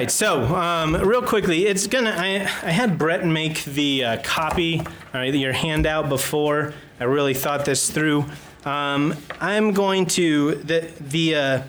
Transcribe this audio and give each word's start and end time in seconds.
right, 0.00 0.10
so 0.10 0.44
um, 0.56 0.96
real 0.96 1.20
quickly, 1.20 1.66
it's 1.66 1.86
gonna. 1.86 2.14
I, 2.16 2.36
I 2.36 2.70
had 2.70 2.96
Brett 2.96 3.26
make 3.26 3.64
the 3.64 4.04
uh, 4.04 4.22
copy, 4.22 4.78
all 4.80 4.86
right, 5.12 5.34
your 5.34 5.52
handout 5.52 6.08
before. 6.08 6.72
I 6.98 7.04
really 7.04 7.34
thought 7.34 7.66
this 7.66 7.90
through. 7.90 8.24
Um, 8.64 9.14
I'm 9.40 9.72
going 9.72 10.06
to 10.06 10.54
the 10.54 10.90
the 11.00 11.34
uh, 11.34 11.62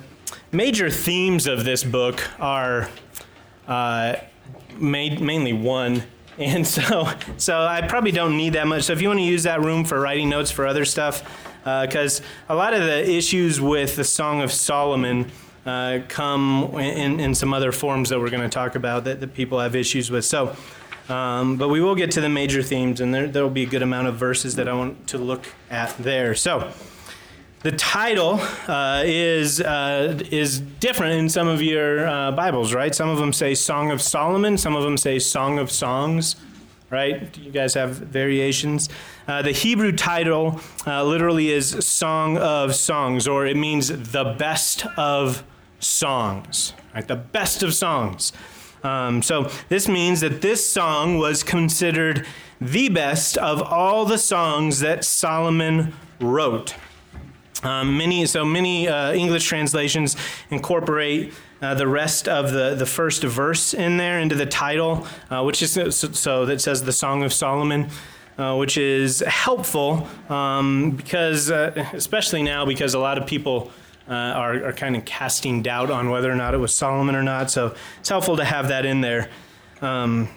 major 0.54 0.90
themes 0.90 1.46
of 1.46 1.66
this 1.66 1.84
book 1.84 2.22
are 2.40 2.90
uh, 3.68 4.16
made 4.78 5.20
mainly 5.20 5.54
one, 5.54 6.04
and 6.38 6.66
so 6.66 7.10
so 7.36 7.60
I 7.60 7.86
probably 7.86 8.12
don't 8.12 8.38
need 8.38 8.54
that 8.54 8.66
much. 8.66 8.84
So 8.84 8.94
if 8.94 9.02
you 9.02 9.10
want 9.10 9.20
to 9.20 9.26
use 9.26 9.44
that 9.44 9.60
room 9.60 9.84
for 9.84 10.00
writing 10.00 10.30
notes 10.30 10.52
for 10.52 10.66
other 10.66 10.86
stuff, 10.86 11.22
because 11.66 12.22
a 12.48 12.56
lot 12.56 12.74
of 12.74 12.82
the 12.82 13.10
issues 13.12 13.60
with 13.60 13.98
the 13.98 14.06
Song 14.06 14.42
of 14.42 14.54
Solomon 14.54 15.30
uh, 15.66 16.00
come 16.08 16.74
in, 16.80 17.20
in 17.20 17.36
some 17.36 17.54
other 17.54 17.72
forms 17.72 18.10
that 18.10 18.20
we're 18.20 18.30
going 18.30 18.44
to 18.44 18.50
talk 18.50 18.76
about 18.76 19.04
that, 19.04 19.20
that 19.20 19.34
people 19.34 19.60
have 19.60 19.76
issues 19.76 20.10
with. 20.10 20.26
So, 20.26 20.56
um, 21.10 21.58
but 21.58 21.70
we 21.70 21.82
will 21.82 21.96
get 21.96 22.12
to 22.12 22.22
the 22.22 22.30
major 22.30 22.64
themes, 22.64 23.02
and 23.02 23.14
there 23.14 23.28
there 23.28 23.44
will 23.44 23.50
be 23.50 23.64
a 23.64 23.70
good 23.70 23.84
amount 23.84 24.08
of 24.08 24.16
verses 24.16 24.56
that 24.56 24.68
I 24.68 24.74
want 24.74 25.08
to 25.08 25.18
look 25.18 25.46
at 25.70 25.96
there. 25.98 26.36
So. 26.36 26.72
The 27.64 27.74
title 27.74 28.40
uh, 28.68 29.04
is 29.06 29.62
uh, 29.62 30.20
is 30.32 30.60
different 30.60 31.20
in 31.20 31.30
some 31.30 31.48
of 31.48 31.62
your 31.62 32.08
uh, 32.08 32.32
Bibles, 32.32 32.74
right? 32.74 32.96
Some 32.96 33.08
of 33.08 33.20
them 33.20 33.32
say 33.32 33.54
Song 33.54 33.92
of 33.92 34.02
Solomon, 34.02 34.58
some 34.58 34.76
of 34.76 34.82
them 34.82 34.98
say 34.98 35.20
Song 35.20 35.60
of 35.60 35.70
Songs, 35.70 36.38
right? 36.90 37.38
You 37.38 37.52
guys 37.52 37.76
have 37.76 37.92
variations. 37.92 38.90
Uh, 39.28 39.44
the 39.44 39.52
Hebrew 39.52 39.92
title 39.92 40.60
uh, 40.88 41.04
literally 41.04 41.52
is 41.52 41.86
Song 41.86 42.36
of 42.40 42.74
Songs, 42.74 43.28
or 43.28 43.46
it 43.46 43.56
means 43.56 43.90
the 43.90 44.36
best 44.40 44.88
of 44.98 45.44
songs, 45.82 46.74
right? 46.94 47.08
The 47.08 47.16
best 47.16 47.64
of 47.64 47.74
songs. 47.74 48.34
Um, 48.84 49.22
so 49.22 49.50
this 49.70 49.88
means 49.88 50.22
that 50.22 50.42
this 50.42 50.68
song 50.68 51.18
was 51.18 51.44
considered 51.44 52.26
the 52.60 52.90
best 52.90 53.38
of 53.38 53.62
all 53.62 54.06
the 54.06 54.18
songs 54.18 54.80
that 54.80 55.04
Solomon 55.04 55.94
wrote. 56.20 56.76
Um, 57.64 57.98
many, 57.98 58.26
so 58.26 58.44
many 58.44 58.88
uh, 58.88 59.14
English 59.14 59.46
translations 59.46 60.16
incorporate 60.50 61.34
uh, 61.62 61.76
the 61.76 61.88
rest 61.88 62.28
of 62.28 62.52
the, 62.52 62.74
the 62.74 62.88
first 62.88 63.24
verse 63.24 63.76
in 63.76 63.98
there 63.98 64.20
into 64.20 64.34
the 64.34 64.48
title, 64.48 65.06
uh, 65.30 65.44
which 65.44 65.62
is 65.62 65.72
so, 65.72 65.90
so, 65.90 66.46
that 66.48 66.60
says 66.60 66.84
the 66.84 66.92
Song 66.94 67.24
of 67.24 67.34
Solomon. 67.34 67.90
Uh, 68.38 68.56
which 68.56 68.78
is 68.78 69.20
helpful 69.28 70.08
um, 70.30 70.92
because, 70.92 71.52
uh, 71.52 71.86
especially 71.92 72.42
now, 72.42 72.66
because 72.66 72.94
a 72.94 73.00
lot 73.00 73.18
of 73.18 73.28
people 73.28 73.72
uh, 74.12 74.14
are, 74.14 74.66
are 74.66 74.74
kind 74.74 74.98
of 74.98 75.06
casting 75.06 75.62
doubt 75.62 75.90
on 75.90 76.10
whether 76.10 76.30
or 76.30 76.36
not 76.36 76.54
it 76.54 76.58
was 76.58 76.76
Solomon 76.76 77.16
or 77.16 77.24
not. 77.24 77.50
So 77.50 77.74
it's 78.00 78.10
helpful 78.10 78.36
to 78.38 78.44
have 78.44 78.68
that 78.68 78.86
in 78.86 79.00
there. 79.00 79.30
Um, 79.82 80.28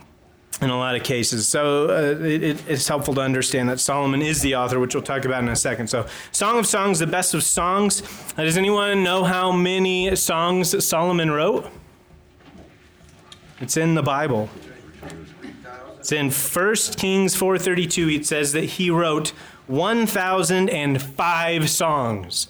in 0.62 0.70
a 0.70 0.78
lot 0.78 0.94
of 0.94 1.02
cases. 1.02 1.48
So 1.48 1.88
uh, 1.88 2.24
it, 2.24 2.62
it's 2.68 2.86
helpful 2.86 3.12
to 3.14 3.20
understand 3.20 3.68
that 3.70 3.80
Solomon 3.80 4.22
is 4.22 4.40
the 4.40 4.54
author, 4.54 4.78
which 4.78 4.94
we'll 4.94 5.02
talk 5.02 5.24
about 5.24 5.42
in 5.42 5.48
a 5.48 5.56
second. 5.56 5.88
So, 5.88 6.06
Song 6.30 6.60
of 6.60 6.66
Songs, 6.66 7.00
the 7.00 7.08
best 7.08 7.34
of 7.34 7.42
songs. 7.42 8.04
Uh, 8.38 8.44
does 8.44 8.56
anyone 8.56 9.02
know 9.02 9.24
how 9.24 9.50
many 9.50 10.14
songs 10.14 10.86
Solomon 10.86 11.32
wrote? 11.32 11.68
It's 13.60 13.76
in 13.76 13.96
the 13.96 14.02
Bible. 14.02 14.48
It's 15.98 16.12
in 16.12 16.30
1 16.30 16.76
Kings 16.96 17.34
4:32. 17.34 18.14
It 18.14 18.24
says 18.24 18.52
that 18.52 18.64
he 18.64 18.90
wrote 18.90 19.32
1,005 19.66 21.70
songs. 21.70 22.48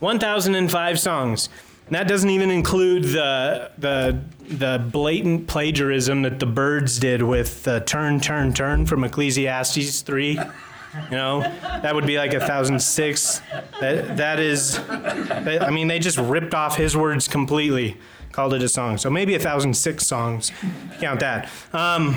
1,005 0.00 1.00
songs. 1.00 1.48
And 1.86 1.94
that 1.94 2.08
doesn't 2.08 2.30
even 2.30 2.50
include 2.50 3.04
the 3.04 3.70
the 3.78 4.20
the 4.40 4.84
blatant 4.90 5.46
plagiarism 5.46 6.22
that 6.22 6.40
the 6.40 6.46
Byrds 6.46 6.98
did 6.98 7.22
with 7.22 7.66
uh, 7.68 7.80
"Turn, 7.80 8.18
Turn, 8.20 8.52
Turn" 8.52 8.86
from 8.86 9.04
Ecclesiastes 9.04 10.02
three. 10.02 10.32
You 10.32 11.16
know, 11.16 11.40
that 11.42 11.94
would 11.94 12.06
be 12.06 12.18
like 12.18 12.34
a 12.34 12.40
thousand 12.40 12.80
six. 12.80 13.40
That 13.80 14.16
that 14.16 14.40
is, 14.40 14.80
I 14.88 15.70
mean, 15.70 15.86
they 15.86 16.00
just 16.00 16.18
ripped 16.18 16.54
off 16.54 16.76
his 16.76 16.96
words 16.96 17.28
completely, 17.28 17.98
called 18.32 18.54
it 18.54 18.62
a 18.62 18.68
song. 18.68 18.98
So 18.98 19.08
maybe 19.08 19.36
a 19.36 19.38
thousand 19.38 19.74
six 19.74 20.06
songs. 20.06 20.50
Count 20.98 21.20
that. 21.20 21.48
Um, 21.72 22.16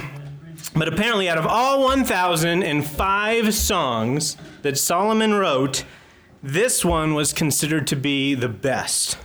but 0.75 0.88
apparently, 0.88 1.29
out 1.29 1.38
of 1.38 1.46
all 1.46 1.84
1,005 1.84 3.53
songs 3.53 4.38
that 4.61 4.78
Solomon 4.78 5.34
wrote, 5.34 5.84
this 6.42 6.86
one 6.86 7.14
was 7.14 7.34
considered 7.34 7.88
to 7.88 7.96
be 7.96 8.36
the 8.36 8.50
best 8.50 9.18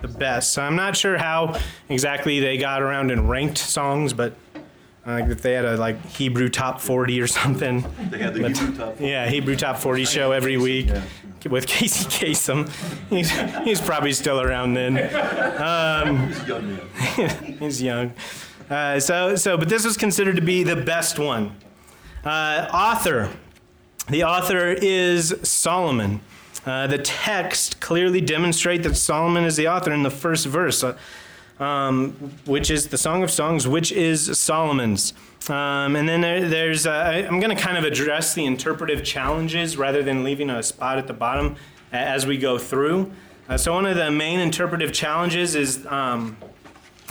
the 0.00 0.08
best. 0.08 0.52
So 0.52 0.62
I'm 0.62 0.76
not 0.76 0.96
sure 0.96 1.18
how 1.18 1.58
exactly 1.88 2.40
they 2.40 2.56
got 2.56 2.82
around 2.82 3.10
and 3.10 3.28
ranked 3.28 3.58
songs, 3.58 4.12
but 4.12 4.34
uh, 5.06 5.22
if 5.28 5.42
they 5.42 5.54
had 5.54 5.64
a 5.64 5.76
like 5.76 6.04
Hebrew 6.06 6.48
top 6.48 6.80
40 6.80 7.20
or 7.20 7.26
something. 7.26 7.84
They 8.10 8.18
had 8.18 8.34
the 8.34 8.42
but, 8.42 8.56
Hebrew 8.56 8.76
top 8.76 8.96
40. 8.96 9.06
Yeah, 9.06 9.28
Hebrew 9.28 9.56
top 9.56 9.78
40 9.78 10.04
show 10.04 10.32
every 10.32 10.56
week 10.56 10.88
yeah. 10.88 11.02
with 11.50 11.66
Casey 11.66 12.04
Kasem. 12.04 12.68
He's, 13.08 13.30
he's 13.64 13.80
probably 13.80 14.12
still 14.12 14.40
around 14.40 14.74
then. 14.74 14.98
Um, 15.60 16.28
he's 16.28 16.46
young. 16.46 16.78
he's 17.58 17.82
young. 17.82 18.12
Uh, 18.68 19.00
so, 19.00 19.34
so, 19.34 19.56
but 19.56 19.68
this 19.68 19.84
was 19.84 19.96
considered 19.96 20.36
to 20.36 20.42
be 20.42 20.62
the 20.62 20.76
best 20.76 21.18
one. 21.18 21.56
Uh, 22.24 22.68
author. 22.72 23.30
The 24.08 24.24
author 24.24 24.68
is 24.68 25.34
Solomon. 25.42 26.20
Uh, 26.68 26.86
the 26.86 26.98
text 26.98 27.80
clearly 27.80 28.20
demonstrate 28.20 28.82
that 28.82 28.94
Solomon 28.94 29.44
is 29.44 29.56
the 29.56 29.68
author 29.68 29.92
in 29.92 30.02
the 30.02 30.10
first 30.10 30.46
verse, 30.46 30.84
uh, 30.84 30.96
um, 31.58 32.12
which 32.44 32.70
is 32.70 32.88
the 32.88 32.98
Song 32.98 33.22
of 33.22 33.30
Songs, 33.30 33.66
which 33.66 33.90
is 33.90 34.38
Solomon's. 34.38 35.14
Um, 35.48 35.96
and 35.96 36.06
then 36.06 36.20
there, 36.20 36.46
there's, 36.46 36.86
uh, 36.86 37.24
I'm 37.26 37.40
going 37.40 37.56
to 37.56 37.60
kind 37.60 37.78
of 37.78 37.84
address 37.84 38.34
the 38.34 38.44
interpretive 38.44 39.02
challenges 39.02 39.78
rather 39.78 40.02
than 40.02 40.24
leaving 40.24 40.50
a 40.50 40.62
spot 40.62 40.98
at 40.98 41.06
the 41.06 41.14
bottom 41.14 41.56
as 41.90 42.26
we 42.26 42.36
go 42.36 42.58
through. 42.58 43.10
Uh, 43.48 43.56
so 43.56 43.72
one 43.72 43.86
of 43.86 43.96
the 43.96 44.10
main 44.10 44.38
interpretive 44.38 44.92
challenges 44.92 45.54
is 45.54 45.86
um, 45.86 46.36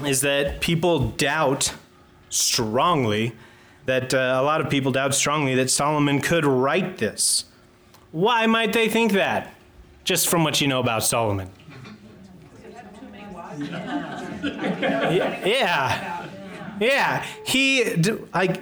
is 0.06 0.22
that 0.22 0.62
people 0.62 1.09
doubt 1.12 1.74
strongly 2.29 3.34
that 3.85 4.13
uh, 4.13 4.38
a 4.39 4.44
lot 4.44 4.62
of 4.62 4.69
people 4.69 4.91
doubt 4.91 5.16
strongly 5.16 5.56
that 5.56 5.72
Solomon 5.72 6.22
could 6.22 6.45
write 6.45 7.00
this. 7.00 7.45
Why 8.12 8.45
might 8.45 8.73
they 8.73 8.90
think 8.90 9.12
that? 9.13 9.53
Just 10.03 10.28
from 10.28 10.44
what 10.44 10.62
you 10.62 10.68
know 10.68 10.79
about 10.79 11.03
Solomon. 11.03 11.50
Yeah. 15.45 16.25
Yeah. 16.79 17.25
He 17.45 17.95
like 18.34 18.62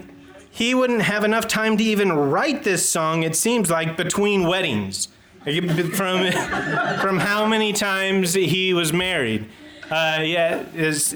he 0.49 0.73
wouldn't 0.73 1.01
have 1.01 1.23
enough 1.23 1.47
time 1.47 1.77
to 1.77 1.83
even 1.83 2.11
write 2.13 2.63
this 2.63 2.87
song 2.87 3.23
it 3.23 3.35
seems 3.35 3.69
like 3.69 3.97
between 3.97 4.47
weddings. 4.47 5.09
From 5.43 6.31
from 7.01 7.19
how 7.19 7.45
many 7.45 7.73
times 7.73 8.33
he 8.33 8.73
was 8.73 8.91
married. 8.91 9.47
Uh, 9.91 10.21
yeah, 10.23 10.63
is, 10.73 11.13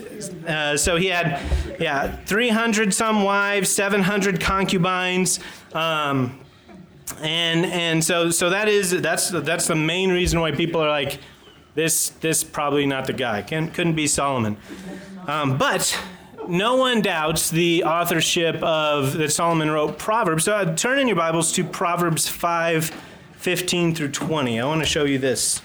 uh, 0.48 0.78
so 0.78 0.96
he 0.96 1.08
had, 1.08 1.42
yeah, 1.80 2.16
300 2.26 2.94
some 2.94 3.24
wives, 3.24 3.68
700 3.72 4.40
concubines. 4.40 5.40
Um, 5.74 6.40
and 7.22 7.66
and 7.66 8.04
so 8.04 8.30
so 8.30 8.50
that 8.50 8.68
is 8.68 9.02
that's 9.02 9.30
that's 9.30 9.68
the 9.68 9.76
main 9.76 10.12
reason 10.12 10.40
why 10.40 10.52
people 10.52 10.82
are 10.82 10.90
like 10.90 11.20
this 11.76 12.10
this 12.10 12.44
probably 12.44 12.86
not 12.86 13.08
the 13.08 13.14
guy. 13.14 13.42
Can, 13.42 13.72
couldn't 13.72 13.96
be 13.96 14.08
solomon. 14.08 14.58
Um, 15.28 15.58
but 15.58 15.98
no 16.48 16.76
one 16.76 17.02
doubts 17.02 17.50
the 17.50 17.84
authorship 17.84 18.62
of 18.64 19.14
that 19.18 19.32
solomon 19.32 19.70
wrote 19.70 19.98
proverbs. 19.98 20.46
So 20.46 20.56
uh, 20.56 20.76
turn 20.76 21.00
in 21.00 21.08
your 21.08 21.16
bibles 21.16 21.52
to 21.54 21.64
proverbs 21.64 22.28
5 22.28 22.92
15 23.38 23.96
through 23.96 24.12
20 24.12 24.60
i 24.60 24.66
want 24.66 24.82
to 24.82 24.86
show 24.86 25.06
you 25.06 25.18
this 25.18 25.62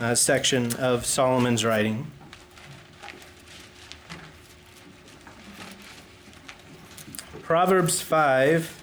uh, 0.00 0.14
section 0.14 0.74
of 0.76 1.06
solomon's 1.06 1.64
writing. 1.64 2.10
Proverbs 7.42 8.00
5 8.00 8.82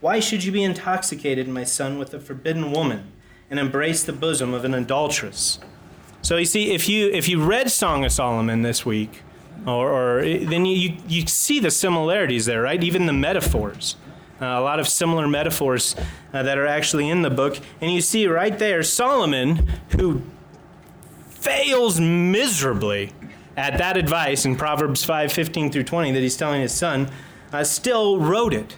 Why 0.00 0.18
should 0.18 0.44
you 0.44 0.52
be 0.52 0.64
intoxicated, 0.64 1.46
my 1.46 1.64
son, 1.64 1.98
with 1.98 2.14
a 2.14 2.20
forbidden 2.20 2.72
woman 2.72 3.12
and 3.50 3.60
embrace 3.60 4.02
the 4.02 4.12
bosom 4.12 4.54
of 4.54 4.64
an 4.64 4.72
adulteress? 4.72 5.58
So 6.22 6.36
you 6.36 6.46
see, 6.46 6.72
if 6.72 6.88
you 6.88 7.10
if 7.10 7.28
you 7.28 7.42
read 7.42 7.70
Song 7.70 8.04
of 8.04 8.12
Solomon 8.12 8.62
this 8.62 8.86
week, 8.86 9.22
or, 9.66 9.90
or 9.90 10.22
then 10.22 10.64
you, 10.64 10.96
you 11.06 11.26
see 11.26 11.60
the 11.60 11.70
similarities 11.70 12.46
there, 12.46 12.62
right? 12.62 12.82
Even 12.82 13.06
the 13.06 13.12
metaphors. 13.12 13.96
Uh, 14.40 14.46
a 14.46 14.60
lot 14.60 14.80
of 14.80 14.88
similar 14.88 15.28
metaphors 15.28 15.94
uh, 16.32 16.42
that 16.42 16.56
are 16.56 16.66
actually 16.66 17.10
in 17.10 17.20
the 17.20 17.28
book. 17.28 17.58
And 17.82 17.92
you 17.92 18.00
see 18.00 18.26
right 18.26 18.58
there 18.58 18.82
Solomon, 18.82 19.68
who 19.98 20.22
fails 21.28 22.00
miserably 22.00 23.12
at 23.54 23.76
that 23.76 23.98
advice 23.98 24.46
in 24.46 24.56
Proverbs 24.56 25.04
5 25.04 25.30
15 25.30 25.72
through 25.72 25.84
20 25.84 26.12
that 26.12 26.20
he's 26.20 26.38
telling 26.38 26.62
his 26.62 26.72
son, 26.72 27.10
uh, 27.52 27.64
still 27.64 28.18
wrote 28.18 28.54
it. 28.54 28.76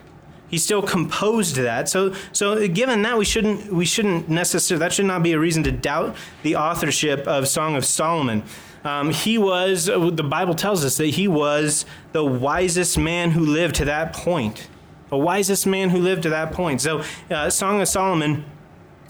He 0.53 0.59
still 0.59 0.83
composed 0.83 1.57
that. 1.57 1.89
So, 1.89 2.15
so 2.31 2.69
given 2.69 3.01
that, 3.03 3.17
we 3.17 3.25
shouldn't, 3.25 3.73
we 3.73 3.87
shouldn't 3.87 4.29
necessarily, 4.29 4.81
that 4.81 4.93
should 4.93 5.07
not 5.07 5.23
be 5.23 5.33
a 5.33 5.39
reason 5.39 5.63
to 5.63 5.73
doubt 5.73 6.15
the 6.43 6.57
authorship 6.57 7.27
of 7.27 7.49
Song 7.49 7.75
of 7.75 7.87
Solomon. 7.87 8.43
Um, 8.85 9.13
he 9.13 9.39
was, 9.39 9.89
uh, 9.89 10.11
the 10.11 10.23
Bible 10.23 10.55
tells 10.55 10.85
us 10.85 10.99
that 10.99 11.07
he 11.07 11.27
was 11.27 11.87
the 12.13 12.23
wisest 12.23 12.99
man 12.99 13.31
who 13.31 13.47
lived 13.47 13.77
to 13.77 13.87
that 13.87 14.13
point. 14.13 14.69
The 15.09 15.17
wisest 15.17 15.67
man 15.67 15.89
who 15.89 15.99
lived 15.99 16.25
to 16.25 16.29
that 16.29 16.53
point. 16.53 16.83
So, 16.83 17.03
uh, 17.31 17.49
Song 17.49 17.81
of 17.81 17.89
Solomon, 17.89 18.45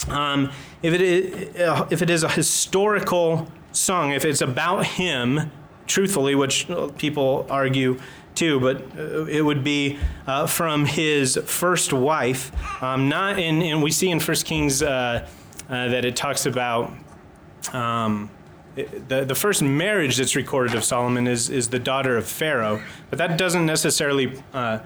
um, 0.07 0.49
if, 0.81 0.93
it 0.93 1.01
is, 1.01 1.59
uh, 1.59 1.87
if 1.91 2.01
it 2.01 2.09
is 2.09 2.23
a 2.23 2.29
historical 2.29 3.51
song, 3.73 4.11
if 4.11 4.23
it's 4.23 4.39
about 4.39 4.85
him, 4.85 5.51
truthfully, 5.87 6.35
which 6.35 6.69
people 6.97 7.45
argue 7.49 7.99
too, 8.35 8.59
but 8.59 8.81
uh, 8.97 9.25
it 9.25 9.41
would 9.41 9.63
be 9.63 9.99
uh, 10.27 10.47
from 10.47 10.85
his 10.85 11.37
first 11.45 11.93
wife. 11.93 12.51
Um, 12.81 13.09
not 13.09 13.39
in, 13.39 13.61
and 13.61 13.81
we 13.83 13.91
see 13.91 14.09
in 14.09 14.19
First 14.19 14.45
Kings 14.45 14.81
uh, 14.81 15.27
uh 15.69 15.87
that 15.87 16.05
it 16.05 16.15
talks 16.15 16.45
about. 16.45 16.91
Um, 17.71 18.29
the, 18.75 19.23
the 19.25 19.35
first 19.35 19.61
marriage 19.61 20.17
that's 20.17 20.35
recorded 20.35 20.75
of 20.75 20.83
Solomon 20.83 21.27
is, 21.27 21.49
is 21.49 21.69
the 21.69 21.79
daughter 21.79 22.17
of 22.17 22.27
Pharaoh, 22.27 22.81
but 23.09 23.19
that 23.19 23.37
doesn't 23.37 23.65
necessarily 23.65 24.41
uh, 24.53 24.79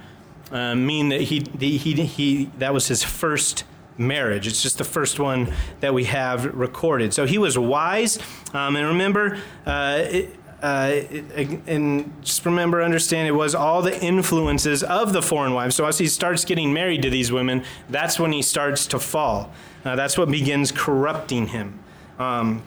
uh, 0.52 0.76
mean 0.76 1.10
that 1.10 1.22
he, 1.22 1.46
he, 1.60 1.78
he, 1.78 2.46
that 2.58 2.74
was 2.74 2.88
his 2.88 3.04
first 3.04 3.64
marriage. 3.98 4.48
It's 4.48 4.62
just 4.62 4.78
the 4.78 4.84
first 4.84 5.20
one 5.20 5.54
that 5.80 5.94
we 5.94 6.04
have 6.06 6.54
recorded. 6.54 7.14
So 7.14 7.26
he 7.26 7.38
was 7.38 7.58
wise, 7.58 8.20
um, 8.54 8.76
and 8.76 8.88
remember, 8.88 9.40
uh, 9.66 10.04
it, 10.04 10.37
uh, 10.62 11.02
and 11.68 12.24
just 12.24 12.44
remember, 12.46 12.82
understand, 12.82 13.28
it 13.28 13.32
was 13.32 13.54
all 13.54 13.82
the 13.82 14.04
influences 14.04 14.84
of 14.84 15.14
the 15.14 15.22
foreign 15.22 15.54
wives. 15.54 15.76
So 15.76 15.86
as 15.86 16.00
he 16.00 16.08
starts 16.08 16.46
getting 16.46 16.74
married 16.74 17.04
to 17.04 17.10
these 17.10 17.32
women, 17.32 17.64
that's 17.90 18.20
when 18.20 18.32
he 18.32 18.42
starts 18.42 18.88
to 18.88 19.00
fall. 19.00 19.52
Uh, 19.86 19.96
that's 19.96 20.18
what 20.18 20.32
begins 20.32 20.72
corrupting 20.72 21.48
him. 21.48 21.80
Um, 22.18 22.64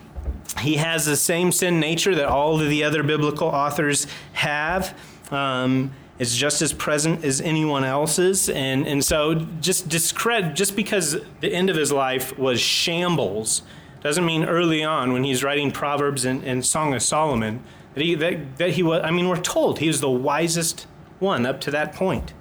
he 0.59 0.75
has 0.75 1.05
the 1.05 1.17
same 1.17 1.51
sin 1.51 1.79
nature 1.79 2.15
that 2.15 2.27
all 2.27 2.59
of 2.61 2.69
the 2.69 2.83
other 2.83 3.03
biblical 3.03 3.47
authors 3.47 4.07
have. 4.33 4.97
Um, 5.29 5.91
it's 6.17 6.35
just 6.35 6.61
as 6.61 6.71
present 6.71 7.25
as 7.25 7.41
anyone 7.41 7.83
else's. 7.83 8.47
And, 8.47 8.87
and 8.87 9.03
so 9.03 9.35
just 9.59 9.89
discredit, 9.89 10.55
just 10.55 10.75
because 10.77 11.17
the 11.41 11.51
end 11.51 11.69
of 11.69 11.75
his 11.75 11.91
life 11.91 12.37
was 12.37 12.61
shambles, 12.61 13.63
doesn't 14.01 14.25
mean 14.25 14.45
early 14.45 14.83
on 14.83 15.13
when 15.13 15.23
he's 15.23 15.43
writing 15.43 15.71
Proverbs 15.71 16.23
and, 16.23 16.43
and 16.43 16.65
Song 16.65 16.93
of 16.93 17.01
Solomon 17.01 17.63
that 17.93 18.03
he, 18.03 18.15
that, 18.15 18.57
that 18.57 18.69
he 18.71 18.83
was, 18.83 19.01
I 19.03 19.11
mean, 19.11 19.27
we're 19.27 19.41
told 19.41 19.79
he 19.79 19.87
was 19.87 20.01
the 20.01 20.09
wisest 20.09 20.87
one 21.19 21.45
up 21.45 21.61
to 21.61 21.71
that 21.71 21.93
point. 21.93 22.33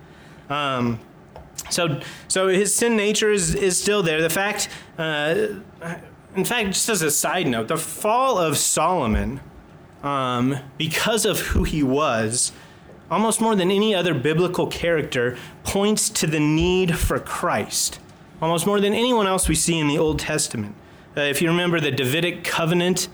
Um, 0.49 1.01
so, 1.69 2.01
so 2.29 2.49
his 2.49 2.75
sin 2.75 2.97
nature 2.97 3.31
is, 3.31 3.55
is 3.55 3.81
still 3.81 4.03
there. 4.03 4.23
The 4.23 4.31
fact, 4.31 4.69
uh, 4.99 5.49
in 6.35 6.45
fact, 6.45 6.69
just 6.69 6.89
as 6.89 7.03
a 7.03 7.11
side 7.11 7.47
note, 7.47 7.69
the 7.69 7.77
fall 7.77 8.39
of 8.39 8.57
Solomon, 8.57 9.41
um, 10.03 10.57
because 10.79 11.25
of 11.25 11.41
who 11.41 11.65
he 11.65 11.83
was, 11.83 12.53
almost 13.11 13.41
more 13.41 13.55
than 13.55 13.71
any 13.71 13.95
other 13.95 14.15
biblical 14.15 14.67
character, 14.67 15.37
points 15.65 16.09
to 16.09 16.27
the 16.27 16.41
need 16.41 16.97
for 16.97 17.19
Christ. 17.19 17.99
Almost 18.41 18.67
more 18.67 18.81
than 18.81 18.95
anyone 18.95 19.27
else 19.27 19.49
we 19.49 19.55
see 19.55 19.79
in 19.79 19.89
the 19.89 19.99
Old 19.99 20.19
Testament. 20.19 20.75
Uh, 21.17 21.23
if 21.23 21.43
you 21.43 21.49
remember 21.49 21.81
the 21.81 21.91
Davidic 21.91 22.45
covenant 22.45 23.09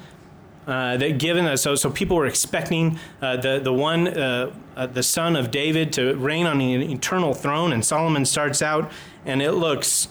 uh, 0.66 0.96
that 0.96 1.18
given, 1.18 1.46
uh, 1.46 1.56
so, 1.56 1.74
so 1.74 1.90
people 1.90 2.16
were 2.16 2.26
expecting 2.26 2.98
uh, 3.22 3.36
the, 3.36 3.60
the 3.60 3.72
one, 3.72 4.08
uh, 4.08 4.52
uh, 4.76 4.86
the 4.86 5.02
son 5.02 5.36
of 5.36 5.50
David, 5.50 5.92
to 5.92 6.14
reign 6.16 6.46
on 6.46 6.60
an 6.60 6.82
eternal 6.82 7.34
throne, 7.34 7.72
and 7.72 7.84
Solomon 7.84 8.24
starts 8.24 8.62
out, 8.62 8.90
and 9.24 9.40
it 9.40 9.52
looks 9.52 10.08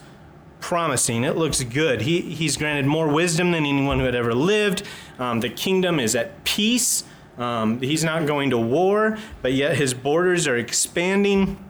promising. 0.61 1.23
It 1.23 1.35
looks 1.35 1.61
good. 1.63 2.01
He, 2.01 2.21
he's 2.21 2.57
granted 2.57 2.85
more 2.85 3.07
wisdom 3.07 3.51
than 3.51 3.65
anyone 3.65 3.99
who 3.99 4.05
had 4.05 4.15
ever 4.15 4.33
lived. 4.33 4.83
Um, 5.19 5.41
the 5.41 5.49
kingdom 5.49 5.99
is 5.99 6.15
at 6.15 6.43
peace. 6.43 7.03
Um, 7.37 7.81
he's 7.81 8.03
not 8.03 8.25
going 8.25 8.49
to 8.51 8.57
war, 8.57 9.17
but 9.41 9.53
yet 9.53 9.75
his 9.75 9.93
borders 9.93 10.47
are 10.47 10.55
expanding. 10.55 11.63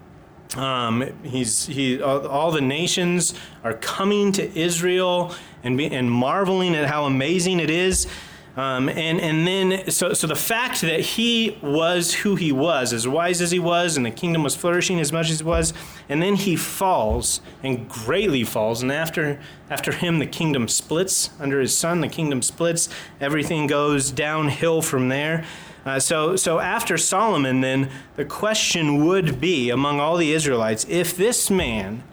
Um, 0.55 1.11
he's, 1.23 1.65
he, 1.65 2.01
all, 2.01 2.27
all, 2.27 2.51
the 2.51 2.61
nations 2.61 3.33
are 3.63 3.73
coming 3.73 4.31
to 4.33 4.57
Israel 4.57 5.33
and, 5.63 5.77
be, 5.77 5.87
and 5.87 6.09
marveling 6.09 6.75
at 6.75 6.85
how 6.85 7.05
amazing 7.05 7.59
it 7.59 7.69
is. 7.69 8.07
Um, 8.57 8.87
and, 8.87 9.19
and 9.19 9.45
then, 9.45 9.91
so, 9.91 10.13
so 10.13 10.27
the 10.27 10.35
fact 10.35 10.79
that 10.81 11.01
he 11.01 11.57
was 11.61 12.13
who 12.13 12.35
he 12.35 12.53
was, 12.53 12.93
as 12.93 13.05
wise 13.05 13.41
as 13.41 13.51
he 13.51 13.59
was, 13.59 13.97
and 13.97 14.05
the 14.05 14.11
kingdom 14.11 14.43
was 14.43 14.55
flourishing 14.55 14.99
as 15.01 15.11
much 15.11 15.29
as 15.29 15.41
it 15.41 15.45
was, 15.45 15.73
and 16.07 16.21
then 16.21 16.35
he 16.35 16.55
falls 16.55 17.41
and 17.63 17.89
greatly 17.89 18.45
falls. 18.45 18.81
And 18.81 18.93
after, 18.93 19.41
after 19.69 19.91
him, 19.91 20.19
the 20.19 20.25
kingdom 20.25 20.69
splits. 20.69 21.31
Under 21.37 21.59
his 21.59 21.77
son, 21.77 21.99
the 21.99 22.07
kingdom 22.07 22.41
splits. 22.41 22.87
Everything 23.19 23.67
goes 23.67 24.09
downhill 24.09 24.81
from 24.81 25.09
there. 25.09 25.43
Uh, 25.85 25.99
so, 25.99 26.35
so 26.35 26.59
after 26.59 26.97
Solomon, 26.97 27.59
then, 27.61 27.91
the 28.15 28.25
question 28.25 29.05
would 29.05 29.41
be 29.41 29.69
among 29.69 29.99
all 29.99 30.15
the 30.15 30.31
Israelites 30.31 30.85
if 30.89 31.15
this 31.15 31.51
man 31.51 32.03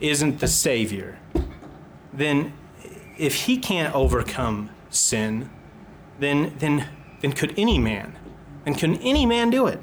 isn't 0.00 0.40
the 0.40 0.48
Savior, 0.48 1.18
then 2.12 2.52
if 3.16 3.46
he 3.46 3.56
can't 3.56 3.94
overcome 3.94 4.68
sin, 4.90 5.48
then, 6.20 6.54
then, 6.58 6.86
then 7.20 7.32
could 7.32 7.54
any 7.58 7.78
man? 7.78 8.16
And 8.64 8.78
can 8.78 8.96
any 8.98 9.26
man 9.26 9.50
do 9.50 9.66
it? 9.66 9.82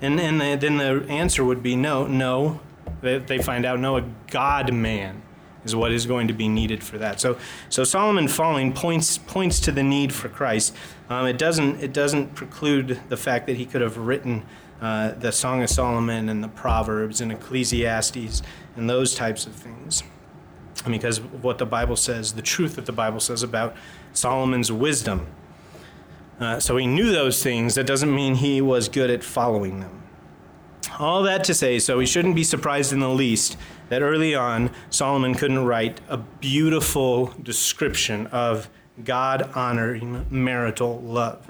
And, 0.00 0.20
and 0.20 0.40
the, 0.40 0.56
then 0.56 0.78
the 0.78 1.06
answer 1.08 1.44
would 1.44 1.62
be 1.62 1.76
no, 1.76 2.06
no. 2.06 2.60
They, 3.00 3.38
find 3.38 3.64
out 3.64 3.78
no, 3.78 3.96
a 3.96 4.04
God 4.28 4.72
man 4.72 5.22
is 5.64 5.76
what 5.76 5.92
is 5.92 6.06
going 6.06 6.28
to 6.28 6.34
be 6.34 6.48
needed 6.48 6.82
for 6.82 6.98
that. 6.98 7.20
So, 7.20 7.38
so 7.68 7.84
Solomon 7.84 8.28
falling 8.28 8.72
points 8.72 9.18
points 9.18 9.60
to 9.60 9.72
the 9.72 9.82
need 9.82 10.12
for 10.12 10.28
Christ. 10.28 10.74
Um, 11.08 11.26
it 11.26 11.38
doesn't 11.38 11.82
it 11.82 11.92
doesn't 11.92 12.34
preclude 12.34 13.00
the 13.08 13.16
fact 13.16 13.46
that 13.46 13.56
he 13.56 13.66
could 13.66 13.80
have 13.80 13.96
written 13.96 14.44
uh, 14.80 15.12
the 15.12 15.32
Song 15.32 15.62
of 15.62 15.70
Solomon 15.70 16.28
and 16.28 16.42
the 16.42 16.48
Proverbs 16.48 17.20
and 17.20 17.30
Ecclesiastes 17.32 18.42
and 18.76 18.88
those 18.88 19.14
types 19.14 19.46
of 19.46 19.52
things, 19.52 20.02
because 20.86 21.20
what 21.20 21.58
the 21.58 21.66
Bible 21.66 21.96
says, 21.96 22.34
the 22.34 22.42
truth 22.42 22.76
that 22.76 22.86
the 22.86 22.92
Bible 22.92 23.20
says 23.20 23.42
about 23.42 23.76
Solomon's 24.18 24.70
wisdom. 24.72 25.26
Uh, 26.40 26.60
so 26.60 26.76
he 26.76 26.86
knew 26.86 27.10
those 27.10 27.42
things. 27.42 27.74
That 27.74 27.86
doesn't 27.86 28.14
mean 28.14 28.36
he 28.36 28.60
was 28.60 28.88
good 28.88 29.10
at 29.10 29.24
following 29.24 29.80
them. 29.80 30.02
All 30.98 31.22
that 31.22 31.44
to 31.44 31.54
say, 31.54 31.78
so 31.78 31.98
we 31.98 32.06
shouldn't 32.06 32.34
be 32.34 32.44
surprised 32.44 32.92
in 32.92 33.00
the 33.00 33.08
least 33.08 33.56
that 33.88 34.02
early 34.02 34.34
on 34.34 34.70
Solomon 34.90 35.34
couldn't 35.34 35.64
write 35.64 36.00
a 36.08 36.16
beautiful 36.16 37.26
description 37.42 38.26
of 38.28 38.68
God 39.04 39.50
honoring 39.54 40.26
marital 40.30 41.00
love. 41.00 41.48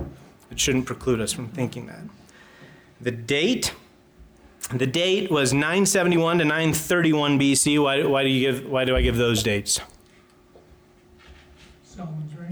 It 0.51 0.61
shouldn't 0.61 0.87
preclude 0.87 1.21
us 1.21 1.33
from 1.33 1.49
thinking 1.49 1.87
that. 1.87 2.03
The 3.01 3.11
date, 3.11 3.75
the 4.73 4.87
date 4.87 5.31
was 5.31 5.53
971 5.53 6.39
to 6.39 6.45
931 6.45 7.39
BC. 7.39 7.83
Why, 7.83 8.05
why 8.05 8.23
do 8.23 8.29
you 8.29 8.41
give? 8.41 8.67
Why 8.67 8.85
do 8.85 8.97
I 8.97 9.03
give 9.03 9.17
those 9.17 9.43
dates? 9.43 9.81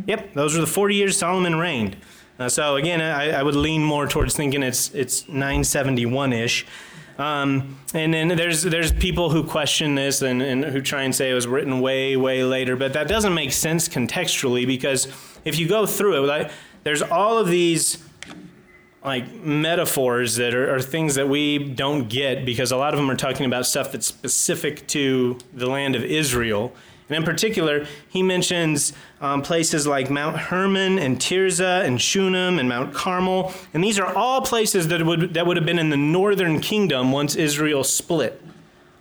Yep, 0.07 0.35
those 0.35 0.55
were 0.55 0.61
the 0.61 0.67
40 0.67 0.95
years 0.95 1.17
Solomon 1.17 1.57
reigned. 1.57 1.97
Uh, 2.39 2.49
so 2.49 2.77
again, 2.77 3.01
I, 3.01 3.31
I, 3.31 3.43
would 3.43 3.57
lean 3.57 3.83
more 3.83 4.07
towards 4.07 4.37
thinking 4.37 4.63
it's 4.63 4.95
it's 4.95 5.27
971 5.27 6.33
ish. 6.33 6.67
Um, 7.19 7.79
and 7.95 8.13
then 8.13 8.29
there's 8.29 8.63
there's 8.63 8.93
people 8.93 9.31
who 9.31 9.43
question 9.43 9.95
this 9.95 10.21
and, 10.21 10.43
and 10.43 10.65
who 10.65 10.83
try 10.83 11.03
and 11.03 11.15
say 11.15 11.31
it 11.31 11.35
was 11.35 11.47
written 11.47 11.81
way 11.81 12.15
way 12.17 12.45
later, 12.45 12.77
but 12.77 12.93
that 12.93 13.09
doesn't 13.09 13.33
make 13.33 13.53
sense 13.53 13.89
contextually 13.89 14.67
because 14.67 15.09
if 15.45 15.59
you 15.59 15.67
go 15.67 15.87
through 15.87 16.23
it, 16.23 16.27
like, 16.27 16.51
there's 16.83 17.03
all 17.03 17.39
of 17.39 17.49
these 17.49 18.05
like 19.03 19.33
metaphors 19.33 20.37
that 20.37 20.53
are, 20.53 20.75
are, 20.75 20.81
things 20.81 21.15
that 21.15 21.29
we 21.29 21.59
don't 21.59 22.09
get 22.09 22.45
because 22.45 22.73
a 22.73 22.77
lot 22.77 22.93
of 22.93 22.99
them 22.99 23.09
are 23.09 23.17
talking 23.17 23.47
about 23.47 23.65
stuff 23.65 23.93
that's 23.93 24.07
specific 24.07 24.85
to 24.89 25.39
the 25.55 25.71
land 25.71 25.95
of 25.95 26.03
Israel. 26.03 26.73
And 27.09 27.17
in 27.17 27.23
particular, 27.23 27.87
he 28.09 28.23
mentions 28.23 28.93
um, 29.21 29.43
places 29.43 29.87
like 29.87 30.11
Mount 30.11 30.37
Hermon 30.37 30.99
and 30.99 31.19
Tirzah 31.19 31.85
and 31.85 32.01
Shunem 32.01 32.59
and 32.59 32.69
Mount 32.69 32.95
Carmel. 32.95 33.53
And 33.73 33.83
these 33.83 33.99
are 33.99 34.13
all 34.15 34.41
places 34.41 34.89
that 34.89 35.05
would, 35.05 35.35
that 35.35 35.47
would 35.47 35.57
have 35.57 35.67
been 35.67 35.79
in 35.79 35.91
the 35.91 35.97
northern 35.97 36.61
kingdom 36.61 37.13
once 37.13 37.37
Israel 37.37 37.85
split. 37.85 38.43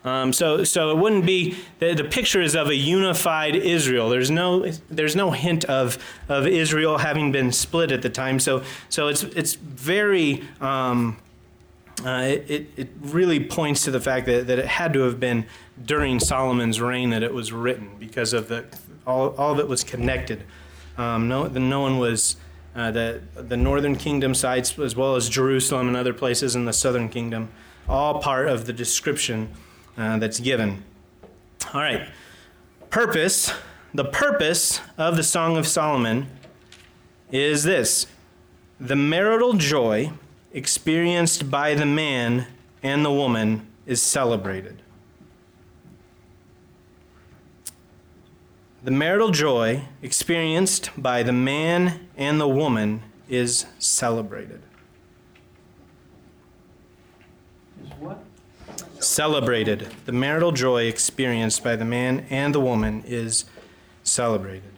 Um, 0.04 0.34
so, 0.34 0.64
so 0.64 0.92
it 0.92 0.98
wouldn't 0.98 1.26
be 1.26 1.58
the, 1.80 1.96
the 1.96 2.04
picture 2.04 2.40
is 2.40 2.56
of 2.56 2.68
a 2.68 2.76
unified 2.76 3.56
Israel. 3.56 4.08
There's 4.10 4.30
no, 4.30 4.70
there's 4.88 5.16
no 5.16 5.32
hint 5.32 5.66
of, 5.66 5.98
of 6.30 6.46
Israel 6.46 7.00
having 7.00 7.32
been 7.32 7.52
split 7.52 7.92
at 7.92 8.04
the 8.04 8.10
time. 8.10 8.40
So, 8.40 8.64
so 8.88 9.08
it's, 9.08 9.24
it's 9.24 9.56
very, 9.56 10.44
um, 10.62 11.18
uh, 12.04 12.24
it, 12.26 12.70
it 12.76 12.90
really 13.02 13.40
points 13.44 13.84
to 13.86 13.92
the 13.92 14.02
fact 14.02 14.26
that, 14.26 14.48
that 14.48 14.60
it 14.60 14.66
had 14.66 14.94
to 14.94 15.02
have 15.02 15.20
been 15.20 15.46
during 15.86 16.20
Solomon's 16.20 16.82
reign 16.82 17.12
that 17.12 17.24
it 17.24 17.34
was 17.34 17.54
written 17.54 17.92
because 18.00 18.34
of 18.34 18.48
the, 18.48 18.66
all, 19.08 19.30
all 19.36 19.54
of 19.54 19.60
it 19.60 19.68
was 19.68 19.84
connected. 19.84 20.44
Um, 20.98 21.28
no, 21.28 21.48
the, 21.48 21.60
no 21.60 21.82
one 21.82 21.98
was, 22.00 22.36
uh, 22.76 22.92
the, 22.92 23.22
the 23.36 23.58
northern 23.58 23.96
kingdom 23.96 24.36
sites, 24.36 24.78
as 24.78 24.96
well 24.96 25.16
as 25.16 25.30
Jerusalem 25.30 25.88
and 25.88 25.96
other 25.96 26.14
places 26.14 26.56
in 26.56 26.66
the 26.66 26.74
southern 26.74 27.10
kingdom, 27.10 27.50
all 27.88 28.20
part 28.22 28.48
of 28.48 28.66
the 28.66 28.74
description 28.74 29.50
uh, 29.98 30.18
that's 30.18 30.40
given. 30.40 30.84
All 31.74 31.82
right. 31.82 32.10
Purpose. 32.90 33.52
The 33.94 34.06
purpose 34.06 34.82
of 34.98 35.16
the 35.16 35.24
Song 35.24 35.56
of 35.56 35.66
Solomon 35.66 36.28
is 37.32 37.64
this 37.64 38.08
the 38.80 38.96
marital 38.96 39.54
joy 39.54 40.12
experienced 40.56 41.52
by 41.52 41.76
the 41.76 41.86
man 41.86 42.48
and 42.82 43.04
the 43.04 43.12
woman 43.12 43.68
is 43.86 44.02
celebrated. 44.02 44.82
The 48.82 48.92
marital 48.92 49.32
joy 49.32 49.84
experienced 50.02 50.92
by 50.96 51.24
the 51.24 51.34
man 51.34 52.08
and 52.16 52.40
the 52.40 52.48
woman 52.48 53.04
is 53.28 53.66
celebrated. 53.80 54.62
Celebrated. 59.00 59.90
The 60.06 60.14
marital 60.14 60.54
joy 60.54 60.84
experienced 60.84 61.66
by 61.66 61.76
the 61.76 61.84
man 61.84 62.26
and 62.30 62.56
the 62.56 62.62
woman 62.62 63.04
is 63.06 63.44
celebrated. 64.04 64.75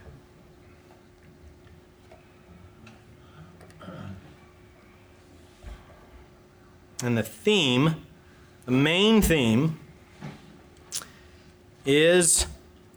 And 7.03 7.17
the 7.17 7.23
theme, 7.23 7.95
the 8.65 8.71
main 8.71 9.21
theme, 9.21 9.79
is 11.85 12.47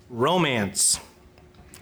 romance. 0.09 0.99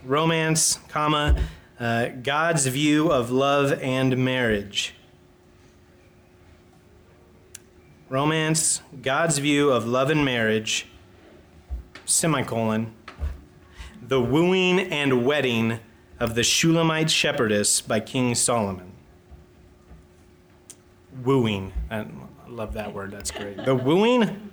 Romance, 0.05 0.79
comma, 0.89 1.41
uh, 1.79 2.09
God's 2.23 2.67
view 2.67 3.11
of 3.11 3.31
love 3.31 3.73
and 3.81 4.17
marriage. 4.17 4.95
Romance, 8.09 8.83
God's 9.01 9.39
view 9.39 9.71
of 9.71 9.87
love 9.87 10.11
and 10.11 10.25
marriage, 10.25 10.87
semicolon, 12.05 12.93
the 14.01 14.21
wooing 14.21 14.81
and 14.81 15.25
wedding 15.27 15.79
of 16.19 16.35
the 16.35 16.43
Shulamite 16.43 17.11
shepherdess 17.11 17.81
by 17.81 18.01
King 18.01 18.35
Solomon. 18.35 18.93
Wooing. 21.23 21.73
I 21.91 22.07
love 22.47 22.75
that 22.75 22.95
word. 22.95 23.11
That's 23.11 23.31
great. 23.31 23.65
The 23.65 23.75
wooing, 23.75 24.51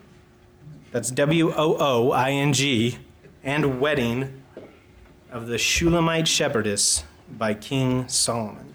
that's 0.92 1.12
W 1.12 1.52
O 1.52 1.78
O 1.80 2.12
I 2.12 2.32
N 2.32 2.54
G, 2.54 2.98
and 3.44 3.80
wedding 3.80 4.42
of 5.32 5.48
the 5.48 5.58
Shulamite 5.58 6.28
shepherdess 6.28 7.04
by 7.30 7.54
King 7.54 8.08
Solomon. 8.08 8.74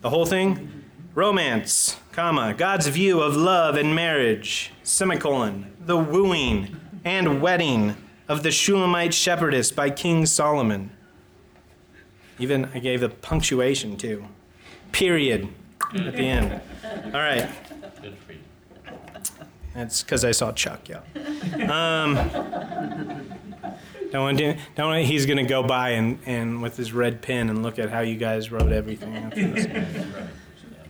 The 0.00 0.10
whole 0.10 0.26
thing? 0.26 0.84
Romance, 1.14 1.96
comma, 2.12 2.54
God's 2.54 2.88
view 2.88 3.22
of 3.22 3.34
love 3.34 3.76
and 3.76 3.94
marriage, 3.94 4.70
semicolon, 4.82 5.72
the 5.80 5.96
wooing 5.96 6.76
and 7.04 7.40
wedding 7.40 7.96
of 8.28 8.42
the 8.42 8.50
Shulamite 8.50 9.14
shepherdess 9.14 9.72
by 9.72 9.90
King 9.90 10.26
Solomon. 10.26 10.90
Even 12.38 12.66
I 12.74 12.80
gave 12.80 13.00
the 13.00 13.08
punctuation 13.08 13.96
too. 13.96 14.26
Period 14.92 15.48
at 15.94 16.12
the 16.12 16.18
end. 16.18 16.60
All 17.06 17.20
right. 17.20 17.48
Good 18.02 18.16
for 18.18 18.32
you. 18.32 18.38
That's 19.74 20.02
because 20.02 20.24
I 20.24 20.32
saw 20.32 20.52
Chuck, 20.52 20.88
yeah. 20.88 21.00
Um, 21.70 22.14
don't 24.10 24.22
want 24.22 24.38
to, 24.38 24.56
don't 24.74 24.88
want, 24.88 25.04
he's 25.04 25.26
going 25.26 25.36
to 25.36 25.44
go 25.44 25.62
by 25.62 25.90
and, 25.90 26.18
and 26.24 26.62
with 26.62 26.76
his 26.76 26.92
red 26.92 27.20
pen 27.20 27.50
and 27.50 27.62
look 27.62 27.78
at 27.78 27.90
how 27.90 28.00
you 28.00 28.16
guys 28.16 28.50
wrote 28.50 28.72
everything. 28.72 29.14
after 29.14 29.48
this. 29.48 29.66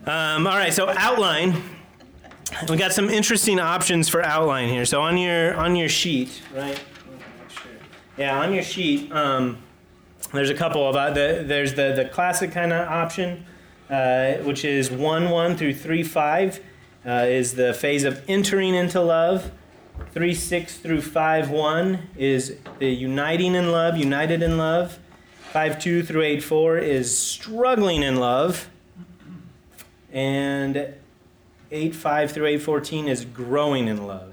Um, 0.06 0.46
all 0.46 0.56
right, 0.56 0.72
so 0.72 0.88
outline. 0.88 1.60
We 2.68 2.76
got 2.76 2.92
some 2.92 3.10
interesting 3.10 3.58
options 3.58 4.08
for 4.08 4.22
outline 4.22 4.68
here. 4.68 4.84
So 4.84 5.02
on 5.02 5.18
your 5.18 5.56
on 5.56 5.74
your 5.74 5.88
sheet, 5.88 6.40
right? 6.54 6.80
Yeah, 8.16 8.38
on 8.38 8.54
your 8.54 8.62
sheet, 8.62 9.10
um, 9.10 9.58
there's 10.32 10.48
a 10.48 10.54
couple 10.54 10.88
of 10.88 10.94
uh, 10.94 11.10
the, 11.10 11.42
there's 11.44 11.74
the 11.74 11.92
the 11.96 12.04
classic 12.04 12.52
kind 12.52 12.72
of 12.72 12.88
option, 12.88 13.44
uh, 13.90 14.34
which 14.44 14.64
is 14.64 14.90
one 14.90 15.30
one 15.30 15.56
through 15.56 15.74
three 15.74 16.02
five, 16.02 16.60
uh, 17.04 17.26
is 17.28 17.54
the 17.54 17.72
phase 17.74 18.04
of 18.04 18.22
entering 18.28 18.74
into 18.74 19.00
love. 19.00 19.50
Three 20.12 20.34
six 20.34 20.76
through 20.76 21.02
five 21.02 21.50
one 21.50 22.08
is 22.16 22.56
the 22.78 22.88
uniting 22.88 23.54
in 23.54 23.72
love, 23.72 23.96
united 23.96 24.42
in 24.42 24.58
love. 24.58 24.98
Five 25.52 25.78
two 25.80 26.02
through 26.02 26.22
eight 26.22 26.42
four 26.42 26.78
is 26.78 27.16
struggling 27.16 28.02
in 28.02 28.16
love 28.16 28.68
and 30.16 30.94
8 31.70 31.94
5 31.94 32.32
through 32.32 32.46
8 32.46 32.62
14 32.62 33.08
is 33.08 33.24
growing 33.24 33.86
in 33.86 34.06
love 34.06 34.32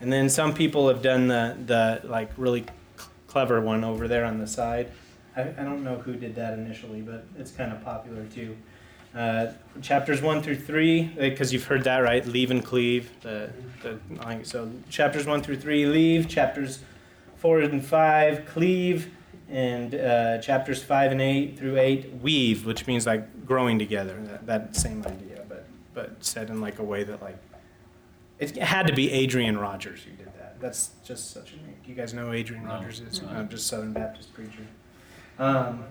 and 0.00 0.12
then 0.12 0.28
some 0.28 0.54
people 0.54 0.88
have 0.88 1.02
done 1.02 1.26
the, 1.26 1.56
the 1.66 2.06
like 2.06 2.30
really 2.36 2.64
clever 3.26 3.60
one 3.60 3.82
over 3.82 4.06
there 4.06 4.24
on 4.24 4.38
the 4.38 4.46
side 4.46 4.90
I, 5.36 5.42
I 5.42 5.62
don't 5.64 5.82
know 5.84 5.96
who 5.98 6.14
did 6.14 6.34
that 6.36 6.54
initially 6.58 7.00
but 7.00 7.24
it's 7.38 7.50
kind 7.50 7.72
of 7.72 7.82
popular 7.84 8.24
too. 8.26 8.56
Uh, 9.14 9.52
chapters 9.82 10.22
1 10.22 10.42
through 10.42 10.56
3 10.56 11.02
because 11.18 11.52
you've 11.52 11.64
heard 11.64 11.84
that 11.84 11.98
right? 11.98 12.26
Leave 12.26 12.50
and 12.50 12.64
cleave 12.64 13.10
the, 13.20 13.50
the, 13.82 13.98
so 14.42 14.70
chapters 14.88 15.26
1 15.26 15.42
through 15.42 15.56
3 15.58 15.84
leave. 15.86 16.28
Chapters 16.28 16.78
4 17.36 17.60
and 17.60 17.84
5 17.84 18.46
cleave. 18.46 19.10
And 19.50 19.94
uh, 19.94 20.38
chapters 20.38 20.82
5 20.82 21.12
and 21.12 21.20
8 21.20 21.58
through 21.58 21.76
8 21.78 22.12
weave 22.22 22.64
which 22.64 22.86
means 22.86 23.06
like 23.06 23.44
growing 23.46 23.78
together. 23.78 24.18
That, 24.22 24.46
that 24.46 24.76
same 24.76 25.02
idea 25.04 25.42
but 25.48 25.66
but 25.92 26.24
said 26.24 26.48
in 26.48 26.62
like 26.62 26.78
a 26.78 26.82
way 26.84 27.04
that 27.04 27.20
like 27.20 27.36
it 28.38 28.56
had 28.56 28.86
to 28.86 28.94
be 28.94 29.10
adrian 29.12 29.58
rogers 29.58 30.00
who 30.04 30.10
did 30.12 30.32
that. 30.38 30.58
That's 30.58 30.90
just 31.04 31.32
such 31.32 31.52
a 31.52 31.56
name. 31.56 31.76
You 31.84 31.94
guys 31.94 32.14
know 32.14 32.26
who 32.28 32.32
adrian 32.32 32.64
No. 32.64 32.70
rogers? 32.70 33.00
Is 33.00 33.20
No. 33.20 33.28
i'm 33.28 33.48
just 33.50 33.66
southern 33.66 33.92
baptist 33.92 34.32
preacher 34.32 34.66
um, 35.42 35.84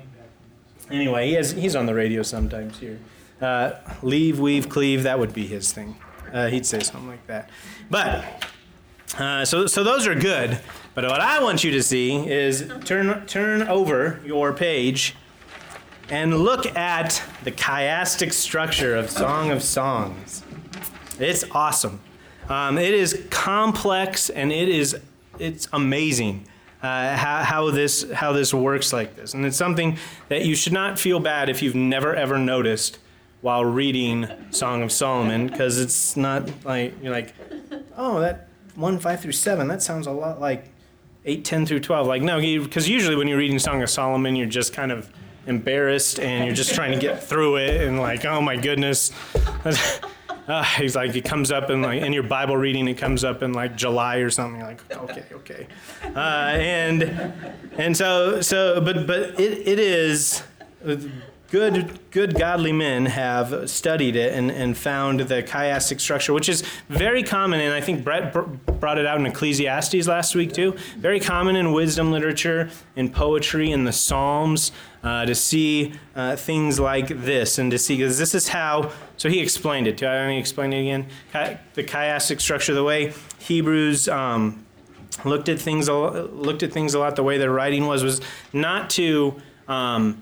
anyway 0.90 1.28
he 1.28 1.34
has, 1.34 1.52
he's 1.52 1.76
on 1.76 1.86
the 1.86 1.94
radio 1.94 2.24
sometimes 2.24 2.80
here 2.80 3.00
uh, 3.42 3.72
leave 4.02 4.40
weave 4.40 4.70
cleave 4.70 5.04
that 5.04 5.20
would 5.20 5.34
be 5.34 5.48
his 5.48 5.72
thing 5.72 5.96
uh, 6.34 6.48
he'd 6.48 6.66
say 6.66 6.80
something 6.80 7.08
like 7.08 7.26
that 7.28 7.50
but 7.90 8.26
uh, 9.18 9.44
so, 9.44 9.68
so 9.68 9.84
those 9.84 10.08
are 10.08 10.16
good. 10.16 10.58
But 10.94 11.04
what 11.06 11.20
I 11.20 11.42
want 11.44 11.64
you 11.64 11.72
to 11.72 11.84
see 11.84 12.30
is 12.30 12.72
turn, 12.86 13.26
turn 13.26 13.64
over 13.64 14.22
your 14.26 14.54
page 14.54 15.16
and 16.10 16.40
look 16.40 16.66
at 16.78 17.22
the 17.44 17.52
chiastic 17.52 18.34
structure 18.34 18.96
of 18.96 19.10
Song 19.10 19.52
of 19.52 19.64
Songs. 19.64 20.44
It's 21.20 21.44
awesome. 21.52 22.02
Um, 22.50 22.78
it 22.78 22.94
is 22.94 23.26
complex 23.30 24.30
and 24.30 24.52
it 24.52 24.70
is 24.70 24.98
it's 25.40 25.68
amazing 25.72 26.46
uh, 26.82 27.16
how, 27.16 27.44
how 27.44 27.72
this 27.72 28.10
how 28.12 28.34
this 28.34 28.54
works 28.54 28.92
like 28.92 29.16
this, 29.16 29.34
and 29.34 29.46
it's 29.46 29.58
something 29.58 29.98
that 30.30 30.46
you 30.46 30.56
should 30.56 30.74
not 30.74 30.98
feel 30.98 31.20
bad 31.20 31.50
if 31.50 31.62
you've 31.62 31.76
never 31.76 32.16
ever 32.16 32.38
noticed 32.38 32.98
while 33.42 33.66
reading 33.66 34.28
Song 34.52 34.84
of 34.84 34.92
Solomon, 34.92 35.48
because 35.48 35.80
it's 35.80 36.16
not 36.18 36.50
like 36.66 36.94
you're 37.02 37.12
like, 37.12 37.34
oh 37.98 38.20
that 38.20 38.48
one 38.76 39.00
five 39.00 39.22
through 39.22 39.32
seven 39.32 39.68
that 39.68 39.82
sounds 39.82 40.08
a 40.08 40.12
lot 40.12 40.40
like 40.40 40.70
eight 41.26 41.46
ten 41.46 41.66
through 41.66 41.82
twelve. 41.82 42.08
Like 42.08 42.22
no, 42.22 42.40
because 42.40 42.90
usually 42.90 43.16
when 43.16 43.28
you're 43.28 43.38
reading 43.38 43.60
Song 43.60 43.82
of 43.84 43.90
Solomon, 43.90 44.36
you're 44.36 44.48
just 44.48 44.74
kind 44.74 44.92
of 44.92 45.10
embarrassed 45.48 46.20
and 46.20 46.46
you're 46.46 46.56
just 46.56 46.76
trying 46.76 46.92
to 46.92 47.00
get 47.00 47.24
through 47.24 47.58
it 47.58 47.82
and 47.82 48.00
like 48.00 48.26
oh 48.26 48.42
my 48.42 48.56
goodness. 48.56 49.12
Uh, 50.52 50.64
he's 50.78 50.96
like, 50.96 51.16
it 51.16 51.24
comes 51.24 51.50
up 51.52 51.70
in 51.70 51.82
like 51.82 52.02
in 52.02 52.12
your 52.12 52.24
Bible 52.24 52.58
reading, 52.58 52.88
it 52.88 52.98
comes 52.98 53.24
up 53.24 53.42
in 53.42 53.54
like 53.54 53.76
July 53.76 54.18
or 54.18 54.30
something. 54.30 54.60
You're 54.60 54.70
like, 54.70 54.96
okay, 54.98 55.24
okay, 55.32 55.68
uh, 56.16 56.20
and 56.20 57.34
and 57.78 57.96
so 57.96 58.42
so, 58.42 58.82
but 58.82 59.08
but 59.08 59.40
it, 59.40 59.68
it 59.68 59.80
is 59.80 60.44
good 61.52 62.00
good 62.12 62.34
godly 62.38 62.72
men 62.72 63.06
have 63.06 63.70
studied 63.70 64.16
it 64.16 64.34
and, 64.34 64.52
and 64.52 64.78
found 64.78 65.22
the 65.22 65.44
chiastic 65.44 66.02
structure, 66.02 66.34
which 66.34 66.50
is 66.50 66.64
very 66.90 67.24
common, 67.24 67.62
and 67.62 67.74
I 67.74 67.80
think 67.80 68.04
Brett 68.04 68.34
br- 68.34 68.42
brought 68.42 68.98
it 68.98 69.06
out 69.06 69.20
in 69.20 69.26
Ecclesiastes 69.26 70.08
last 70.08 70.36
week 70.36 70.52
too. 70.52 70.76
Very 70.98 71.22
common 71.22 71.56
in 71.56 71.72
wisdom 71.72 72.12
literature, 72.12 72.70
in 72.98 73.10
poetry, 73.10 73.72
in 73.72 73.86
the 73.86 73.94
Psalms. 73.94 74.74
Uh, 75.04 75.26
to 75.26 75.36
see 75.36 75.94
uh, 76.16 76.36
things 76.36 76.80
like 76.80 77.08
this 77.08 77.58
and 77.58 77.72
to 77.72 77.78
see, 77.78 77.98
because 77.98 78.18
this 78.18 78.36
is 78.36 78.50
how, 78.50 78.92
so 79.18 79.30
he 79.30 79.40
explained 79.40 79.88
it. 79.88 79.98
Do 79.98 80.08
I 80.08 80.28
to 80.28 80.38
explain 80.38 80.74
it 80.74 80.82
again? 80.82 81.08
The 81.74 81.84
chiastic 81.84 82.40
structure, 82.42 82.74
the 82.74 82.84
way 82.84 83.14
Hebrews 83.40 84.08
um, 84.08 84.66
looked 85.26 85.50
at 85.50 85.60
things, 85.60 85.90
looked 85.90 86.64
at 86.64 86.72
things 86.72 86.94
a 86.94 87.00
lot, 87.00 87.16
the 87.16 87.24
way 87.24 87.38
their 87.38 87.52
writing 87.52 87.88
was, 87.88 88.04
was 88.04 88.22
not 88.54 88.90
to 88.92 89.42
um, 89.68 90.22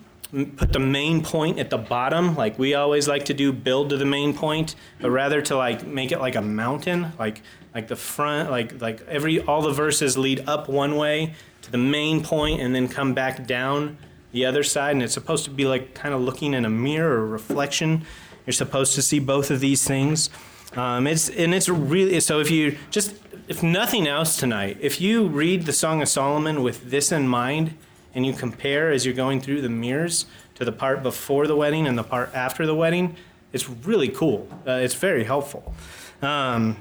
put 0.55 0.71
the 0.71 0.79
main 0.79 1.23
point 1.23 1.59
at 1.59 1.69
the 1.69 1.77
bottom, 1.77 2.35
like 2.35 2.59
we 2.59 2.75
always 2.75 3.07
like 3.07 3.25
to 3.25 3.33
do, 3.33 3.51
build 3.51 3.89
to 3.89 3.97
the 3.97 4.05
main 4.05 4.33
point, 4.33 4.75
but 5.01 5.09
rather 5.09 5.41
to 5.41 5.57
like 5.57 5.85
make 5.85 6.11
it 6.11 6.19
like 6.19 6.35
a 6.35 6.41
mountain, 6.41 7.11
like 7.17 7.41
like 7.73 7.87
the 7.87 7.95
front, 7.95 8.49
like 8.51 8.79
like 8.81 9.01
every 9.07 9.41
all 9.41 9.61
the 9.61 9.71
verses 9.71 10.17
lead 10.17 10.47
up 10.47 10.69
one 10.69 10.95
way 10.95 11.33
to 11.63 11.71
the 11.71 11.77
main 11.77 12.23
point 12.23 12.61
and 12.61 12.73
then 12.75 12.87
come 12.87 13.13
back 13.13 13.45
down 13.45 13.97
the 14.31 14.45
other 14.45 14.63
side, 14.63 14.91
and 14.91 15.03
it's 15.03 15.13
supposed 15.13 15.45
to 15.45 15.51
be 15.51 15.65
like 15.65 15.93
kind 15.93 16.13
of 16.13 16.21
looking 16.21 16.53
in 16.53 16.65
a 16.65 16.69
mirror 16.69 17.19
or 17.19 17.27
reflection. 17.27 18.03
You're 18.45 18.53
supposed 18.53 18.95
to 18.95 19.01
see 19.01 19.19
both 19.19 19.51
of 19.51 19.59
these 19.59 19.85
things. 19.85 20.29
Um, 20.75 21.07
it's 21.07 21.29
and 21.29 21.53
it's 21.53 21.69
really 21.69 22.19
so. 22.19 22.39
If 22.39 22.51
you 22.51 22.77
just 22.91 23.15
if 23.47 23.63
nothing 23.63 24.07
else 24.07 24.37
tonight, 24.37 24.77
if 24.81 25.01
you 25.01 25.27
read 25.27 25.65
the 25.65 25.73
Song 25.73 26.01
of 26.01 26.07
Solomon 26.07 26.61
with 26.61 26.91
this 26.91 27.11
in 27.11 27.27
mind, 27.27 27.75
and 28.13 28.25
you 28.25 28.33
compare 28.33 28.91
as 28.91 29.05
you're 29.05 29.15
going 29.15 29.41
through 29.41 29.61
the 29.61 29.69
mirrors 29.69 30.25
to 30.55 30.65
the 30.65 30.71
part 30.71 31.03
before 31.03 31.47
the 31.47 31.55
wedding 31.55 31.87
and 31.87 31.97
the 31.97 32.03
part 32.03 32.33
after 32.33 32.65
the 32.65 32.75
wedding, 32.75 33.15
it's 33.53 33.69
really 33.69 34.09
cool. 34.09 34.47
Uh, 34.67 34.73
it's 34.73 34.93
very 34.93 35.23
helpful. 35.23 35.73
Um, 36.21 36.77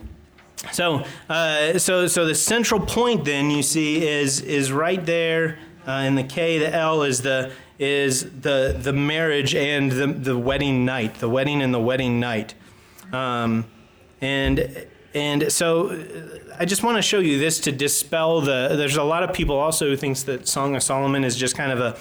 so, 0.73 1.05
uh, 1.29 1.79
so, 1.79 2.09
so 2.09 2.27
the 2.27 2.35
central 2.35 2.81
point 2.81 3.25
then 3.25 3.51
you 3.51 3.63
see 3.63 4.07
is 4.07 4.41
is 4.41 4.73
right 4.73 5.05
there 5.07 5.59
uh, 5.89 6.03
in 6.03 6.15
the 6.15 6.23
K. 6.23 6.59
The 6.59 6.73
L 6.75 7.03
is 7.03 7.23
the 7.23 7.51
is 7.79 8.25
the 8.41 8.77
the 8.79 8.93
marriage 8.93 9.55
and 9.55 9.91
the 9.91 10.07
the 10.07 10.39
wedding 10.39 10.85
night, 10.85 11.17
the 11.17 11.29
wedding 11.29 11.63
and 11.63 11.73
the 11.73 11.81
wedding 11.81 12.21
night, 12.21 12.55
um, 13.13 13.65
and 14.21 14.87
and 15.15 15.51
so 15.51 15.91
uh, 15.91 16.57
I 16.59 16.65
just 16.67 16.83
want 16.83 16.99
to 16.99 17.03
show 17.03 17.21
you 17.21 17.39
this 17.39 17.61
to 17.61 17.73
dispel 17.73 18.43
the. 18.43 18.75
There's 18.77 18.97
a 18.97 19.03
lot 19.03 19.23
of 19.23 19.33
people 19.33 19.57
also 19.57 19.87
who 19.87 19.97
thinks 19.97 20.25
that 20.25 20.47
Song 20.47 20.77
of 20.77 20.83
Solomon 20.83 21.25
is 21.25 21.37
just 21.37 21.57
kind 21.57 21.73
of 21.73 21.81
a 21.81 21.99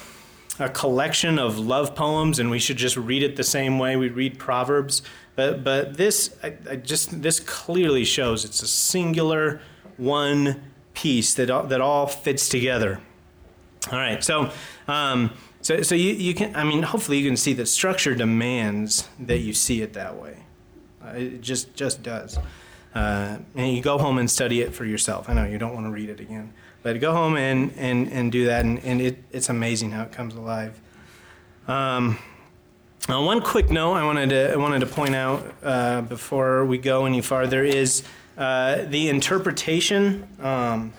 a 0.59 0.69
collection 0.69 1.37
of 1.39 1.59
love 1.59 1.95
poems, 1.95 2.39
and 2.39 2.49
we 2.49 2.59
should 2.59 2.77
just 2.77 2.97
read 2.97 3.23
it 3.23 3.35
the 3.35 3.43
same 3.43 3.79
way 3.79 3.95
we 3.95 4.09
read 4.09 4.37
Proverbs. 4.37 5.01
But 5.35 5.63
but 5.63 5.95
this 5.95 6.35
I, 6.43 6.57
I 6.69 6.75
just 6.75 7.21
this 7.21 7.39
clearly 7.39 8.03
shows 8.03 8.43
it's 8.43 8.61
a 8.61 8.67
singular 8.67 9.61
one 9.95 10.61
piece 10.93 11.35
that 11.35 11.49
all, 11.49 11.63
that 11.67 11.79
all 11.79 12.07
fits 12.07 12.49
together. 12.49 12.99
All 13.91 13.99
right, 13.99 14.23
so. 14.23 14.51
Um, 14.87 15.31
so, 15.61 15.81
so 15.81 15.95
you, 15.95 16.13
you 16.13 16.33
can, 16.33 16.55
I 16.55 16.63
mean, 16.63 16.81
hopefully 16.83 17.17
you 17.17 17.27
can 17.27 17.35
see 17.35 17.51
that 17.53 17.65
structure 17.65 18.15
demands 18.15 19.09
that 19.19 19.39
you 19.39 19.53
see 19.53 19.81
it 19.81 19.93
that 19.93 20.15
way. 20.15 20.37
Uh, 21.03 21.09
it 21.09 21.41
just, 21.41 21.75
just 21.75 22.03
does. 22.03 22.37
Uh, 22.95 23.37
and 23.53 23.75
you 23.75 23.81
go 23.81 23.97
home 23.97 24.17
and 24.17 24.31
study 24.31 24.61
it 24.61 24.73
for 24.73 24.85
yourself. 24.85 25.29
I 25.29 25.33
know 25.33 25.43
you 25.43 25.57
don't 25.57 25.73
want 25.73 25.85
to 25.85 25.91
read 25.91 26.09
it 26.09 26.21
again, 26.21 26.53
but 26.83 26.99
go 27.01 27.11
home 27.11 27.35
and, 27.35 27.73
and, 27.75 28.09
and 28.13 28.31
do 28.31 28.45
that, 28.45 28.63
and, 28.63 28.79
and 28.79 29.01
it, 29.01 29.21
it's 29.31 29.49
amazing 29.49 29.91
how 29.91 30.03
it 30.03 30.11
comes 30.11 30.35
alive. 30.35 30.79
Um, 31.67 32.17
now, 33.09 33.25
one 33.25 33.41
quick 33.41 33.69
note 33.69 33.93
I 33.95 34.05
wanted 34.05 34.29
to, 34.29 34.53
I 34.53 34.55
wanted 34.55 34.79
to 34.79 34.87
point 34.87 35.15
out 35.15 35.53
uh, 35.63 36.01
before 36.01 36.65
we 36.65 36.77
go 36.77 37.05
any 37.05 37.21
farther 37.21 37.63
is 37.63 38.03
uh, 38.37 38.85
the 38.85 39.09
interpretation. 39.09 40.27
Um, 40.41 40.93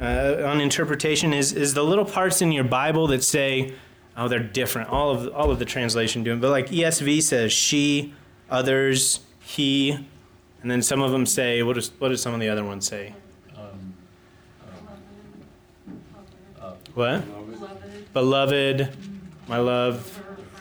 uh, 0.00 0.42
on 0.46 0.60
interpretation 0.60 1.32
is, 1.32 1.52
is 1.52 1.74
the 1.74 1.82
little 1.82 2.04
parts 2.04 2.42
in 2.42 2.52
your 2.52 2.64
Bible 2.64 3.06
that 3.08 3.22
say, 3.24 3.72
oh, 4.16 4.28
they're 4.28 4.38
different. 4.40 4.90
All 4.90 5.10
of, 5.10 5.34
all 5.34 5.50
of 5.50 5.58
the 5.58 5.64
translation 5.64 6.22
do 6.22 6.32
it. 6.34 6.40
But 6.40 6.50
like 6.50 6.68
ESV 6.68 7.22
says 7.22 7.52
she, 7.52 8.12
others, 8.50 9.20
he, 9.40 9.92
and 10.62 10.70
then 10.70 10.82
some 10.82 11.00
of 11.02 11.12
them 11.12 11.24
say, 11.26 11.62
what, 11.62 11.78
is, 11.78 11.90
what 11.98 12.08
do 12.08 12.16
some 12.16 12.34
of 12.34 12.40
the 12.40 12.48
other 12.48 12.64
ones 12.64 12.86
say? 12.86 13.14
Um, 13.56 13.94
uh, 16.60 16.72
What? 16.94 17.24
beloved, 17.24 18.12
Beloved, 18.12 18.96
my 19.48 19.58
love, 19.58 20.00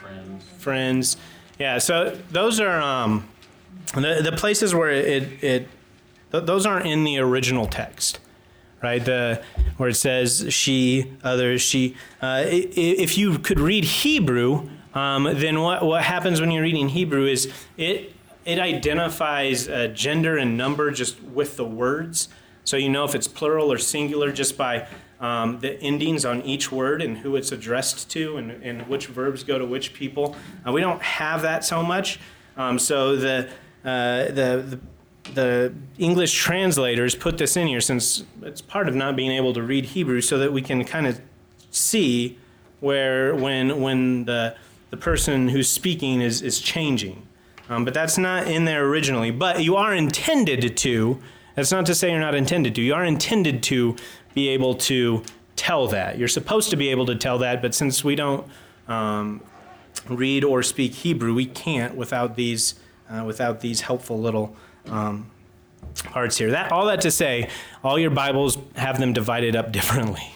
friends, 0.02 0.44
friends. 0.58 1.18
Yeah, 1.60 1.78
so 1.78 2.18
those 2.32 2.60
are 2.60 2.82
um, 2.82 3.28
the, 3.94 4.22
the 4.24 4.34
places 4.34 4.76
where 4.76 4.90
it, 4.92 5.44
it 5.44 5.68
th- 6.32 6.44
those 6.46 6.66
aren't 6.66 6.86
in 6.86 7.04
the 7.06 7.18
original 7.20 7.66
text, 7.66 8.20
right? 8.86 9.04
The 9.04 9.44
where 9.78 9.90
it 9.90 9.96
says 9.96 10.46
she, 10.50 11.12
others, 11.24 11.62
she. 11.62 11.96
Uh, 12.22 12.44
if 12.48 13.18
you 13.18 13.40
could 13.40 13.60
read 13.60 13.84
Hebrew, 13.84 14.70
um, 14.94 15.24
then 15.24 15.60
what 15.62 15.84
what 15.84 16.04
happens 16.04 16.40
when 16.40 16.52
you're 16.52 16.64
reading 16.64 16.90
Hebrew 16.90 17.26
is 17.26 17.52
it 17.78 18.14
it 18.46 18.60
identifies 18.60 19.68
uh, 19.68 19.88
gender 19.88 20.38
and 20.38 20.56
number 20.56 20.92
just 20.92 21.22
with 21.22 21.58
the 21.58 21.66
words, 21.66 22.30
so 22.64 22.78
you 22.78 22.90
know 22.90 23.04
if 23.04 23.16
it's 23.16 23.28
plural 23.28 23.72
or 23.72 23.78
singular 23.78 24.32
just 24.32 24.58
by 24.58 24.88
um, 25.20 25.60
the 25.60 25.80
endings 25.82 26.26
on 26.26 26.42
each 26.44 26.72
word 26.72 27.02
and 27.02 27.18
who 27.18 27.36
it's 27.36 27.52
addressed 27.52 28.10
to 28.12 28.38
and, 28.38 28.52
and 28.64 28.88
which 28.88 29.08
verbs 29.08 29.44
go 29.44 29.58
to 29.58 29.66
which 29.66 29.94
people. 29.94 30.36
Uh, 30.68 30.72
we 30.72 30.82
don't 30.82 31.02
have 31.02 31.42
that 31.42 31.64
so 31.64 31.82
much. 31.82 32.20
Um, 32.58 32.78
so 32.80 33.16
the, 33.16 33.50
uh, 33.84 34.26
the, 34.26 34.32
the, 34.70 34.80
the 35.34 35.74
English 35.98 36.34
translators 36.34 37.16
put 37.16 37.38
this 37.38 37.58
in 37.58 37.68
here 37.68 37.82
since 37.82 38.24
it's 38.42 38.62
part 38.62 38.88
of 38.88 38.96
not 38.96 39.16
being 39.16 39.32
able 39.32 39.54
to 39.54 39.64
read 39.64 39.86
Hebrew 39.86 40.22
so 40.22 40.38
that 40.38 40.54
we 40.54 40.62
can 40.62 40.84
kind 40.86 41.08
of 41.08 41.20
see 41.72 42.38
where 42.80 43.36
when, 43.36 43.82
when 43.82 44.26
the, 44.26 44.56
the 44.92 44.98
person 44.98 45.50
who's 45.50 45.70
speaking 45.70 46.22
is, 46.22 46.42
is 46.42 46.60
changing. 46.60 47.26
Um, 47.70 47.84
but 47.84 47.94
that's 47.94 48.18
not 48.18 48.48
in 48.48 48.66
there 48.66 48.86
originally. 48.86 49.32
But 49.32 49.64
you 49.64 49.76
are 49.76 49.94
intended 49.94 50.78
to. 50.78 51.20
That's 51.56 51.72
not 51.72 51.86
to 51.88 51.96
say 51.96 52.12
you're 52.12 52.20
not 52.20 52.36
intended 52.36 52.76
to. 52.76 52.82
You 52.82 52.94
are 52.94 53.04
intended 53.04 53.64
to 53.64 53.96
be 54.34 54.50
able 54.50 54.76
to 54.76 55.24
tell 55.56 55.88
that. 55.88 56.18
You're 56.18 56.28
supposed 56.28 56.70
to 56.70 56.76
be 56.76 56.90
able 56.90 57.06
to 57.08 57.16
tell 57.16 57.40
that, 57.40 57.62
but 57.62 57.74
since 57.74 58.04
we 58.04 58.16
don't 58.16 58.46
um, 58.88 59.42
read 60.08 60.44
or 60.44 60.62
speak 60.62 60.94
Hebrew, 60.94 61.34
we 61.34 61.46
can't 61.46 61.96
without 61.96 62.36
these 62.36 62.76
uh, 63.10 63.24
without 63.24 63.62
these 63.62 63.82
helpful 63.82 64.20
little 64.20 64.56
um, 64.88 65.30
parts 66.04 66.38
here. 66.38 66.52
That 66.52 66.72
all 66.72 66.86
that 66.86 67.02
to 67.02 67.12
say, 67.12 67.50
all 67.84 67.98
your 67.98 68.12
Bibles 68.12 68.58
have 68.76 69.00
them 69.00 69.14
divided 69.14 69.56
up 69.56 69.72
differently, 69.72 70.28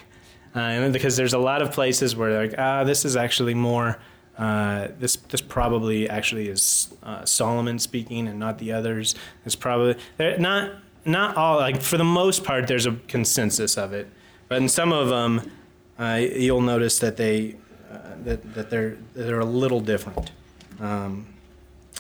uh, 0.56 0.90
because 0.90 1.18
there's 1.18 1.34
a 1.34 1.40
lot 1.40 1.62
of 1.62 1.72
places 1.72 2.16
where 2.16 2.32
they're 2.32 2.48
like, 2.48 2.60
ah, 2.60 2.84
this 2.84 3.06
is 3.06 3.16
actually 3.16 3.54
more. 3.54 4.00
Uh, 4.38 4.88
this 5.00 5.18
this 5.18 5.42
probably 5.42 6.10
actually 6.10 6.48
is 6.48 6.96
uh, 7.04 7.26
Solomon 7.26 7.78
speaking 7.78 8.28
and 8.28 8.40
not 8.40 8.58
the 8.58 8.72
others. 8.72 9.14
It's 9.46 9.56
probably 9.56 9.96
not 10.18 10.72
not 11.04 11.36
all 11.36 11.58
like 11.58 11.82
for 11.82 11.98
the 11.98 12.06
most 12.06 12.44
part. 12.46 12.68
There's 12.68 12.86
a 12.86 12.94
consensus 13.08 13.78
of 13.78 13.92
it, 13.92 14.10
but 14.48 14.62
in 14.62 14.70
some 14.70 14.94
of 14.94 15.10
them, 15.10 15.52
uh, 15.98 16.22
you'll 16.22 16.62
notice 16.62 17.00
that 17.00 17.18
they 17.18 17.58
uh, 17.92 17.98
that 18.24 18.54
that 18.54 18.70
they're 18.70 18.98
they're 19.14 19.42
a 19.42 19.46
little 19.46 19.82
different, 19.82 20.32
um, 20.80 21.28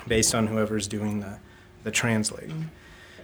based 0.07 0.33
on 0.33 0.47
whoever's 0.47 0.87
doing 0.87 1.19
the 1.19 1.39
the 1.83 1.91
translating. 1.91 2.69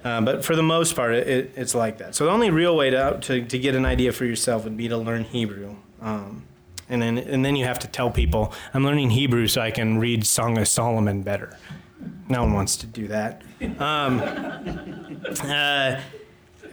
Uh, 0.03 0.21
but 0.21 0.45
for 0.45 0.55
the 0.55 0.63
most 0.63 0.95
part, 0.95 1.13
it, 1.15 1.27
it, 1.27 1.51
it's 1.55 1.73
like 1.73 1.97
that. 1.97 2.13
So 2.13 2.25
the 2.25 2.31
only 2.31 2.51
real 2.51 2.75
way 2.75 2.91
to, 2.91 3.17
to 3.21 3.45
to 3.45 3.59
get 3.59 3.75
an 3.75 3.85
idea 3.85 4.11
for 4.11 4.25
yourself 4.25 4.63
would 4.63 4.77
be 4.77 4.87
to 4.87 4.97
learn 4.97 5.23
Hebrew. 5.23 5.75
Um, 6.01 6.43
and 6.87 7.01
then 7.01 7.17
and 7.17 7.43
then 7.43 7.55
you 7.55 7.65
have 7.65 7.79
to 7.79 7.87
tell 7.87 8.11
people 8.11 8.53
I'm 8.73 8.83
learning 8.83 9.09
Hebrew 9.09 9.47
so 9.47 9.61
I 9.61 9.71
can 9.71 9.97
read 9.97 10.25
Song 10.25 10.57
of 10.57 10.67
Solomon 10.67 11.23
better. 11.23 11.57
No 12.27 12.41
one 12.41 12.53
wants 12.53 12.75
to 12.77 12.87
do 12.87 13.07
that. 13.07 13.41
Um, 13.79 14.19
uh, 15.43 15.99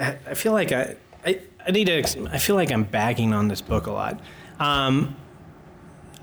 I 0.01 0.35
feel 0.35 0.53
like 0.53 0.73
I, 0.73 0.97
I, 1.25 1.41
I, 1.67 1.71
need 1.71 1.87
to, 1.87 2.29
I 2.31 2.39
feel 2.39 2.57
like 2.57 2.73
I'm 2.73 2.85
bagging 2.85 3.33
on 3.33 3.49
this 3.49 3.61
book 3.61 3.87
a 3.87 3.93
lot. 3.93 4.21
Um, 4.59 5.17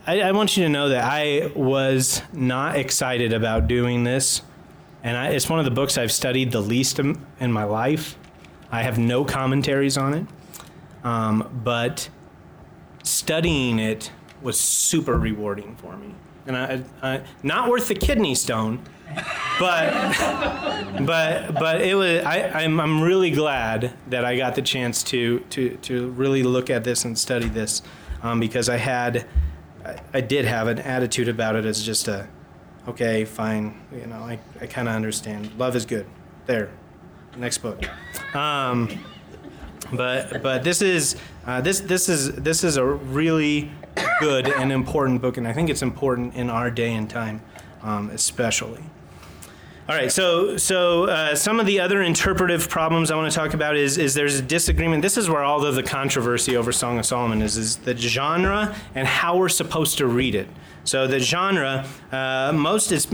I, 0.08 0.22
I 0.22 0.32
want 0.32 0.58
you 0.58 0.63
to 0.63 0.69
know 0.69 0.89
that 0.89 1.04
I 1.04 1.52
was 1.56 2.22
not 2.34 2.76
excited 2.78 3.34
about 3.34 3.67
doing 3.67 4.04
this, 4.04 4.41
and 5.04 5.18
I, 5.18 5.30
it's 5.30 5.50
one 5.50 5.60
of 5.60 5.66
the 5.66 5.72
books 5.72 5.98
I've 5.98 6.12
studied 6.12 6.52
the 6.52 6.62
least 6.62 7.00
in, 7.00 7.26
in 7.40 7.52
my 7.52 7.64
life. 7.64 8.18
I 8.72 8.84
have 8.84 8.98
no 8.98 9.26
commentaries 9.26 9.98
on 9.98 10.14
it, 10.14 10.26
um, 11.04 11.62
but 11.64 12.10
studying 13.04 13.80
it 13.80 14.12
was 14.42 14.60
super 14.60 15.18
rewarding 15.18 15.76
for 15.78 15.98
me, 15.98 16.14
and 16.46 16.56
I, 16.56 16.84
I 17.02 17.22
not 17.42 17.70
worth 17.70 17.88
the 17.88 17.96
kidney 17.96 18.36
stone, 18.36 18.84
but 19.60 19.92
but 21.06 21.54
but 21.56 21.82
it 21.82 21.96
was. 21.96 22.24
I, 22.24 22.64
I'm 22.64 22.80
I'm 22.80 23.02
really 23.02 23.32
glad 23.32 23.94
that 24.08 24.24
I 24.24 24.38
got 24.38 24.56
the 24.56 24.62
chance 24.62 25.02
to 25.04 25.40
to 25.52 25.78
to 25.78 26.10
really 26.12 26.44
look 26.44 26.70
at 26.70 26.84
this 26.84 27.06
and 27.06 27.18
study 27.18 27.48
this, 27.48 27.82
um, 28.22 28.40
because 28.40 28.70
I 28.70 28.78
had 28.78 29.26
I, 29.84 30.00
I 30.14 30.22
did 30.22 30.46
have 30.46 30.68
an 30.68 30.80
attitude 30.80 31.28
about 31.28 31.56
it 31.56 31.66
as 31.66 31.82
just 31.84 32.08
a 32.08 32.28
okay, 32.89 33.25
fine, 33.25 33.80
you 33.93 34.06
know, 34.08 34.17
I 34.17 34.39
I 34.62 34.67
kind 34.67 34.88
of 34.88 34.95
understand. 34.95 35.52
Love 35.58 35.75
is 35.75 35.86
good. 35.86 36.06
There, 36.45 36.69
next 37.38 37.60
book. 37.60 37.84
Um, 38.36 38.89
but 39.93 40.43
but 40.43 40.63
this 40.63 40.82
is 40.82 41.15
uh, 41.45 41.62
this 41.62 41.80
this 41.82 42.10
is 42.10 42.34
this 42.36 42.63
is 42.63 42.78
a 42.78 42.86
really 42.86 43.71
good 44.19 44.47
and 44.47 44.71
important 44.71 45.21
book, 45.21 45.38
and 45.38 45.47
I 45.47 45.54
think 45.54 45.69
it's 45.69 45.82
important 45.82 46.36
in 46.36 46.49
our 46.49 46.69
day 46.69 46.93
and 46.93 47.10
time, 47.10 47.41
um, 47.82 48.10
especially. 48.10 48.84
All 49.88 49.95
right, 49.95 50.12
so 50.12 50.56
so 50.58 51.06
uh, 51.06 51.34
some 51.34 51.60
of 51.60 51.65
the 51.65 51.80
other 51.80 52.04
interpretive 52.04 52.69
problems 52.69 53.10
I 53.10 53.15
want 53.15 53.32
to 53.32 53.36
talk 53.36 53.56
about 53.56 53.75
is 53.75 53.97
is 53.97 54.13
there's 54.13 54.38
a 54.38 54.43
disagreement. 54.43 55.02
This 55.02 55.17
is 55.17 55.30
where 55.30 55.43
all 55.43 55.65
of 55.65 55.73
the 55.73 55.82
controversy 55.82 56.56
over 56.56 56.71
Song 56.71 56.99
of 56.99 57.08
Solomon 57.08 57.41
is 57.41 57.58
is 57.58 57.78
the 57.78 57.97
genre 57.97 58.75
and 58.93 59.08
how 59.08 59.38
we're 59.38 59.49
supposed 59.49 59.97
to 59.97 60.06
read 60.06 60.36
it. 60.36 60.47
So 60.89 61.06
the 61.06 61.19
genre, 61.19 61.86
uh, 62.12 62.52
most 62.52 62.91
it's 62.91 63.08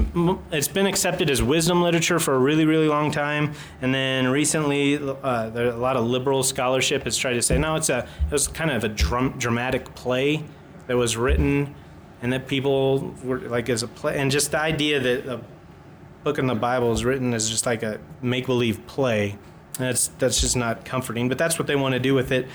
it's 0.49 0.69
been 0.69 0.87
accepted 0.87 1.29
as 1.29 1.43
wisdom 1.43 1.81
literature 1.81 2.19
for 2.19 2.33
a 2.33 2.39
really 2.39 2.63
really 2.63 2.87
long 2.87 3.11
time, 3.11 3.51
and 3.81 3.93
then 3.93 4.29
recently 4.29 4.97
uh, 4.97 5.49
there, 5.49 5.67
a 5.67 5.75
lot 5.75 5.97
of 5.97 6.05
liberal 6.05 6.41
scholarship 6.41 7.03
has 7.03 7.17
tried 7.17 7.33
to 7.33 7.41
say 7.41 7.57
no, 7.57 7.75
it's 7.75 7.89
a 7.89 8.07
it 8.27 8.31
was 8.31 8.47
kind 8.47 8.71
of 8.71 8.85
a 8.85 8.87
drum, 8.87 9.35
dramatic 9.37 9.93
play 9.93 10.45
that 10.87 10.95
was 10.95 11.17
written, 11.17 11.75
and 12.21 12.31
that 12.31 12.47
people 12.47 13.13
were 13.25 13.39
like 13.39 13.67
as 13.67 13.83
a 13.83 13.89
play, 13.89 14.17
and 14.17 14.31
just 14.31 14.51
the 14.51 14.59
idea 14.59 15.01
that 15.01 15.25
a 15.25 15.41
book 16.23 16.39
in 16.39 16.47
the 16.47 16.55
Bible 16.55 16.93
is 16.93 17.03
written 17.03 17.33
as 17.33 17.49
just 17.49 17.65
like 17.65 17.83
a 17.83 17.99
make 18.21 18.45
believe 18.45 18.87
play. 18.87 19.37
That's 19.77 20.07
that's 20.17 20.39
just 20.39 20.55
not 20.55 20.85
comforting, 20.85 21.27
but 21.27 21.37
that's 21.37 21.59
what 21.59 21.67
they 21.67 21.75
want 21.75 21.91
to 21.91 21.99
do 21.99 22.13
with 22.13 22.31
it. 22.31 22.47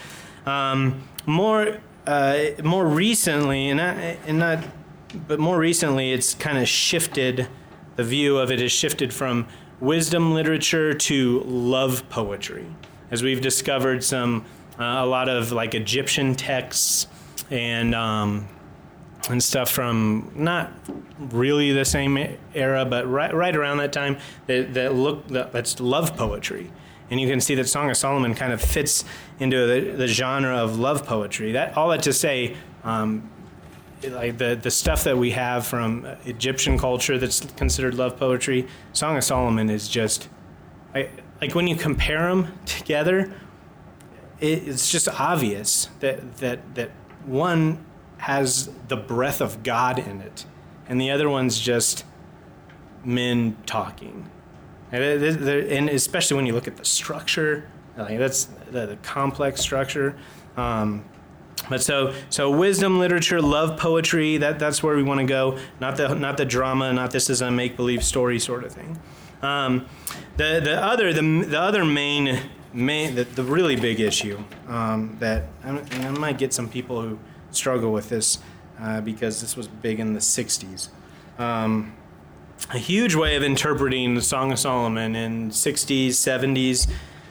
Um, 0.47 1.03
more 1.27 1.77
uh, 2.07 2.39
more 2.65 2.87
recently, 2.87 3.69
and 3.69 3.77
not, 3.77 3.97
and 4.27 4.39
not 4.39 4.65
but 5.13 5.39
more 5.39 5.59
recently, 5.59 6.13
it's 6.13 6.35
kind 6.35 6.59
of 6.59 6.69
shifted. 6.69 7.49
The 7.97 8.05
view 8.05 8.39
of 8.39 8.51
it 8.51 8.61
has 8.61 8.73
shifted 8.73 9.13
from 9.13 9.47
wisdom 9.81 10.35
literature 10.35 10.95
to 10.95 11.41
love 11.41 12.09
poetry, 12.09 12.67
as 13.11 13.23
we've 13.23 13.41
discovered 13.41 14.05
some 14.05 14.45
uh, 14.79 14.85
a 14.85 15.07
lot 15.07 15.29
of 15.29 15.53
like 15.53 15.75
Egyptian 15.75 16.35
texts 16.35 17.07
and 17.51 17.95
um, 17.95 18.49
and 19.29 19.43
stuff 19.43 19.71
from 19.71 20.31
not 20.35 20.73
really 21.19 21.73
the 21.73 21.85
same 21.85 22.19
era, 22.55 22.85
but 22.85 23.07
right 23.09 23.35
right 23.35 23.55
around 23.55 23.79
that 23.79 23.93
time 23.93 24.19
that, 24.47 24.75
that 24.75 24.95
look 24.95 25.27
that, 25.29 25.53
that's 25.53 25.81
love 25.81 26.17
poetry. 26.17 26.71
And 27.11 27.21
you 27.21 27.29
can 27.29 27.41
see 27.41 27.57
that 27.57 27.69
Song 27.69 27.91
of 27.91 27.97
Solomon 27.97 28.35
kind 28.35 28.53
of 28.53 28.61
fits 28.61 29.05
into 29.41 29.67
the, 29.67 29.97
the 29.97 30.07
genre 30.07 30.57
of 30.57 30.79
love 30.79 31.05
poetry. 31.05 31.53
That 31.53 31.77
all 31.77 31.89
that 31.89 32.03
to 32.05 32.13
say, 32.13 32.57
um, 32.85 33.29
like 34.09 34.39
the 34.39 34.59
the 34.61 34.71
stuff 34.71 35.05
that 35.05 35.17
we 35.19 35.33
have 35.33 35.67
from 35.67 36.07
Egyptian 36.25 36.79
culture 36.79 37.19
that's 37.19 37.41
considered 37.57 37.95
love 37.95 38.17
poetry, 38.17 38.67
Song 38.93 39.17
of 39.17 39.25
Solomon 39.25 39.71
is 39.71 39.89
just 39.89 40.29
I, 40.95 41.09
like 41.41 41.55
when 41.55 41.67
you 41.67 41.77
compare 41.77 42.29
them 42.29 42.59
together, 42.67 43.33
it, 44.41 44.69
it's 44.69 44.91
just 44.91 45.09
obvious 45.09 45.89
that 46.01 46.39
that 46.39 46.75
that 46.75 46.91
one 47.25 47.85
has 48.19 48.71
the 48.89 48.97
breath 48.97 49.41
of 49.41 49.63
God 49.63 49.99
in 49.99 50.21
it, 50.21 50.45
and 50.89 51.01
the 51.01 51.11
other 51.11 51.29
one's 51.29 51.59
just 51.59 52.05
men 53.05 53.57
talking. 53.67 54.31
And, 54.93 55.89
especially 55.89 56.37
when 56.37 56.47
you 56.47 56.53
look 56.53 56.67
at 56.67 56.77
the 56.77 56.85
structure, 56.85 57.69
like 57.97 58.19
that's 58.19 58.47
the, 58.71 58.87
the 58.87 58.97
complex 58.97 59.61
structure. 59.61 60.19
Um, 60.57 61.05
but 61.69 61.83
so 61.83 62.15
so 62.31 62.51
wisdom 62.51 62.99
literature, 62.99 63.41
love 63.41 63.79
poetry. 63.79 64.37
That 64.39 64.59
that's 64.59 64.83
where 64.83 64.97
we 64.97 65.03
want 65.03 65.21
to 65.21 65.27
go. 65.27 65.59
Not 65.81 65.97
the 65.97 66.15
not 66.15 66.37
the 66.37 66.45
drama. 66.45 66.93
Not 66.93 67.11
this 67.11 67.31
is 67.31 67.41
a 67.41 67.51
make 67.51 67.77
believe 67.77 68.03
story 68.05 68.39
sort 68.39 68.65
of 68.65 68.73
thing. 68.73 68.99
Um, 69.43 69.87
the 70.37 70.61
the 70.63 70.83
other 70.83 71.13
the 71.13 71.45
the 71.45 71.61
other 71.61 71.85
main 71.85 72.41
main 72.73 73.15
the, 73.15 73.25
the 73.25 73.43
really 73.43 73.77
big 73.77 74.01
issue 74.01 74.43
um, 74.69 75.17
that 75.21 75.45
I 75.65 76.11
might 76.11 76.39
get 76.39 76.53
some 76.53 76.69
people 76.69 77.03
who 77.03 77.19
struggle 77.51 77.93
with 77.93 78.09
this 78.09 78.39
uh, 78.81 79.01
because 79.01 79.41
this 79.41 79.57
was 79.57 79.69
big 79.69 80.01
in 80.01 80.15
the 80.15 80.21
'60s. 80.21 80.89
Um, 81.39 81.95
a 82.73 82.79
huge 82.79 83.15
way 83.15 83.37
of 83.37 83.43
interpreting 83.43 84.15
the 84.15 84.23
Song 84.23 84.53
of 84.53 84.59
Solomon 84.59 85.17
in 85.17 85.51
60s, 85.51 86.09
70s 86.09 86.91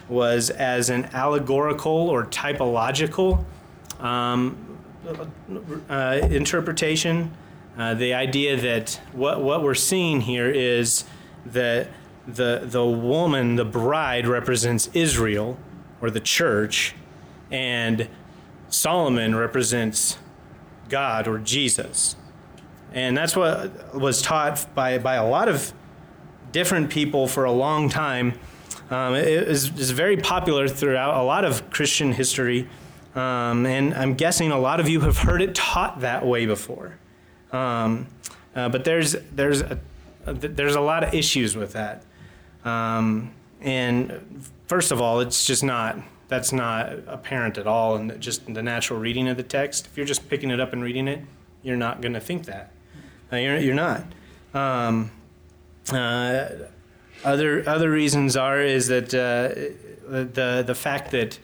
was 0.09 0.49
as 0.49 0.89
an 0.89 1.05
allegorical 1.13 1.91
or 1.91 2.25
typological 2.25 3.45
um, 3.99 4.77
uh, 5.89 6.19
interpretation. 6.29 7.31
Uh, 7.77 7.93
the 7.93 8.13
idea 8.13 8.57
that 8.57 8.99
what, 9.13 9.41
what 9.41 9.63
we're 9.63 9.73
seeing 9.73 10.21
here 10.21 10.49
is 10.49 11.05
that 11.45 11.87
the, 12.27 12.61
the 12.63 12.85
woman, 12.85 13.55
the 13.55 13.65
bride, 13.65 14.27
represents 14.27 14.89
Israel 14.93 15.57
or 16.01 16.09
the 16.11 16.19
church, 16.19 16.93
and 17.51 18.07
Solomon 18.69 19.35
represents 19.35 20.17
God 20.89 21.27
or 21.27 21.39
Jesus. 21.39 22.15
And 22.93 23.15
that's 23.15 23.35
what 23.35 23.95
was 23.95 24.21
taught 24.21 24.65
by, 24.75 24.97
by 24.97 25.15
a 25.15 25.27
lot 25.27 25.47
of 25.47 25.73
different 26.51 26.89
people 26.89 27.27
for 27.27 27.45
a 27.45 27.51
long 27.51 27.89
time. 27.89 28.33
Um, 28.89 29.13
it 29.13 29.27
is, 29.27 29.71
is 29.77 29.91
very 29.91 30.17
popular 30.17 30.67
throughout 30.67 31.15
a 31.15 31.23
lot 31.23 31.45
of 31.45 31.69
Christian 31.69 32.13
history. 32.13 32.67
Um, 33.15 33.65
and 33.65 33.93
I'm 33.93 34.13
guessing 34.13 34.51
a 34.51 34.59
lot 34.59 34.79
of 34.79 34.87
you 34.87 35.01
have 35.01 35.17
heard 35.17 35.41
it 35.41 35.55
taught 35.55 36.01
that 36.01 36.25
way 36.25 36.45
before. 36.45 36.97
Um, 37.51 38.07
uh, 38.55 38.69
but 38.69 38.83
there's, 38.83 39.13
there's, 39.33 39.61
a, 39.61 39.79
there's 40.25 40.75
a 40.75 40.81
lot 40.81 41.03
of 41.03 41.13
issues 41.13 41.55
with 41.55 41.73
that. 41.73 42.03
Um, 42.63 43.33
and 43.61 44.47
first 44.67 44.91
of 44.91 45.01
all, 45.01 45.19
it's 45.21 45.45
just 45.45 45.63
not, 45.63 45.97
that's 46.27 46.53
not 46.53 46.91
apparent 47.07 47.57
at 47.57 47.65
all 47.65 47.95
in 47.95 48.19
just 48.19 48.45
the 48.53 48.61
natural 48.61 48.99
reading 48.99 49.27
of 49.27 49.37
the 49.37 49.43
text. 49.43 49.87
If 49.87 49.97
you're 49.97 50.05
just 50.05 50.29
picking 50.29 50.51
it 50.51 50.59
up 50.59 50.73
and 50.73 50.83
reading 50.83 51.07
it, 51.07 51.21
you're 51.63 51.77
not 51.77 52.01
going 52.01 52.13
to 52.13 52.19
think 52.19 52.45
that. 52.45 52.71
Uh, 53.31 53.37
you're, 53.37 53.57
you're 53.57 53.75
not. 53.75 54.03
Um, 54.53 55.11
uh, 55.91 56.49
other, 57.23 57.67
other 57.67 57.89
reasons 57.89 58.37
are 58.37 58.61
is 58.61 58.87
that 58.87 59.13
uh, 59.13 59.49
the, 60.07 60.63
the 60.65 60.75
fact 60.75 61.11
that 61.11 61.39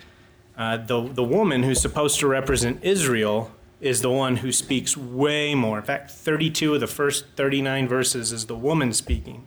uh, 0.58 0.78
the, 0.78 1.02
the 1.02 1.24
woman 1.24 1.64
who's 1.64 1.82
supposed 1.82 2.20
to 2.20 2.28
represent 2.28 2.84
Israel 2.84 3.52
is 3.82 4.02
the 4.02 4.10
one 4.10 4.38
who 4.38 4.52
speaks 4.52 4.96
way 4.96 5.54
more. 5.54 5.78
In 5.78 5.84
fact, 5.84 6.12
32 6.12 6.76
of 6.76 6.80
the 6.80 6.88
first 6.88 7.26
39 7.36 7.88
verses 7.88 8.32
is 8.32 8.46
the 8.46 8.56
woman 8.56 8.94
speaking, 8.94 9.46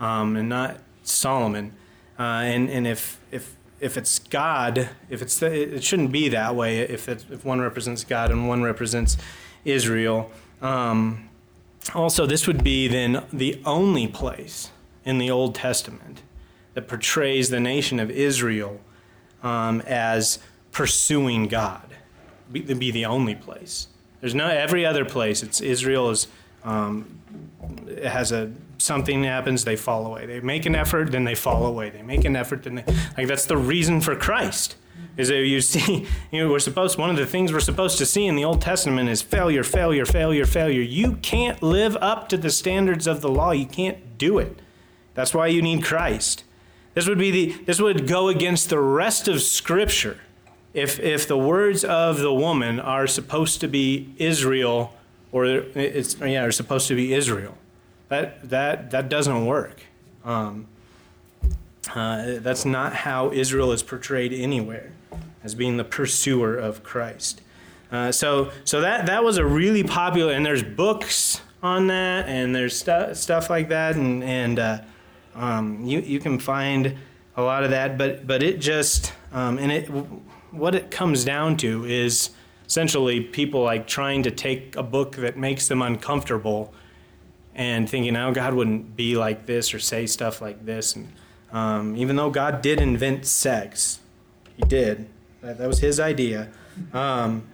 um, 0.00 0.36
and 0.36 0.48
not 0.48 0.78
Solomon. 1.02 1.72
Uh, 2.18 2.22
and 2.22 2.70
and 2.70 2.86
if, 2.86 3.20
if, 3.30 3.54
if 3.80 3.96
it's 3.96 4.18
God, 4.18 4.88
if 5.10 5.20
it's 5.20 5.40
it 5.42 5.84
shouldn't 5.84 6.10
be 6.10 6.28
that 6.30 6.56
way. 6.56 6.78
If 6.78 7.08
it, 7.08 7.26
if 7.30 7.44
one 7.44 7.60
represents 7.60 8.04
God 8.04 8.30
and 8.30 8.48
one 8.48 8.62
represents 8.62 9.18
Israel. 9.64 10.30
Um, 10.62 11.28
also, 11.94 12.26
this 12.26 12.46
would 12.46 12.64
be 12.64 12.88
then 12.88 13.24
the 13.32 13.60
only 13.64 14.08
place 14.08 14.70
in 15.04 15.18
the 15.18 15.30
Old 15.30 15.54
Testament 15.54 16.22
that 16.74 16.88
portrays 16.88 17.50
the 17.50 17.60
nation 17.60 18.00
of 18.00 18.10
Israel 18.10 18.80
um, 19.46 19.80
as 19.82 20.38
pursuing 20.72 21.46
God. 21.46 21.82
Be, 22.50 22.60
be 22.60 22.90
the 22.90 23.06
only 23.06 23.34
place. 23.34 23.88
There's 24.20 24.34
no 24.34 24.48
every 24.48 24.84
other 24.84 25.04
place. 25.04 25.42
It's 25.42 25.60
Israel 25.60 26.10
is 26.10 26.26
um, 26.64 27.20
has 28.02 28.32
a 28.32 28.52
something 28.78 29.24
happens, 29.24 29.64
they 29.64 29.76
fall 29.76 30.06
away. 30.06 30.26
They 30.26 30.40
make 30.40 30.66
an 30.66 30.74
effort, 30.74 31.12
then 31.12 31.24
they 31.24 31.34
fall 31.34 31.64
away. 31.66 31.90
They 31.90 32.02
make 32.02 32.24
an 32.24 32.36
effort, 32.36 32.64
then 32.64 32.76
they 32.76 32.84
like 33.16 33.28
that's 33.28 33.46
the 33.46 33.56
reason 33.56 34.00
for 34.00 34.16
Christ. 34.16 34.76
Is 35.16 35.28
that 35.28 35.36
you 35.36 35.60
see, 35.72 36.06
you 36.30 36.42
know, 36.44 36.50
we're 36.50 36.58
supposed 36.58 36.98
one 36.98 37.10
of 37.10 37.16
the 37.16 37.26
things 37.26 37.52
we're 37.52 37.60
supposed 37.60 37.98
to 37.98 38.06
see 38.06 38.26
in 38.26 38.36
the 38.36 38.44
Old 38.44 38.60
Testament 38.60 39.08
is 39.08 39.22
failure, 39.22 39.62
failure, 39.62 40.04
failure, 40.04 40.46
failure. 40.46 40.82
You 40.82 41.16
can't 41.16 41.62
live 41.62 41.96
up 42.00 42.28
to 42.30 42.36
the 42.36 42.50
standards 42.50 43.06
of 43.06 43.20
the 43.20 43.28
law. 43.28 43.52
You 43.52 43.66
can't 43.66 44.18
do 44.18 44.38
it. 44.38 44.60
That's 45.14 45.32
why 45.32 45.46
you 45.46 45.62
need 45.62 45.82
Christ. 45.84 46.44
This 46.96 47.06
would 47.06 47.18
be 47.18 47.30
the 47.30 47.52
this 47.64 47.78
would 47.78 48.08
go 48.08 48.28
against 48.28 48.70
the 48.70 48.80
rest 48.80 49.28
of 49.28 49.42
Scripture 49.42 50.18
if 50.72 50.98
if 50.98 51.28
the 51.28 51.36
words 51.36 51.84
of 51.84 52.20
the 52.20 52.32
woman 52.32 52.80
are 52.80 53.06
supposed 53.06 53.60
to 53.60 53.68
be 53.68 54.14
Israel 54.16 54.94
or 55.30 55.44
it's 55.44 56.16
yeah 56.18 56.42
are 56.42 56.50
supposed 56.50 56.88
to 56.88 56.96
be 56.96 57.12
Israel. 57.12 57.58
That 58.08 58.48
that 58.48 58.92
that 58.92 59.10
doesn't 59.10 59.44
work. 59.44 59.82
Um, 60.24 60.68
uh, 61.94 62.38
that's 62.38 62.64
not 62.64 62.94
how 62.94 63.30
Israel 63.30 63.72
is 63.72 63.82
portrayed 63.82 64.32
anywhere 64.32 64.92
as 65.44 65.54
being 65.54 65.76
the 65.76 65.84
pursuer 65.84 66.56
of 66.56 66.82
Christ. 66.82 67.42
Uh, 67.92 68.10
so 68.10 68.52
so 68.64 68.80
that 68.80 69.04
that 69.04 69.22
was 69.22 69.36
a 69.36 69.44
really 69.44 69.84
popular 69.84 70.32
and 70.32 70.46
there's 70.46 70.62
books 70.62 71.42
on 71.62 71.88
that 71.88 72.26
and 72.26 72.54
there's 72.54 72.74
stu- 72.74 73.14
stuff 73.14 73.50
like 73.50 73.68
that 73.68 73.96
and 73.96 74.24
and 74.24 74.58
uh, 74.58 74.78
um, 75.36 75.84
you 75.84 76.00
you 76.00 76.18
can 76.18 76.38
find 76.38 76.96
a 77.36 77.42
lot 77.42 77.64
of 77.64 77.70
that, 77.70 77.98
but 77.98 78.26
but 78.26 78.42
it 78.42 78.58
just 78.58 79.12
um, 79.32 79.58
and 79.58 79.70
it 79.70 79.86
what 80.50 80.74
it 80.74 80.90
comes 80.90 81.24
down 81.24 81.56
to 81.58 81.84
is 81.84 82.30
essentially 82.66 83.20
people 83.20 83.62
like 83.62 83.86
trying 83.86 84.22
to 84.24 84.30
take 84.30 84.74
a 84.76 84.82
book 84.82 85.16
that 85.16 85.36
makes 85.36 85.68
them 85.68 85.82
uncomfortable 85.82 86.72
and 87.54 87.88
thinking, 87.88 88.16
oh, 88.16 88.32
God 88.32 88.54
wouldn't 88.54 88.96
be 88.96 89.16
like 89.16 89.46
this 89.46 89.72
or 89.72 89.78
say 89.78 90.06
stuff 90.06 90.42
like 90.42 90.66
this. 90.66 90.94
And 90.94 91.12
um, 91.52 91.96
even 91.96 92.16
though 92.16 92.30
God 92.30 92.60
did 92.60 92.80
invent 92.80 93.24
sex, 93.26 94.00
He 94.56 94.62
did. 94.64 95.08
That, 95.42 95.58
that 95.58 95.68
was 95.68 95.78
his 95.78 96.00
idea. 96.00 96.50
Um, 96.92 97.46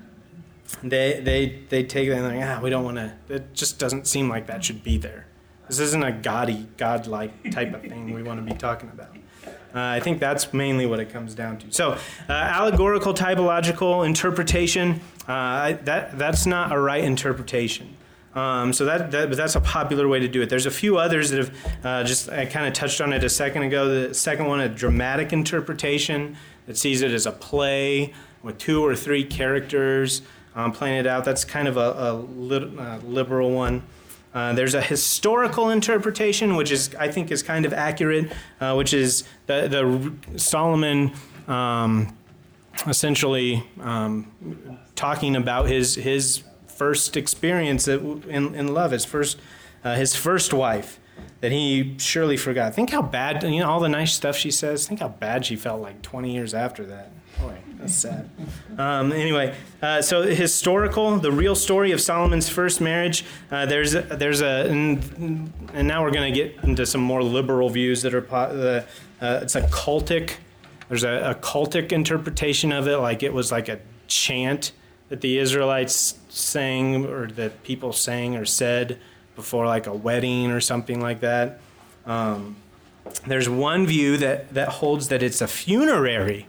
they 0.82 1.20
they 1.20 1.60
they 1.68 1.84
take 1.84 2.08
that 2.08 2.16
and 2.16 2.24
they're 2.24 2.38
like, 2.38 2.58
ah, 2.58 2.60
we 2.62 2.70
don't 2.70 2.84
want 2.84 2.96
to. 2.96 3.12
It 3.28 3.54
just 3.54 3.78
doesn't 3.78 4.06
seem 4.06 4.28
like 4.28 4.46
that 4.46 4.64
should 4.64 4.82
be 4.82 4.96
there. 4.96 5.26
This 5.72 5.80
isn't 5.80 6.02
a 6.02 6.12
gaudy, 6.12 6.68
godlike 6.76 7.50
type 7.50 7.72
of 7.72 7.80
thing 7.80 8.12
we 8.12 8.22
want 8.22 8.46
to 8.46 8.52
be 8.52 8.58
talking 8.58 8.90
about. 8.90 9.08
Uh, 9.74 9.80
I 9.80 10.00
think 10.00 10.20
that's 10.20 10.52
mainly 10.52 10.84
what 10.84 11.00
it 11.00 11.10
comes 11.10 11.34
down 11.34 11.56
to. 11.60 11.72
So, 11.72 11.92
uh, 11.92 12.32
allegorical 12.32 13.14
typological 13.14 14.04
interpretation, 14.04 15.00
uh, 15.26 15.72
that, 15.84 16.18
that's 16.18 16.44
not 16.44 16.72
a 16.72 16.78
right 16.78 17.02
interpretation. 17.02 17.96
Um, 18.34 18.74
so 18.74 18.84
that, 18.84 19.12
that 19.12 19.30
that's 19.34 19.56
a 19.56 19.62
popular 19.62 20.08
way 20.08 20.20
to 20.20 20.28
do 20.28 20.42
it. 20.42 20.50
There's 20.50 20.66
a 20.66 20.70
few 20.70 20.98
others 20.98 21.30
that 21.30 21.38
have 21.38 21.76
uh, 21.82 22.04
just 22.04 22.28
I 22.28 22.44
kind 22.44 22.66
of 22.66 22.74
touched 22.74 23.00
on 23.00 23.14
it 23.14 23.24
a 23.24 23.30
second 23.30 23.62
ago. 23.62 24.08
The 24.08 24.12
second 24.12 24.48
one, 24.48 24.60
a 24.60 24.68
dramatic 24.68 25.32
interpretation 25.32 26.36
that 26.66 26.76
sees 26.76 27.00
it 27.00 27.12
as 27.12 27.24
a 27.24 27.32
play 27.32 28.12
with 28.42 28.58
two 28.58 28.84
or 28.84 28.94
three 28.94 29.24
characters 29.24 30.20
um, 30.54 30.72
playing 30.72 30.98
it 30.98 31.06
out. 31.06 31.24
That's 31.24 31.46
kind 31.46 31.66
of 31.66 31.78
a, 31.78 31.94
a 31.96 32.12
li- 32.12 32.76
uh, 32.78 32.98
liberal 32.98 33.52
one. 33.52 33.82
Uh, 34.34 34.52
there's 34.54 34.74
a 34.74 34.80
historical 34.80 35.70
interpretation, 35.70 36.56
which 36.56 36.70
is 36.70 36.94
I 36.94 37.08
think 37.08 37.30
is 37.30 37.42
kind 37.42 37.66
of 37.66 37.72
accurate, 37.72 38.32
uh, 38.60 38.74
which 38.74 38.94
is 38.94 39.24
the, 39.46 39.68
the 39.68 40.38
Solomon 40.38 41.12
um, 41.48 42.16
essentially 42.86 43.64
um, 43.80 44.78
talking 44.94 45.36
about 45.36 45.68
his 45.68 45.96
his 45.96 46.42
first 46.66 47.16
experience 47.16 47.86
in, 47.86 48.54
in 48.54 48.74
love, 48.74 48.92
his 48.92 49.04
first 49.04 49.38
uh, 49.84 49.96
his 49.96 50.14
first 50.14 50.52
wife 50.54 50.98
that 51.40 51.52
he 51.52 51.94
surely 51.98 52.36
forgot. 52.36 52.74
Think 52.74 52.90
how 52.90 53.02
bad 53.02 53.42
you 53.42 53.60
know 53.60 53.68
all 53.68 53.80
the 53.80 53.88
nice 53.88 54.14
stuff 54.14 54.36
she 54.36 54.50
says. 54.50 54.86
Think 54.86 55.00
how 55.00 55.08
bad 55.08 55.44
she 55.44 55.56
felt 55.56 55.82
like 55.82 56.00
20 56.02 56.32
years 56.32 56.54
after 56.54 56.86
that. 56.86 57.10
That's 57.82 57.94
sad. 57.94 58.30
Um, 58.78 59.10
anyway, 59.10 59.56
uh, 59.82 60.02
so 60.02 60.22
historical, 60.22 61.18
the 61.18 61.32
real 61.32 61.56
story 61.56 61.90
of 61.90 62.00
Solomon's 62.00 62.48
first 62.48 62.80
marriage. 62.80 63.24
Uh, 63.50 63.66
there's 63.66 63.96
a, 63.96 64.02
there's 64.02 64.40
a 64.40 64.68
and, 64.70 65.52
and 65.74 65.88
now 65.88 66.04
we're 66.04 66.12
going 66.12 66.32
to 66.32 66.40
get 66.40 66.62
into 66.62 66.86
some 66.86 67.00
more 67.00 67.24
liberal 67.24 67.68
views 67.70 68.02
that 68.02 68.14
are 68.14 68.24
uh, 68.32 68.82
it's 69.20 69.56
a 69.56 69.62
cultic. 69.62 70.34
There's 70.88 71.02
a, 71.02 71.30
a 71.30 71.34
cultic 71.34 71.90
interpretation 71.90 72.70
of 72.70 72.86
it, 72.86 72.98
like 72.98 73.24
it 73.24 73.32
was 73.32 73.50
like 73.50 73.68
a 73.68 73.80
chant 74.06 74.70
that 75.08 75.20
the 75.20 75.38
Israelites 75.38 76.14
sang 76.28 77.04
or 77.06 77.26
that 77.32 77.64
people 77.64 77.92
sang 77.92 78.36
or 78.36 78.44
said 78.44 79.00
before 79.34 79.66
like 79.66 79.88
a 79.88 79.92
wedding 79.92 80.52
or 80.52 80.60
something 80.60 81.00
like 81.00 81.18
that. 81.20 81.58
Um, 82.06 82.54
there's 83.26 83.48
one 83.48 83.86
view 83.86 84.16
that, 84.18 84.54
that 84.54 84.68
holds 84.68 85.08
that 85.08 85.20
it's 85.20 85.40
a 85.40 85.48
funerary 85.48 86.46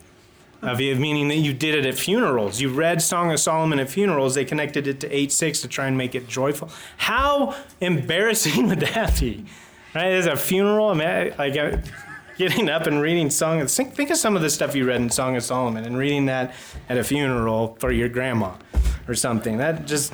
of 0.64 0.80
you, 0.80 0.96
meaning 0.96 1.28
that 1.28 1.38
you 1.38 1.54
did 1.54 1.76
it 1.76 1.86
at 1.86 1.96
funerals. 1.96 2.62
You 2.62 2.70
read 2.70 3.02
Song 3.02 3.32
of 3.32 3.40
Solomon 3.40 3.80
at 3.80 3.90
funerals. 3.90 4.36
They 4.36 4.46
connected 4.46 4.88
it 4.88 5.00
to 5.02 5.12
8 5.16 5.32
6 5.32 5.62
to 5.62 5.68
try 5.68 5.88
and 5.88 5.98
make 5.98 6.16
it 6.16 6.28
joyful. 6.28 6.70
How 6.98 7.56
embarrassing 7.82 8.68
would 8.70 8.80
that 8.80 9.20
be? 9.20 9.46
Right? 9.94 10.10
There's 10.10 10.26
a 10.26 10.36
funeral. 10.36 10.90
I 10.90 10.94
mean, 10.94 11.34
like 11.38 11.54
getting 12.38 12.70
up 12.70 12.88
and 12.88 13.02
reading 13.02 13.30
Song 13.30 13.62
of 13.62 13.70
think, 13.70 13.94
think 13.94 14.10
of 14.10 14.18
some 14.18 14.36
of 14.36 14.42
the 14.42 14.50
stuff 14.50 14.76
you 14.76 14.86
read 14.86 15.02
in 15.02 15.10
Song 15.10 15.36
of 15.36 15.44
Solomon 15.44 15.86
and 15.86 15.98
reading 15.98 16.26
that 16.28 16.56
at 16.90 16.98
a 16.98 17.04
funeral 17.04 17.78
for 17.80 17.92
your 17.92 18.10
grandma 18.10 18.54
or 19.08 19.16
something. 19.16 19.58
That 19.58 19.86
just 19.86 20.14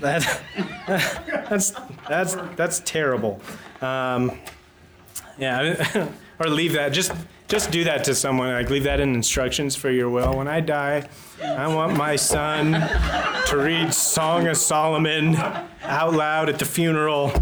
that 0.00 0.42
that's 1.48 1.72
that's 2.08 2.34
that's 2.56 2.80
terrible. 2.80 3.40
Um, 3.80 4.38
yeah, 5.38 6.08
or 6.38 6.48
leave 6.48 6.74
that. 6.74 6.90
Just 6.90 7.12
just 7.48 7.70
do 7.70 7.84
that 7.84 8.04
to 8.04 8.14
someone. 8.14 8.52
Like 8.52 8.70
leave 8.70 8.84
that 8.84 9.00
in 9.00 9.14
instructions 9.14 9.76
for 9.76 9.90
your 9.90 10.08
will. 10.08 10.36
When 10.36 10.48
I 10.48 10.60
die, 10.60 11.08
I 11.42 11.72
want 11.74 11.96
my 11.96 12.16
son 12.16 12.72
to 12.72 13.56
read 13.56 13.92
Song 13.92 14.46
of 14.48 14.56
Solomon 14.56 15.36
out 15.82 16.14
loud 16.14 16.48
at 16.48 16.58
the 16.58 16.64
funeral. 16.64 17.32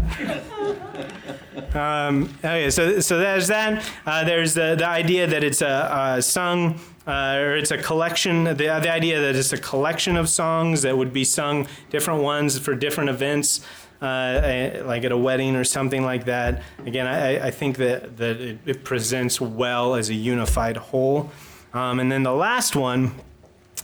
Um, 1.73 2.33
okay, 2.39 2.69
so 2.69 2.99
so 2.99 3.17
there's 3.17 3.47
that. 3.47 3.89
Uh, 4.05 4.23
there's 4.23 4.53
the 4.53 4.75
the 4.75 4.87
idea 4.87 5.25
that 5.27 5.43
it's 5.43 5.61
a, 5.61 6.15
a 6.17 6.21
sung. 6.21 6.79
Uh, 7.05 7.35
or 7.37 7.57
it's 7.57 7.71
a 7.71 7.77
collection. 7.77 8.45
The, 8.45 8.53
the 8.53 8.89
idea 8.89 9.19
that 9.19 9.35
it's 9.35 9.51
a 9.51 9.57
collection 9.57 10.15
of 10.15 10.29
songs 10.29 10.83
that 10.83 10.97
would 10.97 11.11
be 11.11 11.25
sung 11.25 11.67
different 11.89 12.23
ones 12.23 12.57
for 12.57 12.75
different 12.75 13.09
events 13.09 13.59
uh, 14.03 14.83
like 14.85 15.05
at 15.05 15.11
a 15.13 15.17
wedding 15.17 15.55
or 15.55 15.63
something 15.63 16.03
like 16.03 16.25
that. 16.25 16.61
Again, 16.85 17.07
I, 17.07 17.47
I 17.47 17.51
think 17.51 17.77
that, 17.77 18.17
that 18.17 18.41
it, 18.41 18.59
it, 18.65 18.83
presents 18.83 19.39
well 19.39 19.95
as 19.95 20.09
a 20.09 20.13
unified 20.13 20.75
whole. 20.75 21.31
Um, 21.73 22.01
and 22.01 22.11
then 22.11 22.23
the 22.23 22.33
last 22.33 22.75
one, 22.75 23.13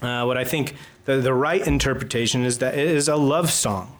uh, 0.01 0.25
what 0.25 0.37
I 0.37 0.43
think 0.43 0.75
the, 1.05 1.17
the 1.17 1.33
right 1.33 1.65
interpretation 1.65 2.43
is 2.43 2.57
that 2.57 2.77
it 2.77 2.87
is 2.87 3.07
a 3.07 3.15
love 3.15 3.49
song. 3.49 3.95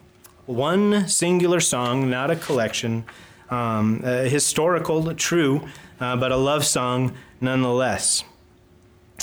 One 0.46 1.08
singular 1.08 1.62
song, 1.62 2.10
not 2.10 2.30
a 2.30 2.36
collection, 2.36 3.06
um, 3.50 4.02
historical, 4.02 5.14
true, 5.16 5.68
uh, 6.02 6.18
but 6.18 6.34
a 6.34 6.38
love 6.38 6.66
song 6.66 7.16
nonetheless. 7.40 8.26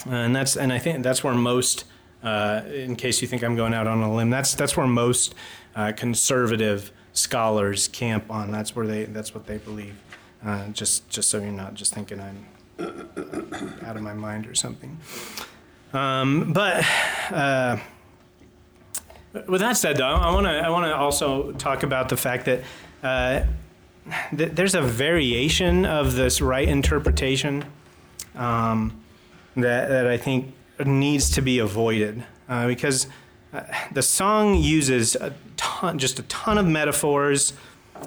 And 0.08 0.34
that's 0.34 0.56
and 0.56 0.72
I 0.72 0.78
think 0.78 1.02
that's 1.02 1.22
where 1.22 1.34
most, 1.34 1.84
uh, 2.22 2.62
in 2.72 2.96
case 2.96 3.22
you 3.22 3.28
think 3.28 3.42
I'm 3.42 3.56
going 3.56 3.74
out 3.74 3.86
on 3.86 4.02
a 4.02 4.12
limb, 4.12 4.30
that's 4.30 4.54
that's 4.54 4.76
where 4.76 4.86
most 4.86 5.34
uh, 5.74 5.92
conservative 5.96 6.92
scholars 7.12 7.88
camp 7.88 8.30
on. 8.30 8.50
That's 8.50 8.74
where 8.74 8.86
they. 8.86 9.04
That's 9.04 9.34
what 9.34 9.46
they 9.46 9.58
believe. 9.58 9.96
Uh, 10.44 10.68
just 10.68 11.08
just 11.08 11.30
so 11.30 11.38
you're 11.38 11.50
not 11.52 11.74
just 11.74 11.94
thinking 11.94 12.20
I'm 12.20 12.46
out 13.84 13.96
of 13.96 14.02
my 14.02 14.14
mind 14.14 14.46
or 14.46 14.54
something. 14.54 14.98
Um, 15.92 16.52
but 16.52 16.84
uh, 17.30 17.78
with 19.46 19.60
that 19.60 19.76
said, 19.76 19.96
though, 19.96 20.06
I 20.06 20.32
want 20.32 20.46
to 20.46 20.52
I 20.52 20.68
want 20.68 20.86
to 20.86 20.96
also 20.96 21.52
talk 21.52 21.82
about 21.82 22.08
the 22.08 22.16
fact 22.16 22.46
that. 22.46 22.62
Uh, 23.02 23.46
th- 24.36 24.52
there's 24.52 24.74
a 24.74 24.82
variation 24.82 25.84
of 25.84 26.14
this 26.14 26.40
right 26.40 26.68
interpretation 26.68 27.64
um, 28.34 29.00
that, 29.54 29.88
that 29.88 30.06
I 30.06 30.16
think 30.16 30.52
needs 30.84 31.30
to 31.30 31.42
be 31.42 31.58
avoided 31.58 32.24
uh, 32.48 32.66
because 32.66 33.06
uh, 33.52 33.62
the 33.92 34.02
song 34.02 34.54
uses 34.54 35.16
a 35.16 35.32
ton, 35.56 35.98
just 35.98 36.18
a 36.18 36.22
ton 36.24 36.58
of 36.58 36.66
metaphors. 36.66 37.52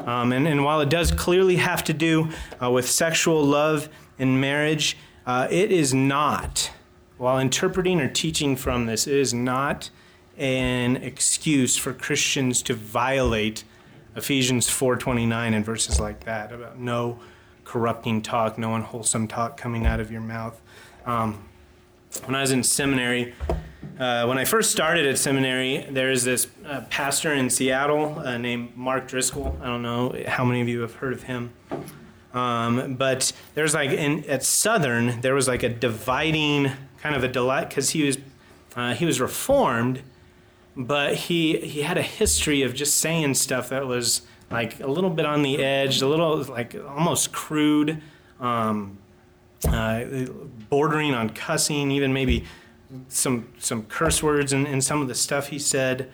Um, 0.05 0.31
and, 0.31 0.47
and, 0.47 0.63
while 0.63 0.81
it 0.81 0.89
does 0.89 1.11
clearly 1.11 1.55
have 1.55 1.83
to 1.85 1.93
do 1.93 2.29
uh, 2.61 2.69
with 2.69 2.87
sexual 2.87 3.43
love 3.43 3.89
and 4.19 4.39
marriage, 4.39 4.97
uh, 5.25 5.47
it 5.49 5.71
is 5.71 5.95
not, 5.95 6.71
while 7.17 7.39
interpreting 7.39 7.99
or 7.99 8.07
teaching 8.07 8.55
from 8.55 8.85
this, 8.85 9.07
it 9.07 9.15
is 9.15 9.33
not 9.33 9.89
an 10.37 10.97
excuse 10.97 11.75
for 11.75 11.91
Christians 11.91 12.61
to 12.63 12.73
violate 12.75 13.63
Ephesians 14.15 14.67
4:29 14.67 15.53
and 15.53 15.65
verses 15.65 15.99
like 15.99 16.23
that 16.25 16.51
about 16.51 16.79
no 16.79 17.19
corrupting 17.63 18.21
talk, 18.21 18.57
no 18.57 18.75
unwholesome 18.75 19.27
talk 19.27 19.57
coming 19.57 19.85
out 19.85 19.99
of 19.99 20.11
your 20.11 20.21
mouth. 20.21 20.59
Um, 21.05 21.48
when 22.25 22.35
I 22.35 22.41
was 22.41 22.51
in 22.51 22.63
seminary, 22.63 23.33
uh, 23.99 24.25
when 24.25 24.37
I 24.37 24.45
first 24.45 24.71
started 24.71 25.05
at 25.05 25.17
seminary, 25.17 25.85
there's 25.89 26.23
this 26.23 26.47
uh, 26.65 26.81
pastor 26.89 27.33
in 27.33 27.49
Seattle 27.49 28.19
uh, 28.19 28.37
named 28.37 28.75
Mark 28.75 29.07
Driscoll. 29.07 29.57
I 29.61 29.65
don't 29.65 29.81
know 29.81 30.15
how 30.27 30.45
many 30.45 30.61
of 30.61 30.67
you 30.67 30.81
have 30.81 30.95
heard 30.95 31.13
of 31.13 31.23
him. 31.23 31.53
Um, 32.33 32.95
but 32.95 33.31
there's 33.55 33.73
like 33.73 33.91
in, 33.91 34.23
at 34.29 34.43
Southern, 34.43 35.21
there 35.21 35.33
was 35.33 35.47
like 35.47 35.63
a 35.63 35.69
dividing 35.69 36.71
kind 37.01 37.15
of 37.15 37.23
a 37.23 37.27
delight 37.27 37.69
because 37.69 37.89
he 37.89 38.03
was 38.03 38.17
uh, 38.75 38.93
he 38.93 39.05
was 39.05 39.19
reformed, 39.19 40.01
but 40.77 41.15
he 41.15 41.57
he 41.57 41.81
had 41.81 41.97
a 41.97 42.03
history 42.03 42.61
of 42.61 42.73
just 42.73 42.97
saying 42.97 43.33
stuff 43.33 43.69
that 43.69 43.87
was 43.87 44.21
like 44.51 44.79
a 44.79 44.87
little 44.87 45.09
bit 45.09 45.25
on 45.25 45.41
the 45.41 45.63
edge, 45.63 46.01
a 46.01 46.07
little 46.07 46.43
like 46.43 46.75
almost 46.87 47.31
crude, 47.31 48.01
um, 48.39 48.97
uh, 49.67 50.05
bordering 50.69 51.13
on 51.13 51.29
cussing, 51.29 51.91
even 51.91 52.13
maybe 52.13 52.45
some 53.07 53.49
some 53.59 53.83
curse 53.83 54.23
words 54.23 54.53
and, 54.53 54.67
and 54.67 54.83
some 54.83 55.01
of 55.01 55.07
the 55.07 55.15
stuff 55.15 55.47
he 55.47 55.59
said, 55.59 56.09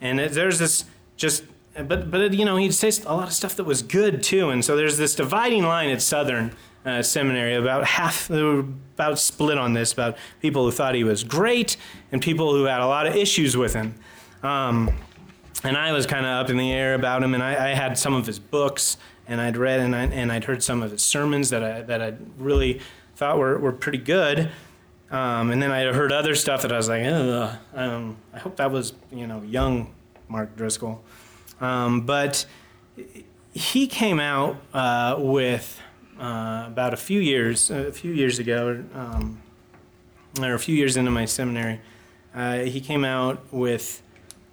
and 0.00 0.20
it, 0.20 0.32
there's 0.32 0.58
this 0.58 0.84
just 1.16 1.44
but 1.86 2.10
but 2.10 2.32
you 2.32 2.44
know 2.44 2.56
he'd 2.56 2.74
say 2.74 2.90
a 3.06 3.14
lot 3.14 3.28
of 3.28 3.34
stuff 3.34 3.54
that 3.56 3.64
was 3.64 3.82
good 3.82 4.22
too, 4.22 4.50
and 4.50 4.64
so 4.64 4.76
there's 4.76 4.96
this 4.96 5.14
dividing 5.14 5.64
line 5.64 5.90
at 5.90 6.02
Southern 6.02 6.52
uh, 6.84 7.02
Seminary 7.02 7.54
about 7.54 7.84
half 7.84 8.28
were 8.30 8.64
about 8.94 9.18
split 9.18 9.58
on 9.58 9.74
this 9.74 9.92
about 9.92 10.16
people 10.40 10.64
who 10.64 10.72
thought 10.72 10.94
he 10.94 11.04
was 11.04 11.22
great 11.22 11.76
and 12.10 12.20
people 12.22 12.52
who 12.52 12.64
had 12.64 12.80
a 12.80 12.86
lot 12.86 13.06
of 13.06 13.14
issues 13.14 13.56
with 13.56 13.74
him. 13.74 13.94
Um, 14.42 14.90
and 15.64 15.76
I 15.76 15.92
was 15.92 16.06
kind 16.06 16.24
of 16.24 16.44
up 16.44 16.50
in 16.50 16.56
the 16.56 16.72
air 16.72 16.94
about 16.94 17.22
him, 17.22 17.34
and 17.34 17.42
I, 17.42 17.70
I, 17.70 17.74
had 17.74 17.98
some 17.98 18.14
of 18.14 18.26
his 18.26 18.38
books, 18.38 18.96
and 19.26 19.40
I'd 19.40 19.56
read 19.56 19.80
and, 19.80 19.94
I, 19.94 20.04
and 20.04 20.30
I'd 20.30 20.44
heard 20.44 20.62
some 20.62 20.82
of 20.82 20.92
his 20.92 21.04
sermons 21.04 21.50
that 21.50 21.64
I 21.64 21.82
that 21.82 22.00
I 22.00 22.14
really 22.38 22.80
thought 23.18 23.36
were, 23.36 23.58
were 23.58 23.72
pretty 23.72 23.98
good. 23.98 24.48
Um, 25.10 25.50
and 25.50 25.60
then 25.60 25.72
I 25.72 25.92
heard 25.92 26.12
other 26.12 26.36
stuff 26.36 26.62
that 26.62 26.70
I 26.70 26.76
was 26.76 26.88
like, 26.88 27.04
um, 27.74 28.16
I 28.32 28.38
hope 28.38 28.56
that 28.56 28.70
was, 28.70 28.92
you 29.10 29.26
know, 29.26 29.42
young 29.42 29.92
Mark 30.28 30.54
Driscoll. 30.56 31.02
Um, 31.60 32.02
but 32.02 32.46
he 33.52 33.88
came 33.88 34.20
out 34.20 34.56
uh, 34.72 35.16
with 35.18 35.80
uh, 36.20 36.64
about 36.68 36.94
a 36.94 36.96
few 36.96 37.18
years, 37.18 37.72
a 37.72 37.90
few 37.90 38.12
years 38.12 38.38
ago, 38.38 38.84
um, 38.94 39.42
or 40.40 40.54
a 40.54 40.58
few 40.58 40.76
years 40.76 40.96
into 40.96 41.10
my 41.10 41.24
seminary, 41.24 41.80
uh, 42.36 42.58
he 42.58 42.80
came 42.80 43.04
out 43.04 43.52
with 43.52 44.00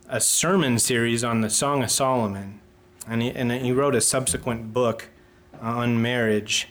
a 0.10 0.20
sermon 0.20 0.80
series 0.80 1.24
on 1.24 1.42
the 1.42 1.52
Song 1.52 1.84
of 1.84 1.92
Solomon, 1.92 2.62
and 3.08 3.22
he, 3.22 3.30
and 3.30 3.52
he 3.52 3.72
wrote 3.72 3.94
a 3.94 4.02
subsequent 4.02 4.74
book 4.74 5.10
on 5.62 6.02
marriage, 6.02 6.68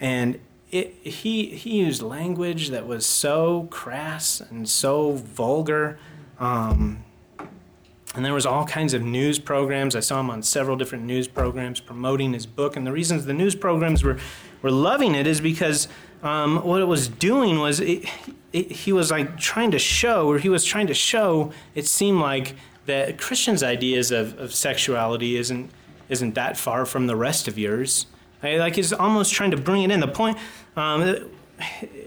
and 0.00 0.40
it, 0.74 0.92
he 1.04 1.46
he 1.46 1.78
used 1.78 2.02
language 2.02 2.70
that 2.70 2.86
was 2.86 3.06
so 3.06 3.68
crass 3.70 4.40
and 4.40 4.68
so 4.68 5.12
vulgar. 5.12 5.98
Um, 6.40 7.04
and 8.16 8.24
there 8.24 8.34
was 8.34 8.44
all 8.44 8.64
kinds 8.64 8.92
of 8.92 9.02
news 9.02 9.38
programs. 9.38 9.94
I 9.96 10.00
saw 10.00 10.20
him 10.20 10.30
on 10.30 10.42
several 10.42 10.76
different 10.76 11.04
news 11.04 11.26
programs 11.28 11.80
promoting 11.80 12.32
his 12.32 12.46
book. 12.46 12.76
And 12.76 12.86
the 12.86 12.92
reasons 12.92 13.24
the 13.24 13.34
news 13.34 13.54
programs 13.54 14.04
were, 14.04 14.18
were 14.62 14.70
loving 14.70 15.14
it 15.16 15.26
is 15.26 15.40
because 15.40 15.88
um, 16.22 16.64
what 16.64 16.80
it 16.80 16.86
was 16.86 17.08
doing 17.08 17.58
was 17.58 17.80
it, 17.80 18.04
it, 18.52 18.70
he 18.70 18.92
was 18.92 19.10
like 19.10 19.36
trying 19.38 19.72
to 19.72 19.80
show, 19.80 20.28
or 20.28 20.38
he 20.38 20.48
was 20.48 20.64
trying 20.64 20.86
to 20.86 20.94
show, 20.94 21.52
it 21.74 21.86
seemed 21.86 22.20
like 22.20 22.54
that 22.86 23.18
Christians' 23.18 23.62
ideas 23.62 24.10
of, 24.10 24.38
of 24.38 24.54
sexuality 24.54 25.36
isn't 25.36 25.70
isn't 26.08 26.34
that 26.34 26.56
far 26.56 26.84
from 26.84 27.06
the 27.06 27.16
rest 27.16 27.48
of 27.48 27.58
yours. 27.58 28.06
Like 28.42 28.76
he's 28.76 28.92
almost 28.92 29.32
trying 29.32 29.52
to 29.52 29.56
bring 29.56 29.82
it 29.82 29.90
in. 29.90 30.00
The 30.00 30.08
point, 30.08 30.36
um, 30.76 31.30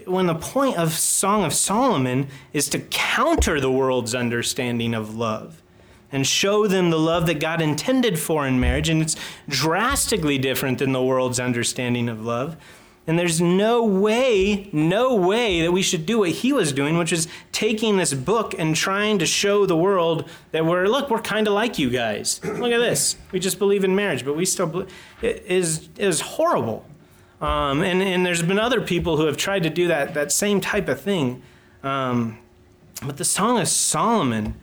when 0.06 0.26
the 0.26 0.34
point 0.34 0.76
of 0.76 0.92
Song 0.92 1.44
of 1.44 1.52
Solomon 1.54 2.28
is 2.52 2.68
to 2.70 2.78
counter 2.78 3.60
the 3.60 3.70
world's 3.70 4.14
understanding 4.14 4.94
of 4.94 5.16
love 5.16 5.62
and 6.10 6.26
show 6.26 6.66
them 6.66 6.90
the 6.90 6.98
love 6.98 7.26
that 7.26 7.40
God 7.40 7.60
intended 7.60 8.18
for 8.18 8.46
in 8.46 8.60
marriage. 8.60 8.88
And 8.88 9.02
it's 9.02 9.16
drastically 9.48 10.38
different 10.38 10.78
than 10.78 10.92
the 10.92 11.02
world's 11.02 11.40
understanding 11.40 12.08
of 12.08 12.24
love. 12.24 12.56
And 13.06 13.18
there's 13.18 13.40
no 13.40 13.84
way, 13.84 14.68
no 14.70 15.14
way 15.14 15.62
that 15.62 15.72
we 15.72 15.80
should 15.80 16.04
do 16.04 16.18
what 16.18 16.28
he 16.28 16.52
was 16.52 16.74
doing, 16.74 16.98
which 16.98 17.12
is 17.12 17.26
taking 17.52 17.96
this 17.96 18.12
book 18.12 18.54
and 18.58 18.76
trying 18.76 19.18
to 19.20 19.26
show 19.26 19.64
the 19.64 19.76
world 19.76 20.28
that 20.52 20.66
we're, 20.66 20.86
look, 20.86 21.08
we're 21.08 21.22
kind 21.22 21.46
of 21.46 21.54
like 21.54 21.78
you 21.78 21.88
guys. 21.88 22.38
Look 22.44 22.70
at 22.70 22.78
this. 22.78 23.16
We 23.32 23.40
just 23.40 23.58
believe 23.58 23.82
in 23.82 23.96
marriage, 23.96 24.26
but 24.26 24.36
we 24.36 24.44
still 24.44 24.66
believe. 24.66 24.92
It 25.22 25.42
is, 25.46 25.88
is 25.96 26.20
horrible. 26.20 26.84
Um, 27.40 27.82
and, 27.82 28.02
and 28.02 28.26
there's 28.26 28.42
been 28.42 28.58
other 28.58 28.80
people 28.80 29.16
who 29.16 29.26
have 29.26 29.36
tried 29.36 29.62
to 29.62 29.70
do 29.70 29.88
that, 29.88 30.14
that 30.14 30.32
same 30.32 30.60
type 30.60 30.88
of 30.88 31.00
thing. 31.00 31.42
Um, 31.82 32.38
but 33.04 33.16
the 33.16 33.24
Song 33.24 33.60
of 33.60 33.68
Solomon, 33.68 34.56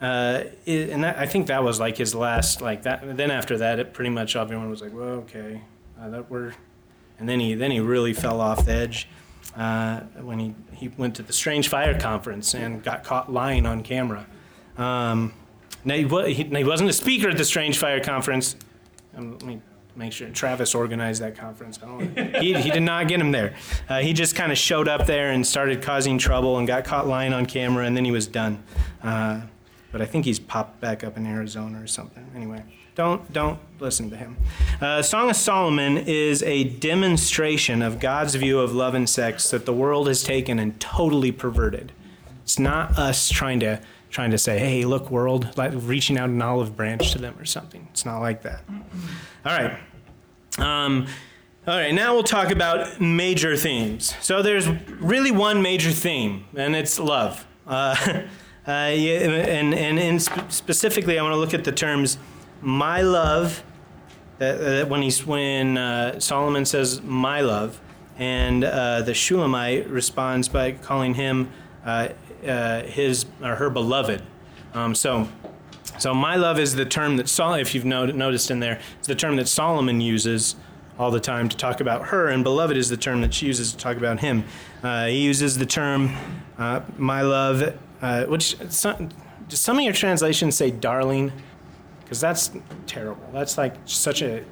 uh, 0.00 0.44
it, 0.64 0.90
and 0.90 1.02
that, 1.02 1.18
I 1.18 1.26
think 1.26 1.48
that 1.48 1.64
was 1.64 1.80
like 1.80 1.96
his 1.96 2.14
last, 2.14 2.60
like 2.60 2.82
that. 2.82 3.16
Then 3.16 3.30
after 3.30 3.58
that, 3.58 3.80
it 3.80 3.92
pretty 3.92 4.10
much 4.10 4.36
everyone 4.36 4.70
was 4.70 4.80
like, 4.80 4.94
well, 4.94 5.24
okay, 5.24 5.62
uh, 6.00 6.10
that 6.10 6.30
we're 6.30 6.52
and 7.22 7.28
then 7.28 7.38
he 7.38 7.54
then 7.54 7.70
he 7.70 7.78
really 7.78 8.12
fell 8.12 8.40
off 8.40 8.64
the 8.64 8.72
edge 8.72 9.08
uh, 9.56 10.00
when 10.20 10.40
he, 10.40 10.54
he 10.72 10.88
went 10.88 11.14
to 11.14 11.22
the 11.22 11.32
Strange 11.32 11.68
Fire 11.68 11.98
conference 11.98 12.52
and 12.52 12.82
got 12.82 13.04
caught 13.04 13.32
lying 13.32 13.64
on 13.64 13.84
camera. 13.84 14.26
Um, 14.76 15.32
now 15.84 15.94
he, 15.94 16.34
he, 16.34 16.42
he, 16.42 16.64
wasn't 16.64 16.90
a 16.90 16.92
speaker 16.92 17.28
at 17.28 17.36
the 17.36 17.44
Strange 17.44 17.78
Fire 17.78 18.00
conference. 18.00 18.56
Um, 19.16 19.32
let 19.32 19.44
me 19.44 19.60
make 19.96 20.12
sure 20.12 20.28
Travis 20.30 20.74
organized 20.74 21.22
that 21.22 21.36
conference. 21.36 21.78
he, 22.40 22.54
he 22.54 22.70
did 22.70 22.82
not 22.82 23.08
get 23.08 23.20
him 23.20 23.32
there. 23.32 23.54
Uh, 23.88 24.00
he 24.00 24.12
just 24.12 24.34
kind 24.34 24.52
of 24.52 24.58
showed 24.58 24.88
up 24.88 25.06
there 25.06 25.30
and 25.30 25.46
started 25.46 25.82
causing 25.82 26.18
trouble 26.18 26.58
and 26.58 26.66
got 26.66 26.84
caught 26.84 27.06
lying 27.06 27.32
on 27.32 27.46
camera, 27.46 27.84
and 27.84 27.96
then 27.96 28.04
he 28.04 28.10
was 28.10 28.26
done. 28.26 28.62
Uh, 29.02 29.42
but 29.90 30.00
I 30.00 30.06
think 30.06 30.24
he's 30.24 30.38
popped 30.38 30.80
back 30.80 31.04
up 31.04 31.16
in 31.16 31.26
Arizona 31.26 31.82
or 31.82 31.86
something. 31.86 32.30
Anyway. 32.34 32.62
Don't, 32.94 33.32
don't 33.32 33.58
listen 33.80 34.10
to 34.10 34.16
him. 34.16 34.36
Uh, 34.78 35.00
Song 35.00 35.30
of 35.30 35.36
Solomon 35.36 35.96
is 35.96 36.42
a 36.42 36.64
demonstration 36.64 37.80
of 37.80 37.98
God's 37.98 38.34
view 38.34 38.60
of 38.60 38.74
love 38.74 38.94
and 38.94 39.08
sex 39.08 39.50
that 39.50 39.64
the 39.64 39.72
world 39.72 40.08
has 40.08 40.22
taken 40.22 40.58
and 40.58 40.78
totally 40.78 41.32
perverted. 41.32 41.92
It's 42.42 42.58
not 42.58 42.98
us 42.98 43.30
trying 43.30 43.60
to, 43.60 43.80
trying 44.12 44.30
to 44.30 44.38
say, 44.38 44.58
hey, 44.58 44.84
look, 44.84 45.10
world, 45.10 45.56
like 45.56 45.72
reaching 45.74 46.18
out 46.18 46.28
an 46.28 46.40
olive 46.40 46.76
branch 46.76 47.12
to 47.12 47.18
them 47.18 47.34
or 47.38 47.46
something. 47.46 47.88
It's 47.90 48.04
not 48.04 48.20
like 48.20 48.42
that. 48.42 48.62
All 49.44 49.58
right. 49.58 49.78
Um, 50.58 51.06
all 51.66 51.76
right, 51.76 51.94
now 51.94 52.12
we'll 52.12 52.22
talk 52.22 52.50
about 52.50 53.00
major 53.00 53.56
themes. 53.56 54.14
So 54.20 54.42
there's 54.42 54.68
really 54.68 55.30
one 55.30 55.62
major 55.62 55.92
theme, 55.92 56.44
and 56.56 56.76
it's 56.76 56.98
love. 56.98 57.46
Uh, 57.66 57.96
uh, 58.66 58.70
and, 58.70 59.72
and, 59.74 59.98
and 59.98 60.22
specifically, 60.52 61.18
I 61.18 61.22
want 61.22 61.34
to 61.34 61.38
look 61.38 61.54
at 61.54 61.64
the 61.64 61.72
terms 61.72 62.18
my 62.60 63.02
love, 63.02 63.62
that, 64.38 64.88
when, 64.88 65.02
he's, 65.02 65.24
when 65.24 65.78
uh, 65.78 66.18
Solomon 66.20 66.64
says 66.64 67.00
my 67.00 67.40
love, 67.40 67.80
and 68.18 68.64
uh, 68.64 69.02
the 69.02 69.14
Shulamite 69.14 69.88
responds 69.88 70.48
by 70.48 70.72
calling 70.72 71.14
him 71.14 71.48
uh, 72.42 72.46
uh, 72.46 72.82
his 72.84 73.26
or 73.42 73.56
her 73.56 73.70
beloved. 73.70 74.22
Um, 74.74 74.94
so, 74.94 75.28
so 75.98 76.14
my 76.14 76.36
love 76.36 76.58
is 76.58 76.74
the 76.74 76.84
term 76.84 77.16
that 77.16 77.28
Sol- 77.28 77.54
if 77.54 77.74
you've 77.74 77.84
not- 77.84 78.14
noticed 78.14 78.50
in 78.50 78.60
there, 78.60 78.80
it's 78.98 79.08
the 79.08 79.14
term 79.14 79.36
that 79.36 79.48
Solomon 79.48 80.00
uses 80.00 80.56
all 80.98 81.10
the 81.10 81.20
time 81.20 81.48
to 81.48 81.56
talk 81.56 81.80
about 81.80 82.08
her, 82.08 82.28
and 82.28 82.44
beloved 82.44 82.76
is 82.76 82.88
the 82.88 82.96
term 82.96 83.22
that 83.22 83.34
she 83.34 83.46
uses 83.46 83.72
to 83.72 83.78
talk 83.78 83.96
about 83.96 84.20
him. 84.20 84.44
Uh, 84.82 85.06
he 85.06 85.22
uses 85.22 85.58
the 85.58 85.66
term 85.66 86.14
uh, 86.58 86.80
my 86.96 87.22
love, 87.22 87.74
which 88.28 88.56
some, 88.70 89.08
some 89.48 89.78
of 89.78 89.84
your 89.84 89.94
translations 89.94 90.56
say 90.56 90.70
darling 90.70 91.32
because 92.12 92.20
that's 92.20 92.50
terrible. 92.86 93.26
That's 93.32 93.56
like 93.56 93.74
such 93.86 94.20
a 94.20 94.44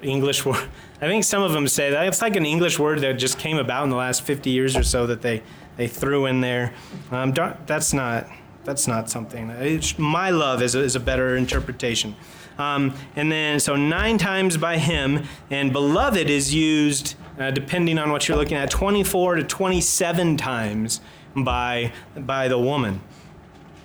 English 0.00 0.44
word. 0.46 0.68
I 1.00 1.08
think 1.08 1.24
some 1.24 1.42
of 1.42 1.52
them 1.52 1.66
say 1.66 1.90
that 1.90 2.06
it's 2.06 2.22
like 2.22 2.36
an 2.36 2.46
English 2.46 2.78
word 2.78 3.00
that 3.00 3.14
just 3.14 3.36
came 3.36 3.58
about 3.58 3.82
in 3.82 3.90
the 3.90 3.96
last 3.96 4.22
50 4.22 4.50
years 4.50 4.76
or 4.76 4.84
so 4.84 5.06
that 5.08 5.20
they 5.22 5.42
they 5.78 5.88
threw 5.88 6.26
in 6.26 6.42
there. 6.42 6.74
Um, 7.10 7.32
that's 7.64 7.94
not 7.94 8.28
that's 8.64 8.86
not 8.86 9.08
something. 9.08 9.48
It's, 9.48 9.98
my 9.98 10.28
love 10.28 10.60
is 10.60 10.74
a, 10.74 10.80
is 10.80 10.94
a 10.94 11.00
better 11.00 11.36
interpretation. 11.36 12.14
Um, 12.58 12.94
and 13.16 13.32
then 13.32 13.60
so 13.60 13.76
nine 13.76 14.18
times 14.18 14.58
by 14.58 14.76
him, 14.76 15.24
and 15.50 15.72
beloved 15.72 16.28
is 16.28 16.52
used 16.52 17.14
uh, 17.38 17.50
depending 17.50 17.98
on 17.98 18.10
what 18.10 18.28
you're 18.28 18.36
looking 18.36 18.58
at, 18.58 18.70
24 18.70 19.36
to 19.36 19.44
27 19.44 20.36
times 20.36 21.00
by 21.34 21.92
by 22.14 22.48
the 22.48 22.58
woman. 22.58 23.00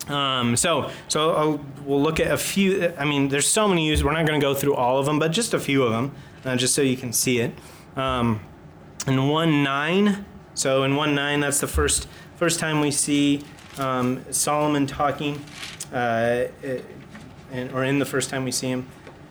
Um, 0.08 0.58
so, 0.58 0.91
so 1.08 1.32
I'll, 1.32 1.65
we'll 1.86 2.01
look 2.01 2.19
at 2.19 2.29
a 2.29 2.38
few. 2.38 2.93
I 2.97 3.06
mean, 3.06 3.29
there's 3.29 3.47
so 3.47 3.69
many 3.69 3.88
uses. 3.88 4.03
We're 4.03 4.12
not 4.12 4.25
going 4.25 4.38
to 4.38 4.45
go 4.45 4.53
through 4.53 4.75
all 4.75 4.99
of 4.99 5.06
them, 5.06 5.17
but 5.17 5.29
just 5.29 5.53
a 5.53 5.60
few 5.60 5.84
of 5.84 5.91
them, 5.91 6.13
uh, 6.43 6.58
just 6.58 6.75
so 6.75 6.82
you 6.82 6.97
can 6.97 7.13
see 7.13 7.39
it. 7.39 7.53
Um, 7.95 8.41
in 9.08 9.29
one 9.29 9.63
nine, 9.63 10.25
so 10.53 10.83
in 10.83 10.95
one 10.95 11.15
nine, 11.15 11.39
that's 11.39 11.59
the 11.59 11.67
first 11.67 12.07
first 12.35 12.59
time 12.59 12.81
we 12.81 12.91
see 12.91 13.43
um, 13.77 14.23
Solomon 14.31 14.87
talking, 14.87 15.43
uh, 15.91 16.45
and, 17.51 17.71
or 17.71 17.83
in 17.83 17.99
the 17.99 18.05
first 18.05 18.29
time 18.29 18.43
we 18.43 18.51
see 18.51 18.67
him. 18.67 18.87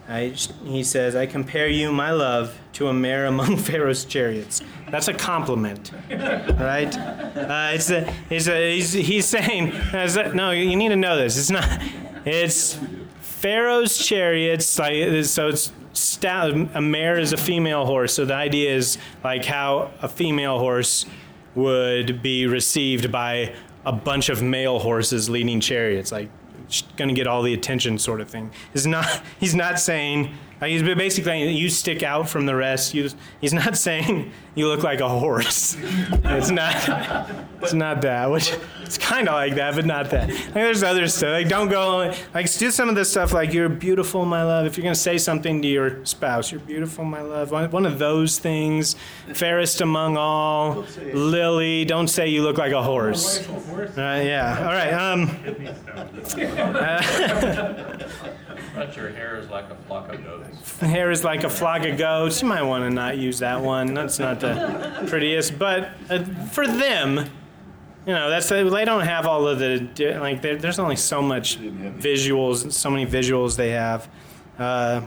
I, 0.08 0.34
he 0.64 0.82
says, 0.82 1.14
I 1.14 1.26
compare 1.26 1.68
you, 1.68 1.92
my 1.92 2.10
love, 2.10 2.58
to 2.74 2.88
a 2.88 2.92
mare 2.92 3.26
among 3.26 3.56
Pharaoh's 3.68 4.04
chariots. 4.04 4.60
That's 4.90 5.08
a 5.08 5.14
compliment, 5.14 5.92
right? 6.10 6.94
Uh, 6.94 7.70
it's 7.72 7.88
a, 7.90 8.12
it's 8.28 8.48
a, 8.48 8.74
he's, 8.74 8.92
he's 8.92 9.26
saying, 9.26 9.72
no, 10.34 10.50
you 10.50 10.76
need 10.76 10.88
to 10.88 10.96
know 10.96 11.16
this. 11.16 11.38
It's 11.38 11.50
not, 11.50 11.80
it's 12.26 12.78
Pharaoh's 13.20 13.96
chariots, 13.96 14.78
like, 14.78 15.24
so 15.24 15.48
it's 15.48 15.72
a 16.74 16.80
mare 16.80 17.18
is 17.18 17.32
a 17.32 17.36
female 17.36 17.84
horse. 17.84 18.14
So 18.14 18.24
the 18.24 18.34
idea 18.34 18.74
is 18.74 18.98
like 19.22 19.44
how 19.44 19.90
a 20.00 20.08
female 20.08 20.58
horse 20.58 21.06
would 21.54 22.22
be 22.22 22.46
received 22.46 23.12
by 23.12 23.54
a 23.84 23.92
bunch 23.92 24.28
of 24.28 24.42
male 24.42 24.78
horses 24.78 25.28
leading 25.28 25.60
chariots. 25.60 26.12
Like 26.12 26.30
going 26.96 27.08
to 27.08 27.14
get 27.14 27.26
all 27.26 27.42
the 27.42 27.52
attention 27.54 27.98
sort 27.98 28.20
of 28.20 28.30
thing. 28.30 28.50
He's 28.72 28.86
not, 28.86 29.22
he's 29.40 29.54
not 29.54 29.78
saying, 29.78 30.34
he's 30.70 30.82
basically 30.82 31.50
you 31.50 31.68
stick 31.68 32.02
out 32.02 32.28
from 32.28 32.46
the 32.46 32.54
rest. 32.54 32.94
You, 32.94 33.08
he's 33.40 33.52
not 33.52 33.76
saying 33.86 34.32
you 34.54 34.68
look 34.68 34.82
like 34.82 35.00
a 35.00 35.08
horse. 35.08 35.76
it's 35.80 36.50
not, 36.50 37.30
it's 37.60 37.72
not 37.72 38.02
that, 38.02 38.30
which 38.30 38.54
it's 38.82 38.98
kind 38.98 39.28
of 39.28 39.34
like 39.34 39.54
that, 39.54 39.74
but 39.74 39.86
not 39.86 40.10
that. 40.10 40.28
Like 40.28 40.54
there's 40.54 40.82
other 40.82 41.08
stuff. 41.08 41.32
Like 41.32 41.48
don't 41.48 41.68
go, 41.68 42.14
like 42.34 42.52
do 42.58 42.70
some 42.70 42.88
of 42.88 42.94
this 42.94 43.10
stuff 43.10 43.32
like 43.32 43.52
you're 43.52 43.68
beautiful, 43.68 44.24
my 44.24 44.42
love. 44.42 44.66
If 44.66 44.76
you're 44.76 44.82
going 44.82 44.94
to 44.94 45.00
say 45.00 45.18
something 45.18 45.62
to 45.62 45.68
your 45.68 46.04
spouse, 46.04 46.52
you're 46.52 46.60
beautiful, 46.60 47.04
my 47.04 47.22
love. 47.22 47.50
One, 47.50 47.70
one 47.70 47.86
of 47.86 47.98
those 47.98 48.38
things. 48.38 48.96
Fairest 49.34 49.80
among 49.80 50.16
all, 50.16 50.84
Lily. 51.12 51.84
Don't 51.84 52.08
say 52.08 52.28
you 52.28 52.42
look 52.42 52.58
like 52.58 52.72
a 52.72 52.82
horse. 52.82 53.48
Uh, 53.48 54.22
yeah. 54.24 54.58
All 54.60 54.74
right. 54.74 54.92
Um, 54.92 55.28
but 58.86 58.96
your 58.96 59.10
hair 59.10 59.38
is 59.38 59.48
like 59.48 59.70
a 59.70 59.76
flock 59.86 60.12
of 60.12 60.24
goats. 60.24 60.80
Hair 60.80 61.10
is 61.12 61.22
like 61.22 61.44
a 61.44 61.48
flock 61.48 61.84
of 61.84 61.96
goats. 61.96 62.42
You 62.42 62.48
might 62.48 62.62
want 62.62 62.82
to 62.84 62.90
not 62.90 63.16
use 63.16 63.38
that 63.38 63.60
one. 63.60 63.94
That's 63.94 64.18
not 64.18 64.40
the 64.40 65.04
prettiest. 65.06 65.56
But 65.56 65.90
uh, 66.10 66.24
for 66.50 66.66
them, 66.66 67.18
you 68.06 68.12
know, 68.12 68.28
that's 68.28 68.48
they 68.48 68.84
don't 68.84 69.04
have 69.04 69.26
all 69.26 69.46
of 69.46 69.60
the 69.60 70.18
like. 70.20 70.42
There's 70.42 70.80
only 70.80 70.96
so 70.96 71.22
much 71.22 71.60
visuals, 71.60 72.72
so 72.72 72.90
many 72.90 73.06
visuals 73.06 73.56
they 73.56 73.70
have. 73.70 74.08
Uh, 74.58 75.02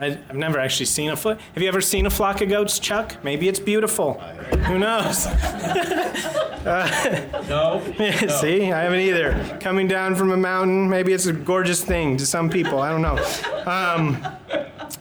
I, 0.00 0.06
I've 0.06 0.34
never 0.34 0.58
actually 0.58 0.86
seen 0.86 1.10
a 1.10 1.16
foot. 1.16 1.40
Have 1.54 1.62
you 1.62 1.68
ever 1.68 1.80
seen 1.80 2.06
a 2.06 2.10
flock 2.10 2.40
of 2.40 2.48
goats, 2.48 2.78
Chuck? 2.78 3.16
Maybe 3.22 3.48
it's 3.48 3.60
beautiful. 3.60 4.14
Who 4.14 4.78
knows? 4.78 5.26
No? 6.64 7.82
See, 8.28 8.72
I 8.72 8.84
haven't 8.84 9.00
either. 9.00 9.58
Coming 9.60 9.86
down 9.86 10.14
from 10.14 10.32
a 10.32 10.36
mountain, 10.36 10.88
maybe 10.88 11.12
it's 11.12 11.26
a 11.26 11.32
gorgeous 11.32 11.84
thing 11.84 12.16
to 12.16 12.24
some 12.24 12.48
people. 12.48 12.78
I 12.80 12.90
don't 12.90 13.02
know. 13.02 13.22
Um, 13.70 14.14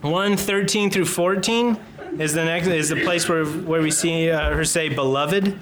1 0.01 0.35
13 0.35 0.91
through 0.91 1.05
14 1.05 1.77
is 2.19 2.33
the 2.33 2.43
next 2.43 2.67
is 2.67 2.89
the 2.89 3.01
place 3.03 3.29
where, 3.29 3.45
where 3.45 3.81
we 3.81 3.91
see 3.91 4.29
uh, 4.29 4.53
her 4.53 4.65
say 4.65 4.89
beloved. 4.89 5.57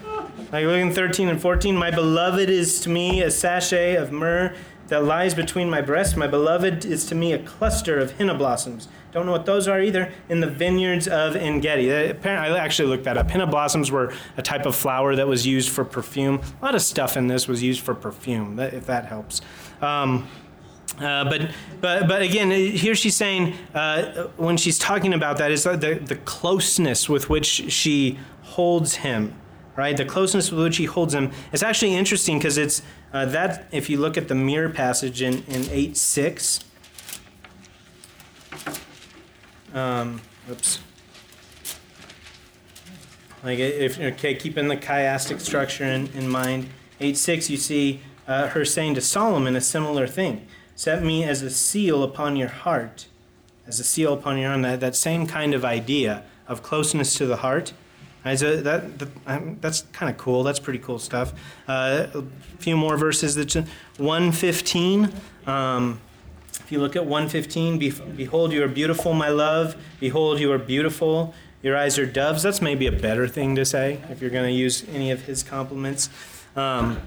Like 0.51 0.65
look 0.65 0.77
in 0.77 0.91
13 0.91 1.29
and 1.29 1.39
14, 1.39 1.75
my 1.75 1.91
beloved 1.91 2.49
is 2.49 2.79
to 2.82 2.89
me 2.89 3.21
a 3.21 3.29
sachet 3.29 3.95
of 3.95 4.11
myrrh 4.11 4.55
that 4.92 5.06
lies 5.06 5.34
between 5.34 5.70
my 5.70 5.82
breasts. 5.82 6.18
My 6.18 6.28
beloved 6.28 6.84
is 6.84 7.06
to 7.06 7.16
me 7.16 7.32
a 7.32 7.39
cluster 7.39 7.98
of 7.98 8.12
henna 8.12 8.36
blossoms. 8.36 8.89
Don't 9.14 9.26
know 9.26 9.32
what 9.32 9.46
those 9.46 9.66
are 9.70 9.82
either. 9.82 10.12
In 10.28 10.42
the 10.42 10.48
vineyards 10.48 11.08
of 11.08 11.34
Engedi. 11.38 11.89
Uh, 11.89 12.12
Apparently, 12.12 12.60
I 12.60 12.62
actually 12.62 12.89
looked 12.89 13.06
that 13.06 13.18
up. 13.18 13.32
Henna 13.32 13.48
blossoms 13.48 13.89
were 13.89 14.14
a 14.36 14.42
type 14.42 14.66
of 14.66 14.76
flower 14.76 15.16
that 15.16 15.30
was 15.30 15.48
used 15.48 15.70
for 15.70 15.86
perfume. 15.86 16.42
A 16.62 16.66
lot 16.66 16.76
of 16.76 16.82
stuff 16.82 17.16
in 17.16 17.28
this 17.28 17.48
was 17.48 17.64
used 17.64 17.80
for 17.80 17.96
perfume, 17.96 18.60
if 18.60 18.86
that 18.88 19.06
helps. 19.06 19.39
Um, 19.82 20.28
uh, 21.00 21.24
but, 21.24 21.52
but, 21.80 22.10
but 22.10 22.22
again, 22.22 22.52
here 22.52 22.94
she's 22.94 23.16
saying, 23.16 23.56
uh, 23.74 24.28
when 24.36 24.58
she's 24.58 24.78
talking 24.78 25.14
about 25.14 25.38
that, 25.38 25.52
is 25.52 25.64
the, 25.64 26.02
the 26.04 26.20
closeness 26.26 27.08
with 27.08 27.30
which 27.30 27.46
she 27.46 28.20
holds 28.42 28.96
him, 28.96 29.36
right? 29.78 29.96
The 29.96 30.04
closeness 30.04 30.52
with 30.52 30.62
which 30.62 30.76
he 30.76 30.86
holds 30.86 31.14
him. 31.14 31.32
It's 31.54 31.64
actually 31.64 31.96
interesting 31.96 32.39
because 32.39 32.58
it's 32.58 32.82
uh, 33.14 33.26
that, 33.26 33.68
if 33.72 33.89
you 33.89 33.97
look 33.97 34.18
at 34.18 34.28
the 34.28 34.36
mirror 34.36 34.70
passage 34.70 35.22
in, 35.22 35.43
in 35.43 35.70
8 35.70 35.97
6, 35.97 36.59
um, 39.74 40.22
oops. 40.49 40.80
Like 43.43 43.59
if 43.59 43.99
okay, 43.99 44.36
keeping 44.36 44.68
the 44.68 44.78
chiastic 44.78 45.39
structure 45.39 45.86
in, 45.86 46.07
in 46.07 46.28
mind. 46.28 46.70
Eight 46.99 47.18
six, 47.18 47.49
you 47.49 47.57
see 47.57 48.01
uh, 48.28 48.49
her 48.49 48.64
saying 48.64 48.95
to 48.95 49.01
Solomon 49.01 49.55
a 49.55 49.62
similar 49.62 50.05
thing. 50.05 50.45
Set 50.76 51.03
me 51.03 51.24
as 51.24 51.41
a 51.41 51.49
seal 51.49 52.03
upon 52.03 52.36
your 52.36 52.49
heart, 52.49 53.07
as 53.66 53.80
a 53.80 53.84
seal 53.84 54.14
upon 54.14 54.38
your 54.38 54.51
arm. 54.51 54.62
That 54.62 54.80
that 54.82 54.95
same 54.95 55.26
kind 55.26 55.53
of 55.53 55.66
idea 55.66 56.24
of 56.47 56.62
closeness 56.62 57.16
to 57.16 57.26
the 57.26 57.38
heart. 57.38 57.74
So 58.36 58.61
that, 58.61 58.99
that 58.99 59.09
um, 59.26 59.57
that's 59.61 59.82
kind 59.93 60.09
of 60.11 60.17
cool. 60.17 60.43
That's 60.43 60.59
pretty 60.59 60.80
cool 60.80 60.99
stuff. 60.99 61.34
Uh, 61.67 62.07
a 62.13 62.24
few 62.59 62.78
more 62.78 62.97
verses. 62.97 63.36
That 63.36 63.65
one 63.97 64.32
fifteen. 64.32 65.11
Um, 65.47 65.99
if 66.59 66.72
you 66.72 66.80
look 66.80 66.95
at 66.95 67.05
115, 67.05 67.80
"Be- 67.80 67.89
behold, 67.89 68.53
you 68.53 68.63
are 68.63 68.67
beautiful, 68.67 69.13
my 69.13 69.30
love. 69.30 69.76
Behold, 69.99 70.39
you 70.39 70.51
are 70.51 70.57
beautiful. 70.57 71.34
Your 71.63 71.78
eyes 71.78 71.99
are 71.99 72.05
doves. 72.05 72.43
That's 72.43 72.61
maybe 72.61 72.88
a 72.88 72.91
better 72.91 73.28
thing 73.28 73.55
to 73.55 73.65
say 73.65 73.99
if 74.09 74.22
you're 74.22 74.32
going 74.32 74.45
to 74.45 74.51
use 74.57 74.86
any 74.93 75.11
of 75.11 75.24
his 75.24 75.43
compliments. 75.43 76.09
Um, 76.55 77.01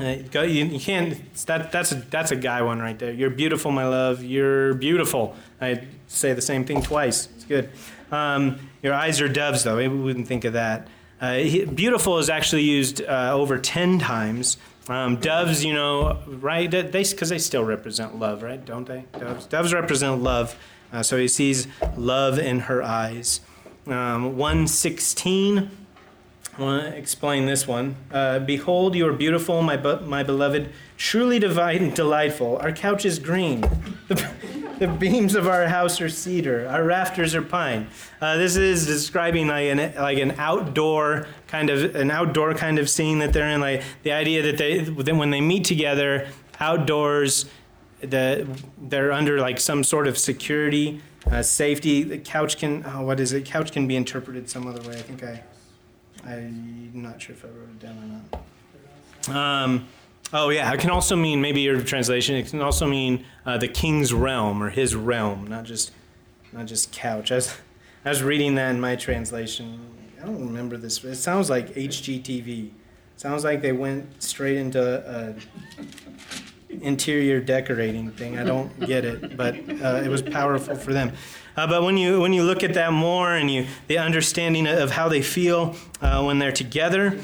uh, 0.00 0.16
you, 0.42 0.64
you 0.64 0.80
can't. 0.80 1.16
That, 1.46 1.72
that's 1.72 1.92
a, 1.92 1.96
that's 1.96 2.32
a 2.32 2.36
guy 2.36 2.62
one 2.62 2.80
right 2.80 2.98
there. 2.98 3.12
You're 3.12 3.30
beautiful, 3.30 3.70
my 3.70 3.86
love. 3.86 4.22
You're 4.22 4.74
beautiful. 4.74 5.36
I 5.60 5.84
say 6.08 6.32
the 6.32 6.42
same 6.42 6.64
thing 6.64 6.82
twice. 6.82 7.28
It's 7.36 7.44
good. 7.44 7.70
Um, 8.10 8.58
your 8.86 8.94
eyes 8.94 9.20
are 9.20 9.28
doves, 9.28 9.64
though. 9.64 9.74
Maybe 9.74 9.92
we 9.94 10.00
wouldn't 10.00 10.28
think 10.28 10.44
of 10.44 10.52
that. 10.52 10.86
Uh, 11.20 11.38
beautiful 11.74 12.18
is 12.18 12.30
actually 12.30 12.62
used 12.62 13.02
uh, 13.02 13.32
over 13.32 13.58
ten 13.58 13.98
times. 13.98 14.58
Um, 14.88 15.16
doves, 15.16 15.64
you 15.64 15.74
know, 15.74 16.20
right? 16.28 16.70
They 16.70 17.02
because 17.02 17.30
they 17.30 17.38
still 17.38 17.64
represent 17.64 18.16
love, 18.16 18.44
right? 18.44 18.64
Don't 18.64 18.86
they? 18.86 19.06
Doves. 19.18 19.46
Doves 19.46 19.74
represent 19.74 20.22
love. 20.22 20.56
Uh, 20.92 21.02
so 21.02 21.16
he 21.16 21.26
sees 21.26 21.66
love 21.96 22.38
in 22.38 22.60
her 22.60 22.80
eyes. 22.80 23.40
Um, 23.88 24.36
One 24.36 24.68
sixteen. 24.68 25.68
I 26.56 26.62
want 26.62 26.84
to 26.84 26.96
explain 26.96 27.46
this 27.46 27.66
one. 27.66 27.96
Uh, 28.12 28.38
Behold, 28.38 28.94
you 28.94 29.06
are 29.08 29.12
beautiful, 29.12 29.60
my, 29.62 29.76
my 29.76 30.22
beloved, 30.22 30.72
truly 30.96 31.38
divine 31.38 31.82
and 31.82 31.94
delightful. 31.94 32.56
Our 32.58 32.72
couch 32.72 33.04
is 33.04 33.18
green. 33.18 33.62
the 34.78 34.88
beams 34.88 35.34
of 35.34 35.46
our 35.46 35.66
house 35.68 36.00
are 36.00 36.08
cedar. 36.08 36.66
Our 36.68 36.84
rafters 36.84 37.34
are 37.34 37.42
pine. 37.42 37.88
Uh, 38.20 38.36
this 38.36 38.56
is 38.56 38.86
describing 38.86 39.48
like 39.48 39.66
an, 39.66 39.94
like 39.96 40.18
an 40.18 40.32
outdoor 40.38 41.26
kind 41.46 41.70
of 41.70 41.94
an 41.94 42.10
outdoor 42.10 42.54
kind 42.54 42.78
of 42.78 42.90
scene 42.90 43.18
that 43.20 43.32
they're 43.32 43.48
in. 43.48 43.60
Like 43.60 43.82
the 44.02 44.12
idea 44.12 44.42
that 44.42 44.58
they 44.58 44.78
then 44.78 45.18
when 45.18 45.30
they 45.30 45.40
meet 45.40 45.64
together 45.64 46.28
outdoors, 46.60 47.46
the, 48.00 48.46
they're 48.78 49.12
under 49.12 49.40
like 49.40 49.60
some 49.60 49.84
sort 49.84 50.06
of 50.06 50.18
security, 50.18 51.00
uh, 51.30 51.42
safety. 51.42 52.02
The 52.02 52.18
couch 52.18 52.58
can 52.58 52.84
oh, 52.86 53.02
what 53.02 53.20
is 53.20 53.32
it? 53.32 53.44
Couch 53.44 53.72
can 53.72 53.86
be 53.86 53.96
interpreted 53.96 54.48
some 54.50 54.66
other 54.66 54.86
way. 54.88 54.98
I 54.98 55.02
think 55.02 55.22
I. 55.22 55.42
I'm 56.24 56.90
not 56.92 57.22
sure 57.22 57.36
if 57.36 57.44
I 57.44 57.48
wrote 57.48 57.68
it 57.68 57.78
down 57.78 58.22
or 59.28 59.28
not. 59.28 59.62
Um, 59.62 59.86
oh 60.32 60.48
yeah, 60.50 60.72
it 60.72 60.80
can 60.80 60.90
also 60.90 61.16
mean 61.16 61.40
maybe 61.40 61.60
your 61.60 61.80
translation. 61.80 62.36
It 62.36 62.48
can 62.48 62.60
also 62.60 62.86
mean 62.86 63.24
uh, 63.44 63.58
the 63.58 63.68
king's 63.68 64.12
realm 64.12 64.62
or 64.62 64.70
his 64.70 64.94
realm, 64.94 65.46
not 65.46 65.64
just 65.64 65.92
not 66.52 66.66
just 66.66 66.92
couch. 66.92 67.32
I 67.32 67.36
was, 67.36 67.54
I 68.04 68.08
was 68.08 68.22
reading 68.22 68.54
that 68.56 68.70
in 68.70 68.80
my 68.80 68.96
translation. 68.96 69.80
I 70.20 70.26
don't 70.26 70.40
remember 70.46 70.76
this. 70.76 71.04
It 71.04 71.16
sounds 71.16 71.50
like 71.50 71.74
HGTV. 71.74 72.70
Sounds 73.16 73.44
like 73.44 73.62
they 73.62 73.72
went 73.72 74.22
straight 74.22 74.56
into 74.56 74.80
a 74.80 75.34
interior 76.82 77.40
decorating 77.40 78.10
thing. 78.10 78.38
I 78.38 78.44
don't 78.44 78.78
get 78.80 79.04
it, 79.04 79.36
but 79.36 79.54
uh, 79.54 80.02
it 80.04 80.08
was 80.08 80.22
powerful 80.22 80.74
for 80.74 80.92
them. 80.92 81.12
Uh, 81.56 81.66
but 81.66 81.82
when 81.82 81.96
you 81.96 82.20
when 82.20 82.32
you 82.32 82.42
look 82.42 82.62
at 82.62 82.74
that 82.74 82.92
more 82.92 83.34
and 83.34 83.50
you 83.50 83.66
the 83.86 83.98
understanding 83.98 84.66
of 84.66 84.90
how 84.90 85.08
they 85.08 85.22
feel 85.22 85.74
uh, 86.02 86.22
when 86.22 86.38
they're 86.38 86.52
together, 86.52 87.18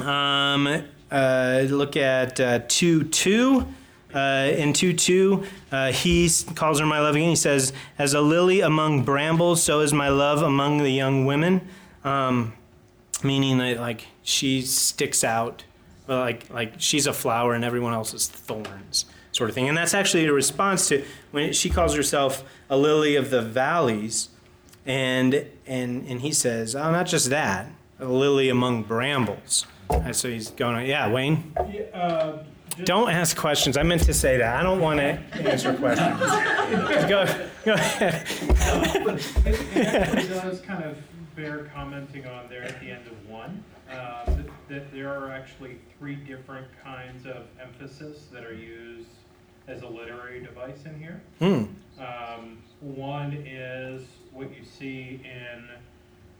um, 0.00 0.84
uh, 1.12 1.66
look 1.68 1.96
at 1.96 2.40
uh, 2.40 2.60
two 2.68 3.04
two. 3.04 3.66
Uh, 4.14 4.52
in 4.58 4.74
2 4.74 4.92
2, 4.92 5.42
uh, 5.70 5.90
he 5.90 6.28
calls 6.54 6.78
her 6.78 6.84
my 6.84 7.00
love 7.00 7.16
again. 7.16 7.30
He 7.30 7.36
says, 7.36 7.72
As 7.98 8.12
a 8.12 8.20
lily 8.20 8.60
among 8.60 9.04
brambles, 9.04 9.62
so 9.62 9.80
is 9.80 9.94
my 9.94 10.10
love 10.10 10.42
among 10.42 10.78
the 10.82 10.90
young 10.90 11.24
women. 11.24 11.66
Um, 12.04 12.52
meaning 13.24 13.56
that, 13.56 13.78
like, 13.78 14.06
she 14.22 14.60
sticks 14.60 15.24
out. 15.24 15.64
Like, 16.06 16.50
like 16.50 16.74
she's 16.76 17.06
a 17.06 17.12
flower 17.12 17.54
and 17.54 17.64
everyone 17.64 17.94
else 17.94 18.12
is 18.12 18.28
thorns, 18.28 19.06
sort 19.30 19.48
of 19.48 19.54
thing. 19.54 19.68
And 19.68 19.78
that's 19.78 19.94
actually 19.94 20.26
a 20.26 20.32
response 20.32 20.88
to 20.88 21.04
when 21.30 21.54
she 21.54 21.70
calls 21.70 21.94
herself 21.94 22.44
a 22.68 22.76
lily 22.76 23.16
of 23.16 23.30
the 23.30 23.40
valleys. 23.40 24.28
And, 24.84 25.46
and, 25.66 26.06
and 26.06 26.20
he 26.20 26.32
says, 26.32 26.76
Oh, 26.76 26.90
not 26.90 27.06
just 27.06 27.30
that, 27.30 27.70
a 27.98 28.06
lily 28.06 28.50
among 28.50 28.82
brambles. 28.82 29.64
And 29.92 30.14
so 30.16 30.28
he's 30.28 30.50
going, 30.50 30.76
on. 30.76 30.86
Yeah, 30.86 31.10
Wayne? 31.12 31.52
Yeah, 31.70 31.82
uh, 31.94 32.42
just- 32.70 32.84
Don't 32.84 33.10
ask 33.10 33.36
questions. 33.36 33.76
I 33.76 33.82
meant 33.82 34.02
to 34.04 34.14
say 34.14 34.38
that. 34.38 34.56
I 34.56 34.62
don't 34.62 34.80
want 34.80 34.98
to 35.00 35.18
answer 35.50 35.74
questions. 35.74 36.18
go, 37.08 37.26
go 37.64 37.74
ahead. 37.74 38.26
It 39.46 39.76
it 39.76 40.28
does 40.28 40.60
kind 40.62 40.82
of 40.84 40.96
bear 41.36 41.70
commenting 41.74 42.26
on 42.26 42.48
there 42.48 42.62
at 42.62 42.80
the 42.80 42.90
end 42.90 43.06
of 43.06 43.28
one, 43.28 43.62
uh, 43.90 44.24
that- 44.26 44.46
that 44.68 44.92
there 44.92 45.10
are 45.12 45.30
actually 45.30 45.78
three 45.98 46.14
different 46.14 46.66
kinds 46.82 47.26
of 47.26 47.42
emphasis 47.60 48.26
that 48.32 48.44
are 48.44 48.54
used 48.54 49.08
as 49.68 49.82
a 49.82 49.86
literary 49.86 50.40
device 50.42 50.84
in 50.86 50.98
here. 50.98 51.20
Hmm. 51.38 51.64
Um, 52.02 52.58
One 52.80 53.32
is 53.46 54.02
what 54.32 54.48
you 54.56 54.64
see 54.64 55.20
in 55.24 55.68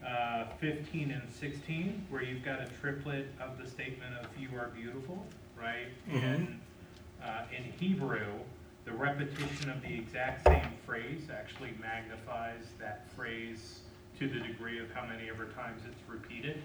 uh, 0.06 0.46
15 0.60 1.10
and 1.10 1.22
16, 1.30 2.06
where 2.10 2.22
you've 2.22 2.44
got 2.44 2.60
a 2.60 2.66
triplet 2.80 3.26
of 3.40 3.58
the 3.62 3.68
statement 3.68 4.14
of 4.20 4.26
"You 4.38 4.48
are 4.58 4.68
beautiful," 4.68 5.24
right? 5.58 5.86
Mhm. 6.10 6.22
And 6.22 6.60
uh, 7.24 7.42
in 7.56 7.64
Hebrew, 7.78 8.26
the 8.84 8.92
repetition 8.92 9.70
of 9.70 9.80
the 9.82 9.94
exact 9.94 10.44
same 10.46 10.72
phrase 10.84 11.28
actually 11.32 11.70
magnifies 11.80 12.64
that 12.80 13.08
phrase 13.12 13.80
to 14.18 14.28
the 14.28 14.40
degree 14.40 14.78
of 14.80 14.90
how 14.92 15.06
many 15.06 15.28
ever 15.30 15.46
times 15.46 15.82
it's 15.86 16.08
repeated, 16.08 16.60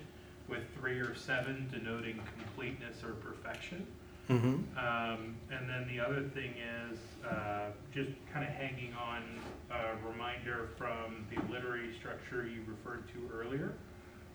with 0.48 0.64
three 0.80 1.00
or 1.00 1.14
seven 1.16 1.68
denoting 1.72 2.20
completeness 2.40 3.04
or 3.04 3.12
perfection. 3.14 3.86
Mm-hmm. 4.30 4.78
Um, 4.78 5.36
and 5.52 5.70
then 5.70 5.88
the 5.88 6.00
other 6.04 6.24
thing 6.34 6.52
is, 6.92 6.98
uh, 7.26 7.70
just 7.94 8.10
kind 8.34 8.46
of 8.46 8.52
hanging 8.54 8.94
on 8.94 9.24
a 9.72 9.96
reminder 10.08 10.70
from 10.78 11.26
the 11.34 11.42
literary 11.52 11.94
structure 12.00 12.46
you 12.48 12.62
referred 12.68 13.04
to 13.10 13.30
earlier, 13.34 13.74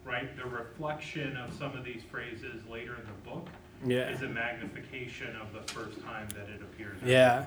right? 0.05 0.35
The 0.37 0.45
reflection 0.45 1.37
of 1.37 1.53
some 1.55 1.77
of 1.77 1.85
these 1.85 2.03
phrases 2.11 2.63
later 2.71 2.95
in 2.97 3.03
the 3.07 3.31
book 3.31 3.49
Yeah. 3.87 4.11
is 4.11 4.23
a 4.23 4.29
magnification 4.29 5.37
of 5.37 5.53
the 5.53 5.73
first 5.73 6.01
time 6.03 6.29
that 6.31 6.49
it 6.49 6.61
appears. 6.63 6.99
Yeah. 7.05 7.47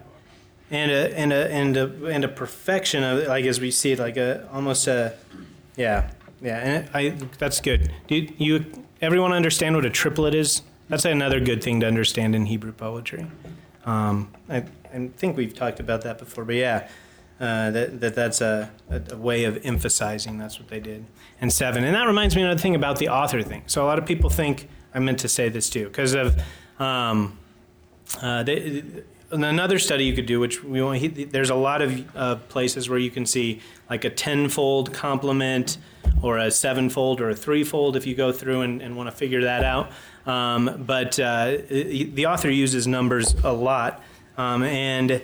and 0.71 0.89
a 0.91 1.15
and 1.17 1.31
a 1.31 1.51
and 1.51 1.77
a 1.77 2.05
and 2.07 2.23
a 2.23 2.27
perfection 2.27 3.03
of 3.03 3.19
it, 3.19 3.27
like 3.27 3.45
as 3.45 3.59
we 3.61 3.69
see 3.69 3.91
it, 3.91 3.99
like 3.99 4.17
a 4.17 4.47
almost 4.51 4.87
a 4.87 5.13
yeah 5.75 6.09
yeah 6.41 6.57
and 6.57 6.85
it, 6.85 6.89
I 6.93 7.09
that's 7.37 7.61
good. 7.61 7.91
Do 8.07 8.15
you, 8.15 8.33
you 8.37 8.65
everyone 8.99 9.31
understand 9.31 9.75
what 9.75 9.85
a 9.85 9.91
triplet 9.91 10.33
is? 10.33 10.63
That's 10.87 11.05
another 11.05 11.39
good 11.39 11.63
thing 11.63 11.79
to 11.79 11.87
understand 11.87 12.35
in 12.35 12.45
Hebrew 12.45 12.71
poetry. 12.71 13.27
Um, 13.85 14.31
I, 14.49 14.65
I 14.93 15.07
think 15.17 15.37
we've 15.37 15.53
talked 15.53 15.79
about 15.79 16.01
that 16.01 16.17
before, 16.17 16.45
but 16.45 16.55
yeah, 16.55 16.87
uh, 17.39 17.71
that, 17.71 17.99
that 17.99 18.15
that's 18.15 18.41
a, 18.41 18.71
a, 18.89 19.17
way 19.17 19.43
of 19.43 19.65
emphasizing 19.65 20.37
that's 20.37 20.59
what 20.59 20.69
they 20.69 20.79
did. 20.79 21.05
And 21.41 21.51
seven. 21.51 21.83
And 21.83 21.93
that 21.95 22.05
reminds 22.05 22.35
me 22.35 22.43
another 22.43 22.59
thing 22.59 22.75
about 22.75 22.97
the 22.97 23.09
author 23.09 23.41
thing. 23.41 23.63
So 23.67 23.83
a 23.83 23.87
lot 23.87 23.99
of 23.99 24.05
people 24.05 24.29
think, 24.29 24.69
I 24.93 24.99
meant 24.99 25.19
to 25.19 25.27
say 25.27 25.49
this 25.49 25.69
too, 25.69 25.85
because 25.85 26.13
of 26.13 26.41
um, 26.79 27.37
uh, 28.21 28.43
they, 28.43 28.83
another 29.31 29.79
study 29.79 30.05
you 30.05 30.13
could 30.13 30.27
do, 30.27 30.39
which 30.39 30.63
we 30.63 30.81
want, 30.81 30.99
he, 30.99 31.07
there's 31.25 31.49
a 31.49 31.55
lot 31.55 31.81
of 31.81 32.15
uh, 32.15 32.35
places 32.47 32.89
where 32.89 32.99
you 32.99 33.11
can 33.11 33.25
see 33.25 33.59
like 33.89 34.05
a 34.05 34.09
tenfold 34.09 34.93
complement 34.93 35.77
or 36.21 36.37
a 36.37 36.49
sevenfold 36.49 37.19
or 37.19 37.29
a 37.29 37.35
threefold 37.35 37.95
if 37.95 38.07
you 38.07 38.15
go 38.15 38.31
through 38.31 38.61
and, 38.61 38.81
and 38.81 38.95
want 38.95 39.09
to 39.09 39.15
figure 39.15 39.41
that 39.41 39.63
out. 39.63 39.91
Um, 40.25 40.83
but 40.85 41.19
uh, 41.19 41.57
the 41.69 42.25
author 42.25 42.49
uses 42.49 42.87
numbers 42.87 43.33
a 43.43 43.53
lot. 43.53 44.01
Um, 44.37 44.63
and 44.63 45.21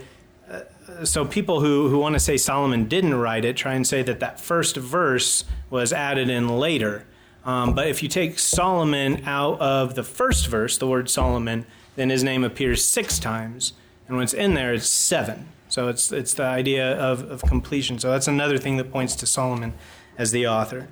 uh, 0.50 1.06
so 1.06 1.26
people 1.26 1.60
who, 1.60 1.90
who 1.90 1.98
want 1.98 2.14
to 2.14 2.20
say 2.20 2.38
Solomon 2.38 2.88
didn't 2.88 3.16
write 3.16 3.46
it 3.46 3.58
try 3.58 3.74
and 3.74 3.86
say 3.86 4.04
that 4.04 4.20
that 4.20 4.40
first 4.40 4.78
verse 4.78 5.44
was 5.70 5.92
added 5.92 6.30
in 6.30 6.48
later. 6.48 7.06
Um, 7.44 7.74
but 7.74 7.88
if 7.88 8.04
you 8.04 8.10
take 8.10 8.38
Solomon 8.38 9.24
out 9.26 9.60
of 9.60 9.96
the 9.96 10.04
first 10.04 10.48
verse, 10.48 10.78
the 10.78 10.88
word 10.88 11.10
Solomon, 11.10 11.66
then 11.96 12.10
his 12.10 12.24
name 12.24 12.44
appears 12.44 12.86
six 12.86 13.18
times. 13.18 13.74
And 14.08 14.18
when 14.18 14.24
it's 14.24 14.34
in 14.34 14.54
there, 14.54 14.74
it's 14.74 14.88
seven. 14.88 15.48
So 15.68 15.88
it's, 15.88 16.12
it's 16.12 16.34
the 16.36 16.44
idea 16.44 16.96
of, 16.98 17.30
of 17.32 17.42
completion. 17.44 17.98
So 17.98 18.12
that's 18.12 18.28
another 18.28 18.58
thing 18.58 18.78
that 18.78 18.92
points 18.92 19.16
to 19.16 19.26
Solomon 19.26 19.74
as 20.18 20.32
the 20.32 20.46
author. 20.48 20.90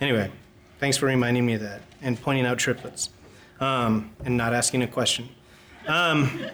Anyway, 0.00 0.32
thanks 0.80 0.96
for 0.96 1.06
reminding 1.06 1.46
me 1.46 1.54
of 1.54 1.60
that 1.60 1.82
and 2.00 2.20
pointing 2.20 2.46
out 2.46 2.58
triplets 2.58 3.10
um, 3.62 4.10
and 4.24 4.36
not 4.36 4.52
asking 4.52 4.82
a 4.82 4.88
question. 4.88 5.28
Um, 5.86 6.44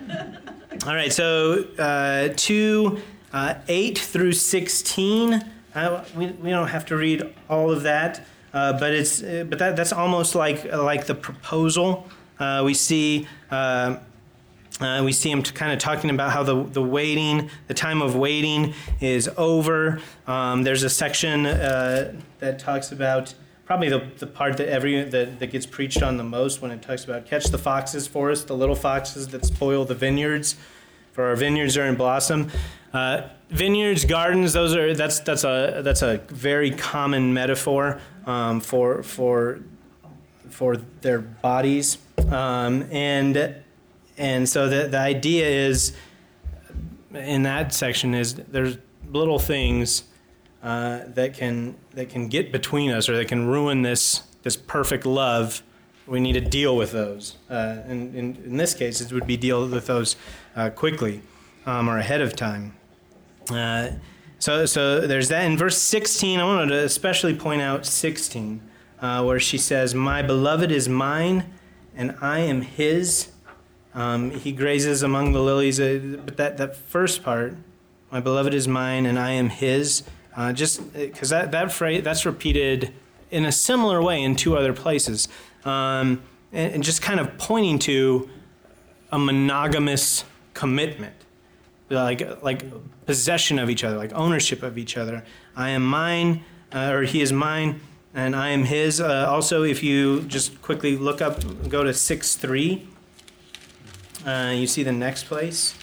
all 0.87 0.95
right, 0.95 1.13
so 1.13 1.65
uh, 1.79 2.29
2 2.37 3.01
uh, 3.33 3.55
8 3.67 3.99
through 3.99 4.33
16. 4.33 5.45
Uh, 5.75 6.05
we, 6.17 6.27
we 6.27 6.51
don't 6.51 6.69
have 6.69 6.85
to 6.87 6.97
read 6.97 7.23
all 7.49 7.71
of 7.71 7.83
that, 7.83 8.27
uh, 8.53 8.79
but, 8.79 8.93
it's, 8.93 9.23
uh, 9.23 9.45
but 9.49 9.59
that, 9.59 9.77
that's 9.77 9.93
almost 9.93 10.35
like, 10.35 10.65
like 10.73 11.07
the 11.07 11.15
proposal. 11.15 12.07
Uh, 12.39 12.63
we 12.65 12.75
see. 12.75 13.27
Uh, 13.51 13.97
we 15.03 15.11
see 15.11 15.29
him 15.29 15.43
kind 15.43 15.73
of 15.73 15.81
talking 15.81 16.09
about 16.09 16.31
how 16.31 16.45
the, 16.45 16.63
the 16.63 16.83
waiting, 16.83 17.51
the 17.67 17.75
time 17.75 18.01
of 18.01 18.15
waiting 18.15 18.75
is 19.01 19.29
over. 19.37 20.01
Um, 20.29 20.63
there's 20.63 20.85
a 20.85 20.91
section 20.91 21.47
uh, 21.47 22.15
that 22.39 22.61
talks 22.61 22.93
about 22.93 23.35
probably 23.69 23.91
the, 23.91 24.03
the 24.17 24.27
part 24.27 24.57
that 24.57 24.67
every 24.71 25.05
that, 25.05 25.39
that 25.41 25.49
gets 25.49 25.67
preached 25.67 26.03
on 26.03 26.17
the 26.17 26.25
most 26.25 26.63
when 26.63 26.71
it 26.71 26.81
talks 26.81 27.05
about 27.05 27.27
catch 27.27 27.45
the 27.49 27.59
foxes 27.59 28.09
for 28.09 28.31
us, 28.31 28.43
the 28.45 28.57
little 28.57 28.75
foxes 28.75 29.29
that 29.29 29.45
spoil 29.45 29.85
the 29.85 29.95
vineyards, 29.95 30.57
for 31.13 31.27
our 31.27 31.37
vineyards 31.37 31.77
are 31.77 31.85
in 31.85 31.95
blossom. 31.95 32.51
Uh, 32.95 33.29
vineyards, 33.51 34.07
gardens, 34.07 34.55
those 34.55 34.75
are 34.75 34.95
that's 34.95 35.21
that's 35.21 35.45
a 35.45 35.83
that's 35.85 36.01
a 36.01 36.17
very 36.29 36.71
common 36.71 37.35
metaphor 37.35 38.01
um, 38.25 38.59
for 38.59 39.03
for 39.03 39.61
for 40.49 40.79
their 41.03 41.19
bodies 41.19 41.99
um, 42.31 42.89
and 42.91 43.55
and 44.17 44.49
so 44.49 44.71
the, 44.71 44.89
the 44.89 44.99
idea 44.99 45.47
is 45.47 45.95
in 47.13 47.43
that 47.43 47.75
section 47.75 48.15
is 48.15 48.35
there's 48.35 48.79
little 49.11 49.39
things 49.39 50.05
uh, 50.63 51.01
that 51.07 51.35
can 51.35 51.77
that 51.93 52.09
can 52.09 52.29
get 52.29 52.53
between 52.53 52.91
us 52.91 53.09
or 53.09 53.17
that 53.17 53.29
can 53.29 53.47
ruin 53.47 53.83
this 53.83 54.23
this 54.43 54.57
perfect 54.57 55.07
love. 55.07 55.63
We 56.07 56.21
need 56.21 56.33
to 56.35 56.41
deal 56.41 56.75
with 56.75 56.93
those. 56.93 57.37
Uh, 57.51 57.83
and 57.87 58.15
in, 58.15 58.37
in 58.37 58.57
this 58.57 58.73
case, 58.73 59.03
it 59.03 59.13
would 59.13 59.27
be 59.27 59.37
deal 59.37 59.69
with 59.69 59.87
those 59.87 60.17
uh, 60.57 60.71
quickly 60.71 61.21
um, 61.67 61.89
or 61.89 61.99
ahead 61.99 62.23
of 62.23 62.35
time. 62.35 62.75
Uh, 63.51 63.91
so, 64.39 64.65
so 64.65 65.07
there's 65.07 65.29
that. 65.29 65.45
In 65.45 65.59
verse 65.59 65.77
16, 65.77 66.41
I 66.41 66.45
wanted 66.45 66.69
to 66.69 66.83
especially 66.83 67.35
point 67.35 67.61
out 67.61 67.85
16, 67.85 68.63
uh, 69.03 69.23
where 69.23 69.39
she 69.39 69.59
says, 69.59 69.95
My 69.95 70.23
beloved 70.23 70.73
is 70.73 70.89
mine, 70.89 71.53
and 71.95 72.17
I 72.23 72.39
am 72.39 72.63
his 72.63 73.29
um, 73.99 74.31
he 74.31 74.53
grazes 74.53 75.03
among 75.03 75.33
the 75.33 75.41
lilies. 75.41 75.81
Uh, 75.81 76.19
but 76.25 76.37
that, 76.37 76.57
that 76.59 76.77
first 76.77 77.23
part, 77.23 77.57
my 78.13 78.21
beloved 78.21 78.55
is 78.55 78.69
mine 78.69 79.07
and 79.07 79.19
I 79.19 79.33
am 79.33 79.49
his, 79.49 80.05
uh, 80.39 80.53
just 80.53 80.93
because 80.93 81.33
uh, 81.33 81.41
that, 81.41 81.51
that 81.51 81.73
phrase, 81.73 82.05
that's 82.05 82.25
repeated 82.25 82.95
in 83.33 83.45
a 83.45 83.51
similar 83.51 84.01
way 84.01 84.23
in 84.23 84.37
two 84.37 84.57
other 84.57 84.73
places. 84.73 85.27
Um, 85.65 86.23
and, 86.53 86.75
and, 86.75 86.85
just 86.85 87.03
kind 87.03 87.19
of 87.19 87.37
pointing 87.39 87.81
to 87.81 88.31
a 89.11 89.19
monogamous 89.19 90.25
commitment, 90.55 91.17
like, 91.91 92.41
like 92.41 92.63
possession 93.05 93.59
of 93.59 93.69
each 93.69 93.83
other, 93.83 93.97
like 93.97 94.13
ownership 94.15 94.63
of 94.63 94.79
each 94.79 94.97
other. 94.97 95.25
I 95.57 95.71
am 95.71 95.85
mine, 95.85 96.45
uh, 96.73 96.93
or 96.93 97.03
he 97.03 97.21
is 97.21 97.33
mine, 97.33 97.81
and 98.15 98.37
I 98.37 98.51
am 98.51 98.63
his. 98.63 99.01
Uh, 99.01 99.27
also, 99.29 99.65
if 99.65 99.83
you 99.83 100.23
just 100.23 100.63
quickly 100.63 100.97
look 100.97 101.21
up, 101.21 101.43
go 101.69 101.83
to 101.83 101.93
6 101.93 102.37
3. 102.37 102.87
Uh, 104.25 104.53
you 104.55 104.69
see 104.69 104.85
the 104.85 104.93
next 104.93 105.25
place 105.25 105.75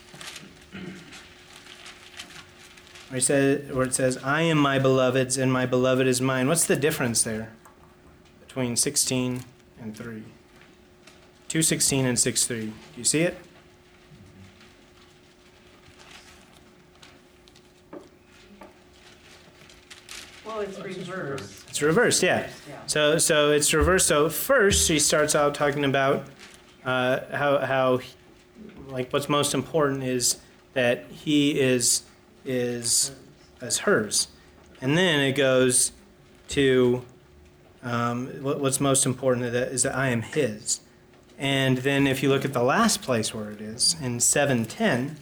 where 3.10 3.18
it, 3.18 3.22
says, 3.22 3.72
where 3.72 3.86
it 3.86 3.93
says, 3.93 4.18
I 4.24 4.41
am 4.41 4.58
my 4.58 4.80
beloved's 4.80 5.38
and 5.38 5.51
my 5.51 5.66
beloved 5.66 6.08
is 6.08 6.22
mine. 6.22 6.47
What's 6.47 6.66
the 6.66 6.76
difference 6.76 7.24
there 7.24 7.51
between 8.47 8.76
16 8.76 9.41
and 9.82 9.95
3? 9.95 10.24
216 11.47 12.06
and 12.06 12.20
63. 12.20 12.66
Do 12.66 12.74
you 12.97 13.03
see 13.03 13.22
it? 13.22 13.38
Well, 20.45 20.60
it's 20.62 20.80
reversed. 20.80 21.70
It's 21.70 21.82
reversed, 21.82 22.24
yeah. 22.24 22.47
So, 22.88 23.18
so 23.18 23.51
it's 23.51 23.74
reversed. 23.74 24.08
So 24.08 24.30
first, 24.30 24.88
she 24.88 24.99
starts 24.99 25.36
out 25.36 25.53
talking 25.53 25.84
about 25.84 26.26
uh, 26.86 27.20
how 27.36 27.58
how 27.60 27.99
like 28.88 29.12
what's 29.12 29.28
most 29.28 29.53
important 29.53 30.03
is 30.03 30.38
that 30.74 31.06
he 31.10 31.60
is 31.60 32.03
is 32.46 33.12
as 33.62 33.80
hers, 33.80 34.28
and 34.82 34.98
then 34.98 35.20
it 35.20 35.34
goes 35.34 35.91
to 36.50 37.04
um, 37.84 38.28
what, 38.41 38.60
what's 38.60 38.80
most 38.80 39.06
important 39.06 39.52
that, 39.52 39.72
is 39.72 39.84
that 39.84 39.96
I 39.96 40.10
am 40.10 40.22
his. 40.22 40.82
And 41.38 41.80
then 41.80 42.08
if 42.08 42.24
you 42.24 42.30
look 42.30 42.46
at 42.46 42.54
the 42.54 42.64
last 42.64 43.02
place 43.02 43.34
where 43.34 43.52
it 43.52 43.62
is 43.62 43.96
in 44.02 44.20
710 44.20 45.18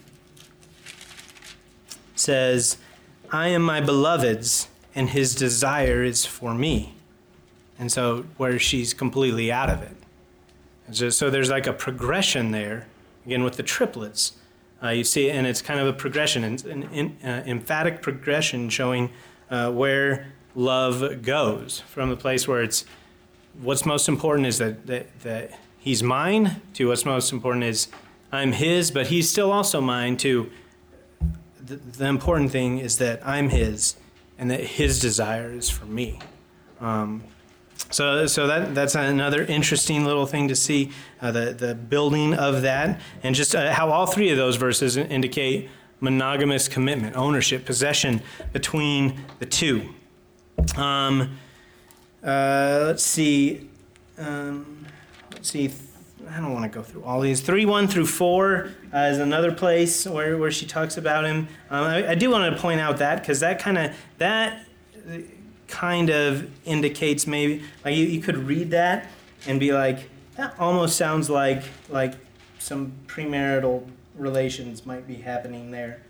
says 2.14 2.78
I 3.30 3.48
am 3.48 3.62
my 3.62 3.80
beloved's 3.80 4.68
and 4.94 5.10
his 5.10 5.34
desire 5.34 6.02
is 6.02 6.24
for 6.24 6.54
me. 6.54 6.94
And 7.78 7.90
so 7.90 8.24
where 8.36 8.58
she's 8.58 8.94
completely 8.94 9.50
out 9.50 9.68
of 9.68 9.82
it. 9.82 9.96
So, 10.92 11.10
so 11.10 11.30
there's 11.30 11.50
like 11.50 11.66
a 11.66 11.72
progression 11.72 12.52
there 12.52 12.86
again 13.26 13.42
with 13.42 13.56
the 13.56 13.62
triplets. 13.62 14.34
Uh, 14.84 14.90
you 14.90 15.02
see, 15.04 15.30
and 15.30 15.46
it's 15.46 15.62
kind 15.62 15.80
of 15.80 15.86
a 15.86 15.92
progression, 15.94 16.44
an, 16.44 16.82
an 16.92 17.16
uh, 17.24 17.42
emphatic 17.46 18.02
progression 18.02 18.68
showing 18.68 19.08
uh, 19.50 19.70
where 19.72 20.32
love 20.54 21.22
goes 21.22 21.80
from 21.80 22.10
the 22.10 22.16
place 22.16 22.46
where 22.46 22.62
it's 22.62 22.84
what's 23.60 23.86
most 23.86 24.08
important 24.08 24.46
is 24.46 24.58
that, 24.58 24.86
that, 24.86 25.20
that 25.20 25.58
he's 25.78 26.02
mine 26.02 26.60
to 26.74 26.88
what's 26.88 27.06
most 27.06 27.32
important 27.32 27.64
is 27.64 27.88
I'm 28.30 28.52
his, 28.52 28.90
but 28.90 29.06
he's 29.06 29.30
still 29.30 29.50
also 29.50 29.80
mine 29.80 30.16
to 30.18 30.50
the, 31.64 31.76
the 31.76 32.06
important 32.06 32.50
thing 32.50 32.78
is 32.78 32.98
that 32.98 33.26
I'm 33.26 33.48
his 33.48 33.96
and 34.38 34.50
that 34.50 34.60
his 34.60 35.00
desire 35.00 35.50
is 35.50 35.70
for 35.70 35.86
me. 35.86 36.18
Um, 36.80 37.24
so, 37.90 38.26
so 38.26 38.46
that 38.46 38.74
that's 38.74 38.94
another 38.94 39.44
interesting 39.44 40.04
little 40.04 40.26
thing 40.26 40.48
to 40.48 40.56
see 40.56 40.90
uh, 41.20 41.30
the 41.30 41.52
the 41.52 41.74
building 41.74 42.34
of 42.34 42.62
that, 42.62 43.00
and 43.22 43.34
just 43.34 43.54
uh, 43.54 43.72
how 43.72 43.90
all 43.90 44.06
three 44.06 44.30
of 44.30 44.36
those 44.36 44.56
verses 44.56 44.96
indicate 44.96 45.68
monogamous 46.00 46.68
commitment, 46.68 47.16
ownership, 47.16 47.64
possession 47.64 48.20
between 48.52 49.20
the 49.38 49.46
two. 49.46 49.88
Um, 50.76 51.36
uh, 52.22 52.84
let's 52.86 53.02
see. 53.02 53.68
Um, 54.18 54.86
let's 55.32 55.50
see. 55.50 55.72
I 56.30 56.40
don't 56.40 56.52
want 56.52 56.64
to 56.64 56.74
go 56.74 56.82
through 56.82 57.04
all 57.04 57.20
these. 57.20 57.40
Three 57.40 57.66
one 57.66 57.86
through 57.86 58.06
four 58.06 58.70
uh, 58.92 58.98
is 58.98 59.18
another 59.18 59.52
place 59.52 60.06
where, 60.06 60.38
where 60.38 60.50
she 60.50 60.66
talks 60.66 60.96
about 60.96 61.24
him. 61.24 61.48
Um, 61.70 61.84
I, 61.84 62.10
I 62.10 62.14
do 62.14 62.30
want 62.30 62.54
to 62.54 62.60
point 62.60 62.80
out 62.80 62.98
that 62.98 63.20
because 63.20 63.40
that 63.40 63.58
kind 63.58 63.78
of 63.78 63.92
that 64.18 64.66
kind 65.74 66.08
of 66.08 66.48
indicates 66.64 67.26
maybe 67.26 67.62
like 67.84 67.96
you, 67.96 68.06
you 68.06 68.20
could 68.20 68.36
read 68.36 68.70
that 68.70 69.10
and 69.48 69.58
be 69.58 69.72
like 69.72 70.08
that 70.36 70.54
almost 70.58 70.96
sounds 70.96 71.28
like 71.28 71.64
like 71.88 72.14
some 72.58 72.92
premarital 73.06 73.84
relations 74.16 74.86
might 74.86 75.06
be 75.06 75.16
happening 75.16 75.72
there. 75.72 76.00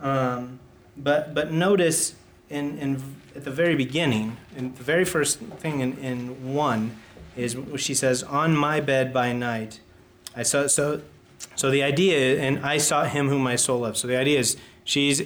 Um, 0.00 0.58
but 0.96 1.34
but 1.34 1.52
notice 1.52 2.14
in, 2.48 2.78
in 2.78 3.02
at 3.36 3.44
the 3.44 3.50
very 3.50 3.76
beginning 3.76 4.36
in 4.56 4.74
the 4.74 4.82
very 4.82 5.04
first 5.04 5.38
thing 5.38 5.80
in, 5.80 5.96
in 5.98 6.54
one 6.54 6.96
is 7.36 7.56
she 7.76 7.94
says 7.94 8.22
on 8.22 8.56
my 8.56 8.80
bed 8.80 9.12
by 9.12 9.32
night 9.32 9.78
i 10.34 10.42
saw 10.42 10.66
so 10.66 11.00
so 11.54 11.70
the 11.70 11.82
idea 11.82 12.40
and 12.40 12.58
i 12.66 12.76
sought 12.76 13.10
him 13.10 13.28
whom 13.28 13.42
my 13.42 13.54
soul 13.54 13.80
loved 13.80 13.96
so 13.96 14.08
the 14.08 14.16
idea 14.16 14.38
is 14.38 14.56
she's 14.82 15.22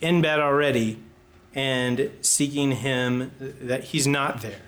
in 0.00 0.22
bed 0.22 0.40
already 0.40 0.98
and 1.54 2.10
seeking 2.20 2.72
him 2.72 3.32
that 3.38 3.84
he's 3.84 4.06
not 4.06 4.40
there, 4.42 4.60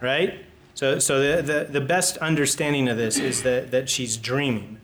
right? 0.00 0.44
So, 0.74 0.98
so 0.98 1.20
the, 1.20 1.42
the, 1.42 1.64
the 1.64 1.80
best 1.80 2.16
understanding 2.18 2.88
of 2.88 2.96
this 2.96 3.18
is 3.18 3.42
that, 3.42 3.70
that 3.70 3.88
she's 3.88 4.16
dreaming 4.16 4.78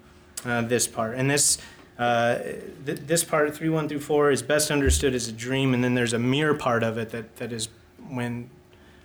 uh, 0.44 0.62
this 0.62 0.86
part. 0.86 1.16
And 1.16 1.30
this, 1.30 1.58
uh, 1.98 2.38
th- 2.84 3.00
this 3.00 3.24
part, 3.24 3.54
3 3.56 3.68
1 3.68 3.88
through 3.88 4.00
4, 4.00 4.30
is 4.30 4.42
best 4.42 4.70
understood 4.70 5.14
as 5.14 5.28
a 5.28 5.32
dream. 5.32 5.74
And 5.74 5.82
then 5.82 5.94
there's 5.94 6.12
a 6.12 6.18
mirror 6.18 6.54
part 6.54 6.82
of 6.82 6.98
it 6.98 7.10
that, 7.10 7.36
that 7.36 7.52
is 7.52 7.68
when, 8.08 8.50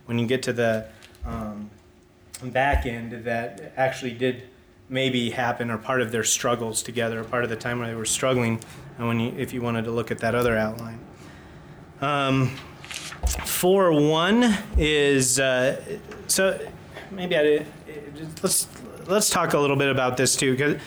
when 0.05 0.19
you 0.19 0.27
get 0.27 0.43
to 0.43 0.53
the 0.53 0.87
um, 1.25 1.69
back 2.43 2.85
end 2.85 3.23
that 3.23 3.73
actually 3.77 4.11
did 4.11 4.43
maybe 4.89 5.29
happen 5.31 5.71
or 5.71 5.77
part 5.77 6.01
of 6.01 6.11
their 6.11 6.23
struggles 6.23 6.83
together, 6.83 7.21
or 7.21 7.23
part 7.23 7.43
of 7.43 7.49
the 7.49 7.55
time 7.55 7.79
when 7.79 7.87
they 7.87 7.95
were 7.95 8.05
struggling, 8.05 8.59
and 8.97 9.07
when 9.07 9.19
you, 9.19 9.33
if 9.37 9.53
you 9.53 9.61
wanted 9.61 9.85
to 9.85 9.91
look 9.91 10.11
at 10.11 10.19
that 10.19 10.35
other 10.35 10.57
outline. 10.57 10.99
Um, 12.03 12.49
4 13.45 13.93
1 13.93 14.57
is, 14.77 15.39
uh, 15.39 15.81
so 16.27 16.59
maybe 17.11 17.37
I, 17.37 17.65
let's, 18.41 18.67
let's 19.07 19.29
talk 19.29 19.53
a 19.53 19.57
little 19.57 19.77
bit 19.77 19.89
about 19.89 20.17
this 20.17 20.35
too, 20.35 20.51
because 20.51 20.81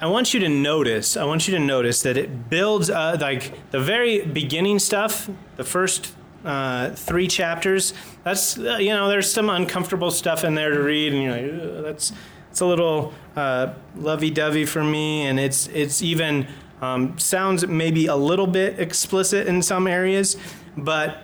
I 0.00 0.06
want 0.06 0.34
you 0.34 0.40
to 0.40 0.48
notice, 0.48 1.16
I 1.16 1.24
want 1.26 1.46
you 1.46 1.54
to 1.56 1.60
notice 1.60 2.02
that 2.02 2.16
it 2.16 2.50
builds, 2.50 2.90
uh, 2.90 3.18
like 3.20 3.70
the 3.70 3.78
very 3.78 4.26
beginning 4.26 4.80
stuff, 4.80 5.30
the 5.54 5.62
first 5.62 6.12
uh, 6.44 6.90
three 6.90 7.28
chapters, 7.28 7.94
that's, 8.24 8.58
uh, 8.58 8.78
you 8.80 8.90
know, 8.90 9.08
there's 9.08 9.30
some 9.30 9.48
uncomfortable 9.48 10.10
stuff 10.10 10.42
in 10.42 10.56
there 10.56 10.74
to 10.74 10.82
read, 10.82 11.12
and 11.14 11.22
you're 11.22 11.72
like, 11.76 11.84
that's, 11.84 12.12
it's 12.50 12.58
a 12.60 12.66
little 12.66 13.12
uh, 13.36 13.74
lovey-dovey 13.94 14.64
for 14.64 14.82
me, 14.82 15.26
and 15.26 15.38
it's 15.38 15.68
it's 15.68 16.02
even 16.02 16.48
um, 16.80 17.18
sounds 17.18 17.66
maybe 17.66 18.06
a 18.06 18.16
little 18.16 18.46
bit 18.46 18.78
explicit 18.78 19.46
in 19.46 19.62
some 19.62 19.86
areas, 19.86 20.36
but 20.76 21.18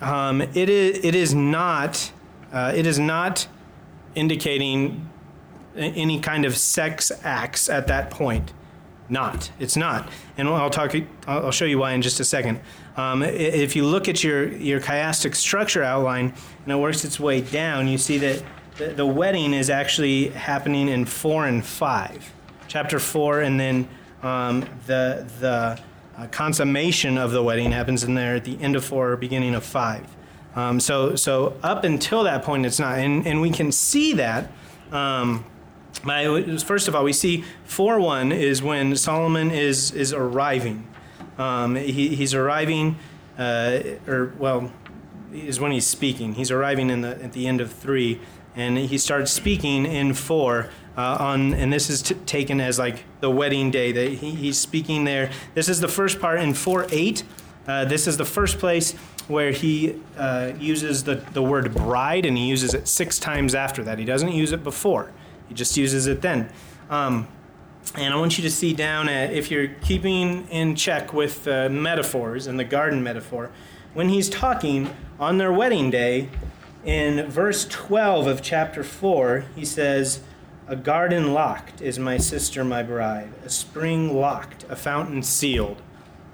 um, 0.00 0.40
it 0.40 0.68
is 0.68 1.04
it 1.04 1.14
is 1.14 1.34
not 1.34 2.12
uh, 2.52 2.72
it 2.74 2.86
is 2.86 2.98
not 2.98 3.46
indicating 4.14 5.10
any 5.76 6.20
kind 6.20 6.44
of 6.44 6.56
sex 6.56 7.10
acts 7.24 7.68
at 7.68 7.86
that 7.88 8.10
point. 8.10 8.52
Not. 9.08 9.50
It's 9.58 9.76
not. 9.76 10.08
And 10.38 10.48
I'll 10.48 10.70
talk. 10.70 10.94
I'll 11.26 11.50
show 11.50 11.66
you 11.66 11.78
why 11.78 11.92
in 11.92 12.00
just 12.00 12.20
a 12.20 12.24
second. 12.24 12.60
Um, 12.96 13.22
if 13.22 13.76
you 13.76 13.84
look 13.84 14.08
at 14.08 14.24
your 14.24 14.48
your 14.48 14.80
chiastic 14.80 15.34
structure 15.34 15.82
outline 15.82 16.32
and 16.64 16.72
it 16.72 16.76
works 16.76 17.04
its 17.04 17.20
way 17.20 17.40
down, 17.40 17.86
you 17.88 17.98
see 17.98 18.18
that 18.18 18.42
the, 18.76 18.88
the 18.88 19.06
wedding 19.06 19.52
is 19.52 19.68
actually 19.68 20.28
happening 20.28 20.88
in 20.88 21.04
four 21.04 21.46
and 21.46 21.64
five, 21.64 22.32
chapter 22.66 22.98
four, 22.98 23.40
and 23.40 23.60
then 23.60 23.88
um, 24.24 24.60
the 24.86 25.30
the 25.40 25.80
uh, 26.16 26.26
consummation 26.28 27.18
of 27.18 27.32
the 27.32 27.42
wedding 27.42 27.72
happens 27.72 28.04
in 28.04 28.14
there 28.14 28.36
at 28.36 28.44
the 28.44 28.60
end 28.60 28.76
of 28.76 28.84
four, 28.84 29.16
beginning 29.16 29.54
of 29.54 29.64
five. 29.64 30.06
Um, 30.56 30.80
so 30.80 31.16
so 31.16 31.56
up 31.62 31.84
until 31.84 32.24
that 32.24 32.42
point, 32.42 32.64
it's 32.64 32.78
not, 32.78 32.98
and 32.98 33.26
and 33.26 33.40
we 33.40 33.50
can 33.50 33.70
see 33.70 34.14
that. 34.14 34.50
Um, 34.92 35.44
by, 36.04 36.42
first 36.58 36.88
of 36.88 36.94
all, 36.94 37.04
we 37.04 37.12
see 37.12 37.44
four 37.64 38.00
one 38.00 38.32
is 38.32 38.62
when 38.62 38.96
Solomon 38.96 39.50
is 39.50 39.92
is 39.92 40.12
arriving. 40.12 40.86
Um, 41.38 41.74
he, 41.74 42.14
he's 42.14 42.34
arriving, 42.34 42.96
uh, 43.38 43.80
or 44.06 44.32
well, 44.38 44.72
is 45.32 45.58
when 45.60 45.72
he's 45.72 45.86
speaking. 45.86 46.34
He's 46.34 46.50
arriving 46.50 46.90
in 46.90 47.00
the 47.00 47.22
at 47.22 47.32
the 47.32 47.46
end 47.46 47.60
of 47.60 47.72
three, 47.72 48.20
and 48.54 48.78
he 48.78 48.98
starts 48.98 49.32
speaking 49.32 49.86
in 49.86 50.14
four 50.14 50.70
uh, 50.96 51.16
on, 51.20 51.54
and 51.54 51.72
this 51.72 51.90
is 51.90 52.02
t- 52.02 52.14
taken 52.26 52.60
as 52.60 52.78
like 52.78 53.04
the 53.20 53.30
wedding 53.30 53.70
day 53.70 53.92
that 53.92 54.12
he, 54.12 54.30
he's 54.30 54.58
speaking 54.58 55.04
there. 55.04 55.30
This 55.54 55.68
is 55.68 55.80
the 55.80 55.88
first 55.88 56.20
part 56.20 56.40
in 56.40 56.54
four 56.54 56.86
eight. 56.90 57.24
Uh, 57.66 57.84
this 57.84 58.06
is 58.06 58.16
the 58.16 58.24
first 58.24 58.58
place 58.58 58.92
where 59.26 59.50
he 59.50 59.98
uh, 60.18 60.52
uses 60.58 61.04
the, 61.04 61.16
the 61.32 61.42
word 61.42 61.74
bride, 61.74 62.26
and 62.26 62.36
he 62.36 62.46
uses 62.46 62.74
it 62.74 62.86
six 62.86 63.18
times 63.18 63.54
after 63.54 63.82
that. 63.82 63.98
He 63.98 64.04
doesn't 64.04 64.32
use 64.32 64.52
it 64.52 64.62
before, 64.62 65.12
he 65.48 65.54
just 65.54 65.76
uses 65.76 66.06
it 66.06 66.22
then. 66.22 66.50
Um, 66.90 67.28
and 67.96 68.12
I 68.12 68.16
want 68.16 68.38
you 68.38 68.42
to 68.42 68.50
see 68.50 68.72
down 68.72 69.08
at, 69.08 69.32
if 69.32 69.50
you're 69.50 69.68
keeping 69.68 70.48
in 70.48 70.74
check 70.74 71.12
with 71.12 71.46
uh, 71.46 71.68
metaphors 71.68 72.46
and 72.46 72.58
the 72.58 72.64
garden 72.64 73.02
metaphor, 73.02 73.50
when 73.92 74.08
he's 74.08 74.28
talking 74.28 74.90
on 75.20 75.38
their 75.38 75.52
wedding 75.52 75.90
day, 75.90 76.28
in 76.84 77.26
verse 77.30 77.66
12 77.66 78.26
of 78.26 78.42
chapter 78.42 78.82
4, 78.82 79.44
he 79.54 79.64
says, 79.64 80.20
A 80.66 80.76
garden 80.76 81.34
locked 81.34 81.82
is 81.82 81.98
my 81.98 82.16
sister, 82.16 82.64
my 82.64 82.82
bride, 82.82 83.28
a 83.44 83.50
spring 83.50 84.14
locked, 84.14 84.64
a 84.70 84.76
fountain 84.76 85.22
sealed. 85.22 85.82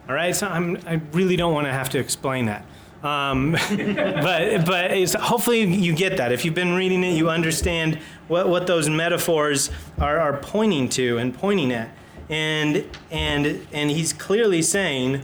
All 0.09 0.15
right, 0.15 0.35
so 0.35 0.47
I'm, 0.47 0.79
i 0.87 1.01
really 1.13 1.35
don't 1.35 1.53
want 1.53 1.67
to 1.67 1.73
have 1.73 1.89
to 1.91 1.99
explain 1.99 2.47
that. 2.47 2.65
Um, 3.03 3.53
but 3.71 4.67
but 4.67 5.13
hopefully 5.15 5.65
you 5.65 5.95
get 5.95 6.17
that. 6.19 6.31
If 6.31 6.45
you've 6.45 6.55
been 6.55 6.75
reading 6.75 7.03
it, 7.03 7.17
you 7.17 7.29
understand 7.29 7.99
what, 8.29 8.49
what 8.49 8.69
those 8.69 8.89
metaphors 8.89 9.71
are, 9.99 10.21
are 10.21 10.37
pointing 10.37 10.89
to 10.91 11.19
and 11.19 11.35
pointing 11.35 11.73
at. 11.73 11.91
And, 12.29 12.85
and, 13.11 13.67
and 13.73 13.91
he's 13.91 14.13
clearly 14.13 14.63
saying 14.63 15.23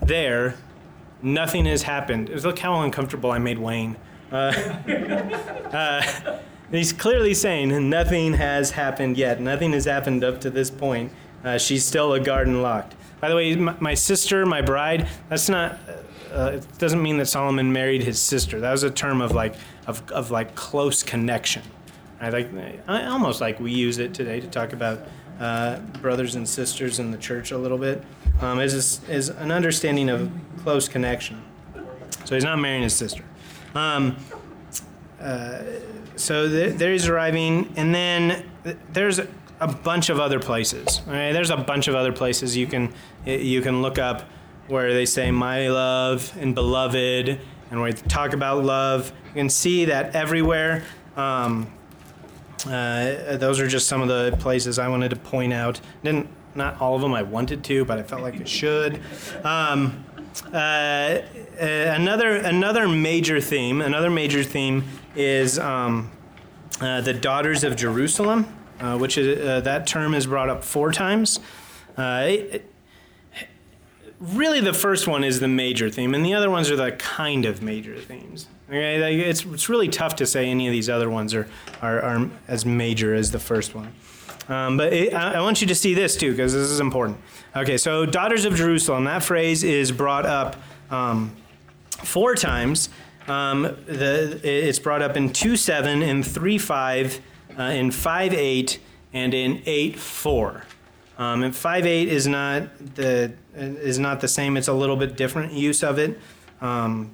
there, 0.00 0.54
nothing 1.20 1.66
has 1.66 1.82
happened. 1.82 2.30
Look 2.30 2.58
how 2.58 2.80
uncomfortable 2.80 3.30
I 3.30 3.38
made 3.38 3.58
Wayne. 3.58 3.96
Uh, 4.30 4.36
uh, 5.72 6.38
he's 6.72 6.92
clearly 6.92 7.34
saying 7.34 7.90
nothing 7.90 8.34
has 8.34 8.72
happened 8.72 9.16
yet. 9.16 9.40
Nothing 9.40 9.72
has 9.72 9.84
happened 9.84 10.24
up 10.24 10.40
to 10.40 10.50
this 10.50 10.70
point. 10.70 11.12
Uh, 11.44 11.58
she's 11.58 11.84
still 11.84 12.12
a 12.14 12.20
garden 12.20 12.62
locked. 12.62 12.94
By 13.20 13.28
the 13.28 13.36
way, 13.36 13.54
my, 13.56 13.74
my 13.78 13.94
sister, 13.94 14.44
my 14.46 14.62
bride, 14.62 15.08
that's 15.28 15.48
not, 15.48 15.78
uh, 16.32 16.52
it 16.54 16.78
doesn't 16.78 17.02
mean 17.02 17.18
that 17.18 17.26
Solomon 17.26 17.72
married 17.72 18.02
his 18.02 18.20
sister. 18.20 18.60
That 18.60 18.72
was 18.72 18.82
a 18.82 18.90
term 18.90 19.20
of 19.20 19.32
like, 19.32 19.54
of, 19.86 20.08
of 20.10 20.30
like 20.30 20.54
close 20.54 21.02
connection. 21.02 21.62
I 22.20 22.30
like, 22.30 22.48
I, 22.86 23.06
almost 23.06 23.40
like 23.40 23.58
we 23.58 23.72
use 23.72 23.98
it 23.98 24.14
today 24.14 24.40
to 24.40 24.46
talk 24.46 24.72
about 24.72 25.06
uh, 25.40 25.80
brothers 26.00 26.36
and 26.36 26.48
sisters 26.48 27.00
in 27.00 27.10
the 27.10 27.18
church 27.18 27.50
a 27.50 27.58
little 27.58 27.78
bit, 27.78 28.02
um, 28.40 28.60
is, 28.60 29.00
is 29.08 29.28
an 29.28 29.50
understanding 29.50 30.08
of 30.08 30.30
close 30.62 30.88
connection. 30.88 31.42
So 32.24 32.36
he's 32.36 32.44
not 32.44 32.60
marrying 32.60 32.84
his 32.84 32.94
sister. 32.94 33.24
Um, 33.74 34.16
uh, 35.20 35.62
so 36.16 36.48
th- 36.48 36.76
there 36.76 36.92
he's 36.92 37.08
arriving, 37.08 37.72
and 37.76 37.94
then 37.94 38.50
there's 38.92 39.18
a 39.18 39.68
bunch 39.68 40.10
of 40.10 40.18
other 40.18 40.40
places. 40.40 41.00
Right? 41.06 41.32
There's 41.32 41.50
a 41.50 41.56
bunch 41.56 41.88
of 41.88 41.94
other 41.94 42.12
places 42.12 42.56
you 42.56 42.66
can 42.66 42.92
you 43.24 43.60
can 43.62 43.82
look 43.82 43.98
up 43.98 44.28
where 44.68 44.92
they 44.92 45.06
say 45.06 45.30
"my 45.30 45.68
love" 45.68 46.32
and 46.38 46.54
"beloved," 46.54 47.40
and 47.70 47.80
where 47.80 47.92
they 47.92 48.08
talk 48.08 48.32
about 48.32 48.64
love. 48.64 49.12
You 49.28 49.34
can 49.34 49.50
see 49.50 49.86
that 49.86 50.14
everywhere. 50.14 50.84
Um, 51.16 51.72
uh, 52.66 53.36
those 53.36 53.58
are 53.60 53.66
just 53.66 53.88
some 53.88 54.00
of 54.02 54.08
the 54.08 54.36
places 54.38 54.78
I 54.78 54.88
wanted 54.88 55.10
to 55.10 55.16
point 55.16 55.52
out. 55.52 55.80
Didn't 56.04 56.28
not 56.54 56.80
all 56.80 56.94
of 56.94 57.02
them 57.02 57.14
I 57.14 57.22
wanted 57.22 57.64
to, 57.64 57.84
but 57.84 57.98
I 57.98 58.02
felt 58.02 58.22
like 58.22 58.40
I 58.40 58.44
should. 58.44 59.00
Um, 59.44 60.04
uh, 60.52 60.56
uh, 60.56 61.20
another 61.60 62.36
another 62.36 62.88
major 62.88 63.40
theme, 63.40 63.80
another 63.80 64.10
major 64.10 64.42
theme 64.42 64.84
is 65.14 65.58
um, 65.58 66.10
uh, 66.80 67.00
the 67.00 67.12
daughters 67.12 67.64
of 67.64 67.76
Jerusalem, 67.76 68.46
uh, 68.80 68.98
which 68.98 69.18
is 69.18 69.40
uh, 69.40 69.60
that 69.60 69.86
term 69.86 70.14
is 70.14 70.26
brought 70.26 70.48
up 70.48 70.64
four 70.64 70.92
times. 70.92 71.40
Uh, 71.96 72.24
it, 72.26 72.70
really, 74.20 74.60
the 74.60 74.72
first 74.72 75.06
one 75.06 75.24
is 75.24 75.40
the 75.40 75.48
major 75.48 75.90
theme, 75.90 76.14
and 76.14 76.24
the 76.24 76.34
other 76.34 76.50
ones 76.50 76.70
are 76.70 76.76
the 76.76 76.92
kind 76.92 77.44
of 77.44 77.62
major 77.62 77.98
themes. 77.98 78.48
Okay, 78.68 79.20
it's 79.20 79.44
it's 79.44 79.68
really 79.68 79.88
tough 79.88 80.16
to 80.16 80.26
say 80.26 80.48
any 80.48 80.66
of 80.66 80.72
these 80.72 80.88
other 80.88 81.10
ones 81.10 81.34
are 81.34 81.48
are, 81.82 82.00
are 82.00 82.30
as 82.48 82.64
major 82.64 83.14
as 83.14 83.30
the 83.30 83.38
first 83.38 83.74
one. 83.74 83.92
Um, 84.48 84.76
but 84.76 84.92
it, 84.92 85.14
I, 85.14 85.34
I, 85.34 85.40
want 85.40 85.60
you 85.60 85.68
to 85.68 85.74
see 85.74 85.94
this 85.94 86.16
too, 86.16 86.32
because 86.32 86.52
this 86.52 86.68
is 86.68 86.80
important. 86.80 87.18
Okay, 87.54 87.76
so 87.76 88.04
daughters 88.04 88.44
of 88.44 88.54
Jerusalem, 88.54 89.04
that 89.04 89.22
phrase 89.22 89.62
is 89.62 89.92
brought 89.92 90.26
up 90.26 90.56
um, 90.90 91.36
four 92.02 92.34
times. 92.34 92.88
Um, 93.28 93.62
the, 93.86 94.40
it's 94.42 94.78
brought 94.78 95.02
up 95.02 95.16
in 95.16 95.32
2 95.32 95.56
7, 95.56 96.02
in 96.02 96.22
3 96.22 96.58
5, 96.58 97.20
uh, 97.58 97.62
in 97.62 97.90
5 97.90 98.34
8, 98.34 98.80
and 99.12 99.34
in 99.34 99.62
8 99.64 99.98
4. 99.98 100.64
Um, 101.18 101.42
and 101.42 101.54
5 101.54 101.86
8 101.86 102.08
is 102.08 102.26
not, 102.26 102.94
the, 102.94 103.32
is 103.54 103.98
not 103.98 104.20
the 104.20 104.28
same, 104.28 104.56
it's 104.56 104.68
a 104.68 104.72
little 104.72 104.96
bit 104.96 105.16
different 105.16 105.52
use 105.52 105.82
of 105.82 105.98
it. 105.98 106.18
Um, 106.60 107.10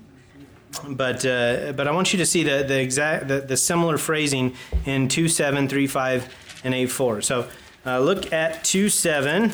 but 0.87 1.25
uh, 1.25 1.73
but 1.73 1.89
I 1.89 1.93
want 1.93 2.13
you 2.13 2.19
to 2.19 2.27
see 2.27 2.43
the 2.43 2.63
the 2.63 2.79
exact 2.79 3.27
the, 3.27 3.41
the 3.41 3.57
similar 3.57 3.97
phrasing 3.97 4.55
in 4.85 5.09
two 5.09 5.27
seven 5.27 5.67
three 5.67 5.87
five 5.87 6.29
and 6.65 6.75
A4. 6.75 7.25
So 7.25 7.49
uh, 7.87 8.01
look 8.01 8.33
at 8.33 8.65
2 8.65 8.89
7, 8.89 9.53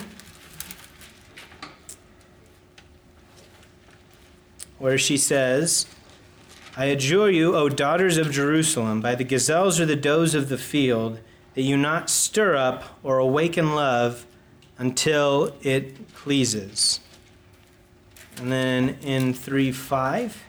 where 4.78 4.98
she 4.98 5.16
says, 5.16 5.86
I 6.76 6.86
adjure 6.86 7.30
you, 7.30 7.54
O 7.54 7.68
daughters 7.68 8.16
of 8.16 8.32
Jerusalem, 8.32 9.00
by 9.00 9.14
the 9.14 9.22
gazelles 9.22 9.78
or 9.78 9.86
the 9.86 9.94
does 9.94 10.34
of 10.34 10.48
the 10.48 10.58
field, 10.58 11.20
that 11.54 11.62
you 11.62 11.76
not 11.76 12.10
stir 12.10 12.56
up 12.56 12.98
or 13.04 13.18
awaken 13.18 13.76
love 13.76 14.26
until 14.76 15.54
it 15.62 16.12
pleases. 16.14 16.98
And 18.38 18.50
then 18.50 18.98
in 19.02 19.34
3 19.34 19.70
5, 19.70 20.42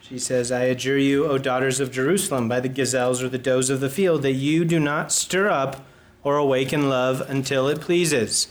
she 0.00 0.18
says, 0.18 0.50
I 0.50 0.62
adjure 0.62 0.96
you, 0.96 1.26
O 1.26 1.36
daughters 1.36 1.78
of 1.78 1.92
Jerusalem, 1.92 2.48
by 2.48 2.60
the 2.60 2.68
gazelles 2.70 3.22
or 3.22 3.28
the 3.28 3.36
does 3.36 3.68
of 3.68 3.80
the 3.80 3.90
field, 3.90 4.22
that 4.22 4.32
you 4.32 4.64
do 4.64 4.80
not 4.80 5.12
stir 5.12 5.50
up 5.50 5.84
or 6.22 6.38
awaken 6.38 6.88
love 6.88 7.20
until 7.28 7.68
it 7.68 7.82
pleases. 7.82 8.48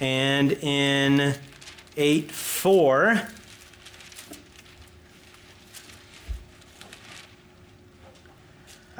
And 0.00 0.52
in 0.52 1.34
8 1.98 2.32
4, 2.32 3.28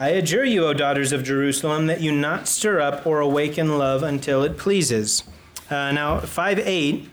I 0.01 0.11
adjure 0.11 0.45
you, 0.45 0.65
O 0.65 0.73
daughters 0.75 1.11
of 1.11 1.25
Jerusalem, 1.25 1.89
that 1.89 2.01
you 2.01 2.13
not 2.13 2.47
stir 2.47 2.79
up 2.79 3.05
or 3.05 3.19
awaken 3.19 3.79
love 3.79 4.05
until 4.05 4.45
it 4.45 4.57
pleases. 4.57 5.25
Uh, 5.69 5.91
now, 5.91 6.21
5 6.21 6.61
8, 6.61 7.11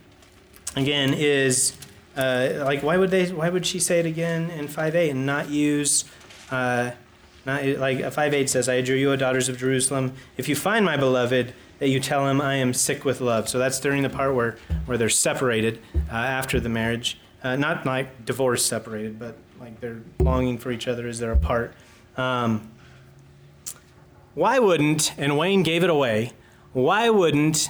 again, 0.75 1.15
is 1.15 1.75
uh, 2.15 2.61
like, 2.63 2.83
why 2.83 2.97
would 2.97 3.09
they, 3.09 3.31
why 3.31 3.49
would 3.49 3.65
she 3.65 3.79
say 3.79 3.99
it 3.99 4.05
again 4.05 4.51
in 4.51 4.67
5 4.67 4.95
8 4.95 5.09
and 5.09 5.25
not 5.25 5.49
use, 5.49 6.05
uh, 6.51 6.91
not 7.43 7.65
like 7.65 8.13
5 8.13 8.33
8 8.36 8.47
says, 8.47 8.69
I 8.69 8.75
adjure 8.75 8.95
you, 8.95 9.11
O 9.13 9.15
daughters 9.15 9.49
of 9.49 9.57
Jerusalem, 9.57 10.13
if 10.38 10.47
you 10.47 10.55
find 10.55 10.86
my 10.86 10.95
beloved, 10.95 11.55
that 11.79 11.89
you 11.89 11.99
tell 11.99 12.27
him, 12.27 12.39
I 12.39 12.57
am 12.57 12.71
sick 12.71 13.03
with 13.03 13.19
love. 13.19 13.49
So 13.49 13.57
that's 13.57 13.79
during 13.79 14.03
the 14.03 14.11
part 14.11 14.36
where, 14.36 14.57
where 14.86 14.95
they're 14.99 15.09
separated 15.09 15.79
uh, 16.11 16.13
after 16.13 16.59
the 16.59 16.69
marriage. 16.69 17.17
Uh, 17.43 17.55
not 17.55 17.83
like 17.83 18.25
divorce 18.25 18.63
separated, 18.63 19.17
but 19.17 19.36
like 19.59 19.79
they're 19.81 20.01
longing 20.19 20.59
for 20.59 20.71
each 20.71 20.88
other 20.88 21.07
as 21.07 21.17
they're 21.17 21.31
apart. 21.31 21.73
Um, 22.15 22.71
why 24.36 24.59
wouldn't, 24.59 25.13
and 25.17 25.38
Wayne 25.38 25.63
gave 25.63 25.83
it 25.83 25.89
away, 25.89 26.33
why 26.73 27.09
wouldn't, 27.09 27.69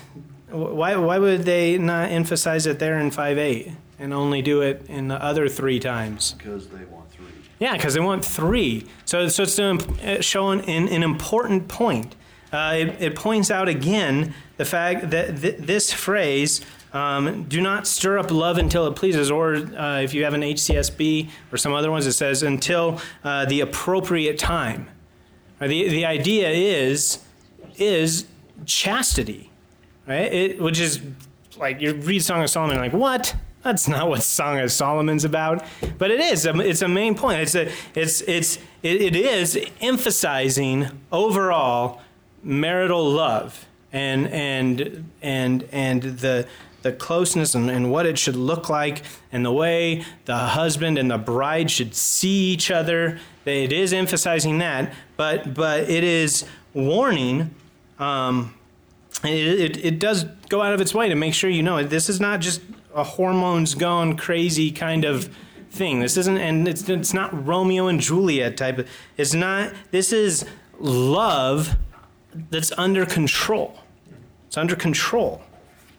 why, 0.50 0.96
why 0.96 1.20
would 1.20 1.44
they 1.44 1.78
not 1.78 2.10
emphasize 2.10 2.66
it 2.66 2.80
there 2.80 3.00
in 3.00 3.12
5 3.12 3.38
8 3.38 3.72
and 4.00 4.14
only 4.14 4.42
do 4.42 4.62
it 4.62 4.86
in 4.90 5.08
the 5.08 5.24
other 5.24 5.48
three 5.48 5.80
times? 5.80 6.34
Because 6.34 6.68
they 6.68 6.84
want 6.86 7.12
three. 7.12 7.26
Yeah, 7.60 7.74
because 7.74 7.94
they 7.94 8.00
want 8.00 8.26
three. 8.26 8.88
So, 9.06 9.28
so 9.28 9.44
it's 9.44 9.56
to 9.56 10.22
showing 10.22 10.62
an, 10.62 10.90
an 10.90 11.04
important 11.04 11.68
point. 11.68 12.16
Uh, 12.52 12.74
it, 12.78 13.02
it, 13.02 13.16
points 13.16 13.52
out 13.52 13.68
again 13.68 14.34
the 14.58 14.66
fact 14.66 15.12
that 15.12 15.42
th- 15.42 15.58
this 15.58 15.92
phrase, 15.92 16.62
um, 16.94 17.44
do 17.44 17.60
not 17.60 17.86
stir 17.86 18.18
up 18.18 18.32
love 18.32 18.58
until 18.58 18.88
it 18.88 18.96
pleases, 18.96 19.30
or 19.30 19.56
uh, 19.56 20.00
if 20.00 20.14
you 20.14 20.24
have 20.24 20.34
an 20.34 20.42
HCSB 20.42 21.30
or 21.52 21.58
some 21.58 21.74
other 21.74 21.92
ones, 21.92 22.08
it 22.08 22.14
says 22.14 22.44
until 22.44 23.02
uh, 23.24 23.46
the 23.46 23.60
appropriate 23.60 24.40
time. 24.40 24.90
The, 25.68 25.90
the 25.90 26.06
idea 26.06 26.50
is, 26.50 27.20
is 27.78 28.26
chastity, 28.66 29.52
right? 30.08 30.32
It, 30.32 30.62
which 30.62 30.80
is 30.80 31.02
like 31.58 31.82
you 31.82 31.94
read 31.94 32.24
Song 32.24 32.44
of 32.44 32.50
Solomon, 32.50 32.78
like, 32.78 32.94
what? 32.94 33.36
That's 33.64 33.88
not 33.88 34.10
what 34.10 34.22
Song 34.22 34.60
of 34.60 34.72
Solomon's 34.72 35.26
about. 35.26 35.66
But 35.98 36.12
it 36.12 36.20
is. 36.20 36.46
Um, 36.46 36.62
it's 36.62 36.84
a 36.84 36.88
main 36.88 37.16
point. 37.16 37.42
It's 37.42 37.56
a, 37.56 37.72
it's, 37.96 38.22
it's, 38.22 38.58
it, 38.84 39.02
it 39.02 39.16
is 39.16 39.58
emphasizing 39.82 40.88
overall 41.12 42.02
marital 42.44 43.10
love 43.10 43.66
and, 43.92 44.28
and, 44.28 45.10
and, 45.24 45.68
and 45.72 46.04
the, 46.04 46.48
the 46.84 46.92
closeness 46.92 47.56
and, 47.56 47.72
and 47.72 47.92
what 47.92 48.06
it 48.06 48.20
should 48.20 48.36
look 48.36 48.70
like 48.70 49.02
and 49.32 49.44
the 49.44 49.52
way 49.52 50.06
the 50.26 50.38
husband 50.38 51.00
and 51.00 51.10
the 51.10 51.18
bride 51.18 51.72
should 51.72 51.96
see 51.96 52.52
each 52.52 52.70
other. 52.70 53.20
It 53.46 53.72
is 53.72 53.94
emphasizing 53.94 54.58
that, 54.58 54.94
but, 55.18 55.54
but 55.54 55.90
it 55.90 56.04
is 56.04 56.46
warning. 56.74 57.54
Um, 58.00 58.56
it, 59.24 59.30
it, 59.30 59.86
it 59.86 60.00
does 60.00 60.26
go 60.50 60.62
out 60.62 60.74
of 60.74 60.82
its 60.82 60.94
way 60.94 61.10
to 61.10 61.16
make 61.16 61.34
sure 61.34 61.50
you 61.50 61.64
know 61.64 61.84
this 61.84 62.10
is 62.10 62.20
not 62.20 62.42
just 62.42 62.62
a 62.94 63.04
hormones 63.04 63.76
gone 63.76 64.18
crazy 64.18 64.72
kind 64.72 65.06
of 65.06 65.30
thing. 65.70 66.00
This 66.00 66.18
isn't, 66.18 66.38
and 66.38 66.68
it's, 66.68 66.88
it's 66.90 67.14
not 67.14 67.46
Romeo 67.46 67.88
and 67.88 68.00
Juliet 68.00 68.58
type 68.58 68.80
of, 68.80 68.90
it's 69.18 69.34
not, 69.34 69.74
this 69.92 70.12
is 70.12 70.46
love 70.80 71.76
that's 72.50 72.72
under 72.78 73.06
control. 73.06 73.80
It's 74.48 74.58
under 74.58 74.76
control. 74.76 75.42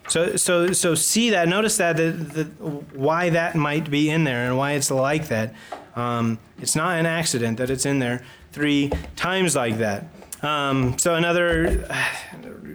So, 0.08 0.36
so, 0.36 0.72
so 0.72 0.94
see 0.94 1.30
that. 1.30 1.48
Notice 1.48 1.76
that 1.78 1.96
the, 1.96 2.10
the, 2.10 2.44
why 2.44 3.30
that 3.30 3.54
might 3.54 3.90
be 3.90 4.08
in 4.08 4.24
there 4.24 4.46
and 4.46 4.56
why 4.56 4.72
it's 4.72 4.90
like 4.90 5.28
that. 5.28 5.54
Um, 5.96 6.38
it's 6.58 6.76
not 6.76 6.98
an 6.98 7.06
accident 7.06 7.58
that 7.58 7.70
it's 7.70 7.86
in 7.86 7.98
there 7.98 8.22
three 8.52 8.90
times 9.16 9.56
like 9.56 9.78
that. 9.78 10.04
Um, 10.42 10.98
so 10.98 11.14
another, 11.14 11.88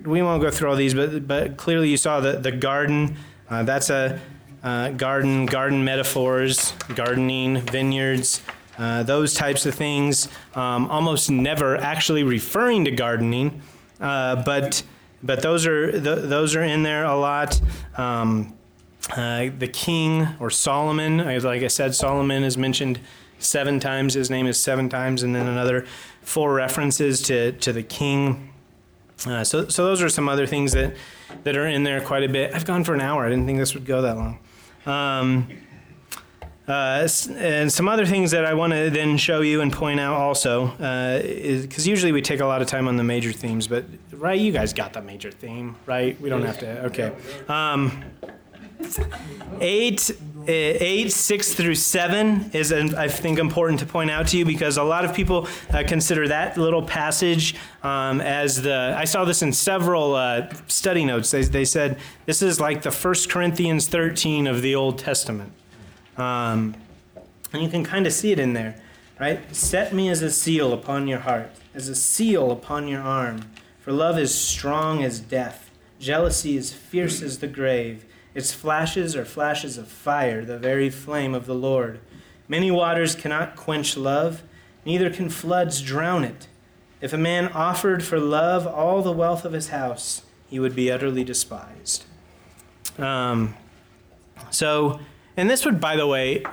we 0.04 0.22
won't 0.22 0.42
go 0.42 0.50
through 0.50 0.70
all 0.70 0.76
these, 0.76 0.94
but 0.94 1.28
but 1.28 1.58
clearly 1.58 1.90
you 1.90 1.98
saw 1.98 2.20
the 2.20 2.34
the 2.34 2.52
garden. 2.52 3.16
Uh, 3.50 3.64
that's 3.64 3.90
a 3.90 4.20
uh, 4.64 4.90
garden, 4.92 5.46
garden 5.46 5.84
metaphors, 5.84 6.74
gardening, 6.96 7.58
vineyards, 7.62 8.42
uh, 8.78 9.04
those 9.04 9.34
types 9.34 9.66
of 9.66 9.76
things. 9.76 10.28
Um, 10.56 10.88
almost 10.88 11.30
never 11.30 11.78
actually 11.78 12.24
referring 12.24 12.86
to 12.86 12.92
gardening, 12.92 13.62
uh, 14.00 14.44
but 14.44 14.84
but 15.24 15.42
those 15.42 15.68
are 15.68 15.92
th- 15.92 16.04
those 16.04 16.56
are 16.56 16.64
in 16.64 16.84
there 16.84 17.06
a 17.06 17.16
lot. 17.16 17.60
Um, 17.98 18.54
uh, 19.16 19.50
the 19.58 19.68
king 19.68 20.28
or 20.40 20.50
Solomon, 20.50 21.18
like 21.18 21.64
I 21.64 21.68
said, 21.68 21.96
Solomon 21.96 22.44
is 22.44 22.58
mentioned 22.58 23.00
seven 23.40 23.80
times. 23.80 24.14
His 24.14 24.30
name 24.30 24.48
is 24.48 24.62
seven 24.62 24.90
times, 24.90 25.24
and 25.24 25.36
then 25.36 25.48
another 25.48 25.86
four 26.22 26.54
references 26.54 27.22
to 27.24 27.52
to 27.54 27.74
the 27.74 27.84
king. 27.84 28.50
Uh, 29.26 29.44
so 29.44 29.68
so 29.68 29.86
those 29.86 30.02
are 30.02 30.10
some 30.10 30.30
other 30.30 30.48
things 30.48 30.72
that 30.74 30.96
that 31.44 31.58
are 31.58 31.68
in 31.68 31.84
there 31.84 32.02
quite 32.02 32.24
a 32.24 32.30
bit. 32.30 32.54
I've 32.54 32.66
gone 32.66 32.84
for 32.84 32.94
an 32.94 33.02
hour. 33.02 33.26
I 33.26 33.30
didn't 33.30 33.46
think 33.46 33.60
this 33.60 33.74
would 33.74 33.86
go 33.86 34.02
that 34.02 34.16
long. 34.18 34.40
Um, 34.86 35.48
uh, 36.68 37.08
and 37.36 37.72
some 37.72 37.90
other 37.90 38.06
things 38.06 38.32
that 38.32 38.46
I 38.46 38.54
want 38.54 38.72
to 38.72 38.90
then 38.90 39.18
show 39.18 39.42
you 39.42 39.62
and 39.62 39.74
point 39.74 40.00
out 40.00 40.14
also, 40.14 40.68
because 40.68 41.86
uh, 41.86 41.90
usually 41.90 42.12
we 42.12 42.22
take 42.22 42.40
a 42.40 42.46
lot 42.46 42.62
of 42.62 42.68
time 42.68 42.88
on 42.88 42.96
the 42.96 43.04
major 43.04 43.34
themes, 43.34 43.68
but 43.68 43.84
right, 44.14 44.40
you 44.40 44.52
guys 44.52 44.72
got 44.72 44.94
the 44.94 45.02
major 45.02 45.32
theme, 45.32 45.76
right? 45.86 46.20
We 46.22 46.30
don't 46.30 46.44
have 46.44 46.60
to. 46.60 46.86
Okay. 46.86 47.12
Um, 47.50 48.04
eight, 49.60 50.12
eh, 50.48 51.08
six 51.08 51.54
through 51.54 51.76
seven 51.76 52.50
is, 52.54 52.72
I 52.74 53.08
think, 53.08 53.40
important 53.40 53.80
to 53.82 53.86
point 53.86 54.12
out 54.12 54.28
to 54.30 54.38
you 54.38 54.46
because 54.46 54.78
a 54.78 54.84
lot 54.84 55.06
of 55.06 55.14
people 55.14 55.48
uh, 55.72 55.84
consider 55.88 56.28
that 56.28 56.58
little 56.58 56.82
passage 56.84 57.56
um, 57.84 58.22
as 58.22 58.62
the. 58.62 58.96
I 58.98 59.06
saw 59.06 59.26
this 59.26 59.42
in 59.42 59.54
several 59.54 60.16
uh, 60.16 60.52
study 60.68 61.06
notes. 61.06 61.32
They, 61.32 61.44
they 61.44 61.66
said 61.66 62.00
this 62.26 62.42
is 62.42 62.60
like 62.60 62.82
the 62.82 62.92
First 62.92 63.30
Corinthians 63.30 63.88
13 63.88 64.48
of 64.48 64.62
the 64.62 64.76
Old 64.76 64.98
Testament. 64.98 65.54
Um, 66.18 66.76
and 67.54 67.62
you 67.62 67.70
can 67.70 67.84
kind 67.84 68.08
of 68.08 68.14
see 68.14 68.32
it 68.32 68.40
in 68.40 68.54
there, 68.54 68.76
right? 69.20 69.40
Set 69.56 69.94
me 69.94 70.10
as 70.10 70.22
a 70.22 70.32
seal 70.32 70.74
upon 70.74 71.08
your 71.08 71.20
heart, 71.20 71.52
as 71.74 71.88
a 71.88 71.96
seal 71.96 72.52
upon 72.52 72.88
your 72.88 73.02
arm. 73.02 73.42
For 73.82 73.92
love 73.92 74.18
is 74.18 74.34
strong 74.34 75.04
as 75.04 75.20
death, 75.20 75.72
jealousy 76.00 76.56
is 76.56 76.72
fierce 76.72 77.22
as 77.22 77.40
the 77.40 77.48
grave. 77.48 78.06
Its 78.34 78.54
flashes 78.54 79.16
are 79.16 79.26
flashes 79.26 79.78
of 79.78 79.88
fire, 79.88 80.46
the 80.46 80.58
very 80.58 80.90
flame 80.90 81.36
of 81.36 81.46
the 81.46 81.56
Lord. 81.56 82.00
Many 82.48 82.72
waters 82.72 83.16
cannot 83.16 83.56
quench 83.56 83.98
love, 83.98 84.44
neither 84.86 85.10
can 85.10 85.30
floods 85.30 85.82
drown 85.82 86.24
it. 86.24 86.48
If 87.02 87.14
a 87.14 87.18
man 87.18 87.50
offered 87.50 88.04
for 88.04 88.20
love 88.20 88.66
all 88.66 89.02
the 89.02 89.12
wealth 89.12 89.44
of 89.44 89.54
his 89.54 89.70
house, 89.70 90.24
he 90.48 90.60
would 90.60 90.76
be 90.76 90.92
utterly 90.92 91.24
despised. 91.24 92.06
Um, 92.98 93.56
so, 94.50 95.00
and 95.36 95.50
this 95.50 95.66
would, 95.66 95.82
by 95.82 95.96
the 95.96 96.08
way, 96.08 96.44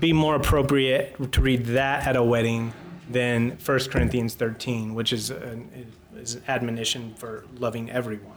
be 0.00 0.12
more 0.12 0.36
appropriate 0.36 1.32
to 1.32 1.40
read 1.40 1.66
that 1.66 2.06
at 2.06 2.16
a 2.16 2.22
wedding 2.22 2.72
than 3.10 3.58
1 3.64 3.78
Corinthians 3.90 4.34
13, 4.34 4.94
which 4.94 5.12
is 5.12 5.30
an, 5.30 5.92
is 6.16 6.36
an 6.36 6.42
admonition 6.48 7.14
for 7.16 7.44
loving 7.58 7.90
everyone 7.90 8.33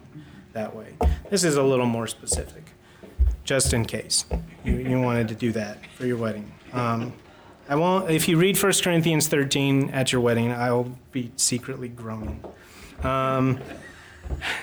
that 0.57 0.75
way. 0.75 0.95
This 1.29 1.43
is 1.43 1.55
a 1.55 1.63
little 1.63 1.85
more 1.85 2.07
specific, 2.07 2.71
just 3.43 3.73
in 3.73 3.85
case 3.85 4.25
you, 4.63 4.73
you 4.73 4.99
wanted 4.99 5.27
to 5.29 5.35
do 5.35 5.51
that 5.51 5.85
for 5.95 6.05
your 6.05 6.17
wedding. 6.17 6.51
Um, 6.73 7.13
I 7.69 7.75
won't. 7.75 8.09
If 8.09 8.27
you 8.27 8.37
read 8.37 8.61
1 8.61 8.73
Corinthians 8.83 9.27
13 9.27 9.91
at 9.91 10.11
your 10.11 10.21
wedding, 10.21 10.51
I'll 10.51 10.97
be 11.11 11.31
secretly 11.35 11.89
groaning. 11.89 12.43
Um, 13.03 13.59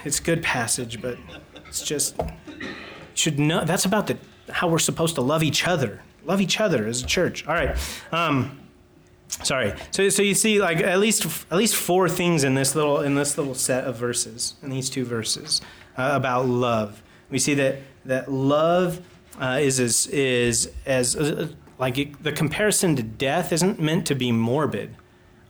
it's 0.04 0.18
a 0.18 0.22
good 0.22 0.42
passage, 0.42 1.00
but 1.00 1.16
it's 1.68 1.82
just 1.82 2.18
should 3.14 3.38
know 3.38 3.64
that's 3.64 3.84
about 3.84 4.08
the 4.08 4.18
how 4.50 4.68
we're 4.68 4.78
supposed 4.78 5.14
to 5.14 5.20
love 5.20 5.42
each 5.42 5.66
other, 5.66 6.02
love 6.24 6.40
each 6.40 6.60
other 6.60 6.86
as 6.86 7.02
a 7.02 7.06
church. 7.06 7.46
All 7.46 7.54
right. 7.54 7.76
Um, 8.10 8.58
sorry. 9.28 9.74
So, 9.90 10.08
so 10.08 10.22
you 10.22 10.34
see, 10.34 10.60
like 10.60 10.78
at 10.78 10.98
least 10.98 11.24
at 11.50 11.56
least 11.56 11.76
four 11.76 12.08
things 12.08 12.42
in 12.42 12.54
this 12.54 12.74
little 12.74 13.00
in 13.00 13.14
this 13.14 13.38
little 13.38 13.54
set 13.54 13.84
of 13.84 13.96
verses, 13.96 14.54
in 14.62 14.70
these 14.70 14.90
two 14.90 15.04
verses 15.04 15.60
uh, 15.96 16.10
about 16.12 16.46
love. 16.46 17.02
We 17.30 17.38
see 17.38 17.54
that 17.54 17.78
that 18.04 18.30
love 18.30 19.00
uh, 19.40 19.58
is 19.60 19.80
as 19.80 20.06
is 20.08 20.70
as 20.86 21.16
uh, 21.16 21.48
like 21.78 21.98
it, 21.98 22.22
the 22.22 22.32
comparison 22.32 22.96
to 22.96 23.02
death 23.02 23.52
isn't 23.52 23.80
meant 23.80 24.06
to 24.06 24.14
be 24.14 24.32
morbid, 24.32 24.94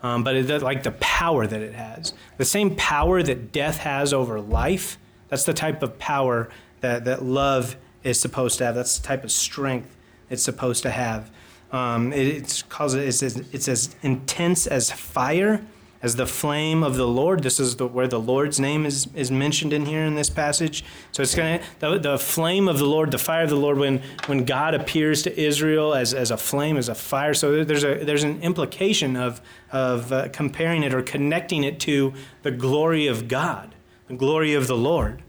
um, 0.03 0.25
but 0.25 0.37
it, 0.37 0.63
like 0.63 0.83
the 0.83 0.93
power 0.93 1.47
that 1.47 1.61
it 1.61 1.75
has, 1.75 2.15
the 2.39 2.45
same 2.45 2.75
power 2.77 3.23
that 3.23 3.53
death 3.53 3.79
has 3.79 4.13
over 4.13 4.41
life. 4.41 4.99
That's 5.29 5.45
the 5.45 5.55
type 5.55 5.83
of 5.83 5.99
power 5.99 6.49
that 6.81 7.05
that 7.05 7.25
love 7.25 7.77
is 8.03 8.21
supposed 8.21 8.59
to 8.59 8.67
have. 8.67 8.75
That's 8.75 8.99
the 8.99 9.07
type 9.07 9.25
of 9.25 9.33
strength 9.33 9.97
it's 10.31 10.43
supposed 10.43 10.83
to 10.83 10.91
have. 10.91 11.31
Um, 11.73 12.13
it, 12.13 12.27
it's, 12.29 12.63
it's, 12.71 13.23
as, 13.23 13.37
it's 13.53 13.69
as 13.69 13.97
intense 14.03 14.67
as 14.67 14.91
fire, 14.91 15.65
as 16.05 16.17
the 16.17 16.27
flame 16.27 16.83
of 16.83 16.97
the 16.97 17.09
Lord. 17.09 17.43
This 17.43 17.59
is 17.59 17.77
the, 17.77 17.87
where 17.87 18.07
the 18.07 18.21
Lord's 18.21 18.61
name 18.61 18.85
is, 18.85 19.09
is 19.15 19.31
mentioned 19.31 19.73
in 19.73 19.87
here 19.87 20.05
in 20.05 20.15
this 20.17 20.29
passage. 20.29 20.85
So 21.13 21.23
it's 21.23 21.35
going 21.35 21.61
to, 21.61 21.65
the, 21.79 21.99
the 21.99 22.19
flame 22.19 22.69
of 22.69 22.77
the 22.77 22.85
Lord, 22.85 23.11
the 23.11 23.17
fire 23.17 23.45
of 23.45 23.49
the 23.49 23.57
Lord, 23.57 23.79
when, 23.79 24.03
when 24.27 24.45
God 24.45 24.75
appears 24.75 25.23
to 25.23 25.41
Israel 25.41 25.95
as, 25.95 26.13
as 26.13 26.31
a 26.31 26.37
flame, 26.37 26.77
as 26.77 26.91
a 26.91 26.95
fire. 26.95 27.33
So 27.33 27.65
there's, 27.65 27.85
a, 27.85 28.05
there's 28.05 28.23
an 28.23 28.43
implication 28.43 29.17
of, 29.17 29.41
of 29.73 30.13
uh, 30.13 30.29
comparing 30.29 30.83
it 30.83 30.93
or 30.93 31.01
connecting 31.01 31.65
it 31.65 31.81
to 31.81 32.13
the 32.43 32.51
glory 32.51 33.07
of 33.07 33.27
God, 33.27 33.75
the 34.07 34.15
glory 34.15 34.53
of 34.53 34.67
the 34.67 34.77
Lord. 34.77 35.23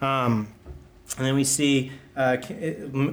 Um, 0.00 0.46
and 1.18 1.26
then 1.26 1.34
we 1.34 1.42
see 1.42 1.90
uh, 2.14 2.36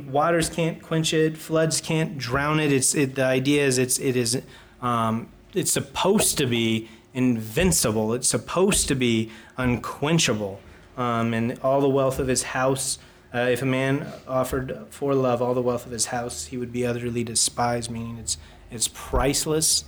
waters 0.08 0.50
can't 0.50 0.84
quench 0.84 1.16
it, 1.16 1.36
floods 1.36 1.82
can't 1.82 2.20
drown 2.20 2.60
it. 2.60 2.72
It's 2.72 2.94
it, 2.94 3.16
the 3.16 3.26
idea 3.26 3.66
is 3.66 3.80
it's 3.80 3.98
it 3.98 4.16
is 4.16 4.40
um, 4.84 5.30
it's 5.56 5.72
supposed 5.72 6.38
to 6.38 6.46
be 6.46 6.88
invincible. 7.18 8.14
It's 8.14 8.28
supposed 8.28 8.88
to 8.90 8.96
be 8.96 9.32
unquenchable. 9.58 10.62
Um, 10.96 11.34
and 11.34 11.60
all 11.62 11.82
the 11.82 11.90
wealth 11.90 12.20
of 12.20 12.28
his 12.28 12.44
house, 12.44 13.00
uh, 13.34 13.40
if 13.40 13.62
a 13.64 13.66
man 13.66 14.08
offered 14.28 14.86
for 14.92 15.16
love 15.16 15.42
all 15.42 15.56
the 15.56 15.62
wealth 15.62 15.86
of 15.86 15.92
his 15.92 16.06
house, 16.06 16.46
he 16.46 16.58
would 16.58 16.72
be 16.72 16.86
utterly 16.86 17.24
despised. 17.24 17.90
Meaning 17.90 18.18
it's 18.20 18.38
it's 18.70 18.88
priceless. 18.88 19.84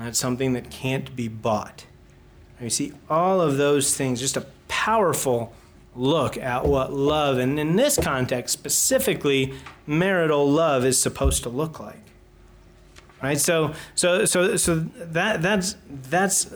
It's 0.00 0.18
something 0.18 0.54
that 0.54 0.70
can't 0.70 1.14
be 1.14 1.28
bought. 1.28 1.86
And 2.58 2.64
you 2.64 2.70
see 2.70 2.92
all 3.08 3.40
of 3.40 3.56
those 3.58 3.96
things. 3.96 4.20
Just 4.20 4.36
a 4.36 4.46
powerful 4.66 5.54
look 5.94 6.36
at 6.36 6.64
what 6.64 6.92
love, 6.92 7.38
and 7.38 7.60
in 7.60 7.76
this 7.76 7.98
context 7.98 8.52
specifically, 8.52 9.54
marital 9.86 10.50
love 10.50 10.84
is 10.84 11.00
supposed 11.00 11.44
to 11.44 11.48
look 11.48 11.78
like. 11.78 12.00
Right? 13.22 13.38
So, 13.38 13.74
so, 13.94 14.24
so, 14.24 14.56
so 14.56 14.80
that 14.80 15.42
that's 15.42 15.76
that's 16.10 16.50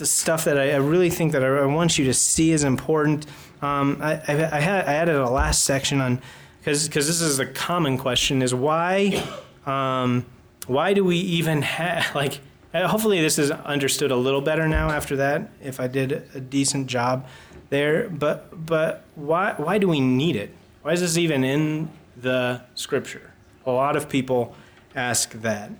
the 0.00 0.06
stuff 0.06 0.44
that 0.46 0.58
I, 0.58 0.72
I 0.72 0.76
really 0.76 1.10
think 1.10 1.32
that 1.32 1.44
I, 1.44 1.58
I, 1.58 1.66
want 1.66 1.98
you 1.98 2.06
to 2.06 2.14
see 2.14 2.52
is 2.52 2.64
important. 2.64 3.26
Um, 3.60 3.98
I, 4.00 4.12
I, 4.12 4.60
had, 4.60 4.88
I 4.88 4.94
added 4.94 5.14
a 5.14 5.28
last 5.28 5.64
section 5.64 6.00
on 6.00 6.22
because 6.58 6.88
this 6.88 7.20
is 7.20 7.38
a 7.38 7.44
common 7.44 7.98
question 7.98 8.40
is 8.42 8.54
why 8.54 9.22
um, 9.66 10.24
why 10.66 10.94
do 10.94 11.04
we 11.04 11.16
even 11.16 11.62
have 11.62 12.14
like 12.14 12.40
hopefully 12.74 13.20
this 13.20 13.38
is 13.38 13.50
understood 13.50 14.10
a 14.10 14.16
little 14.16 14.40
better 14.40 14.66
now 14.68 14.88
after 14.88 15.16
that 15.16 15.50
if 15.62 15.80
I 15.80 15.86
did 15.86 16.12
a 16.34 16.40
decent 16.40 16.86
job 16.86 17.26
there, 17.68 18.08
but 18.08 18.66
but 18.66 19.04
why 19.14 19.52
why 19.58 19.76
do 19.76 19.86
we 19.86 20.00
need 20.00 20.34
it? 20.34 20.50
Why 20.80 20.92
is 20.92 21.02
this 21.02 21.18
even 21.18 21.44
in 21.44 21.90
the 22.16 22.62
scripture? 22.74 23.32
A 23.66 23.70
lot 23.70 23.96
of 23.96 24.08
people 24.08 24.56
ask 24.96 25.32
that. 25.42 25.70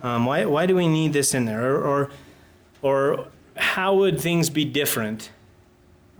Um, 0.00 0.26
why 0.26 0.44
why 0.44 0.66
do 0.66 0.76
we 0.76 0.86
need 0.86 1.12
this 1.12 1.34
in 1.34 1.44
there? 1.44 1.74
Or 1.74 1.84
or, 1.84 2.10
or 2.82 3.26
how 3.56 3.94
would 3.96 4.20
things 4.20 4.50
be 4.50 4.64
different 4.64 5.30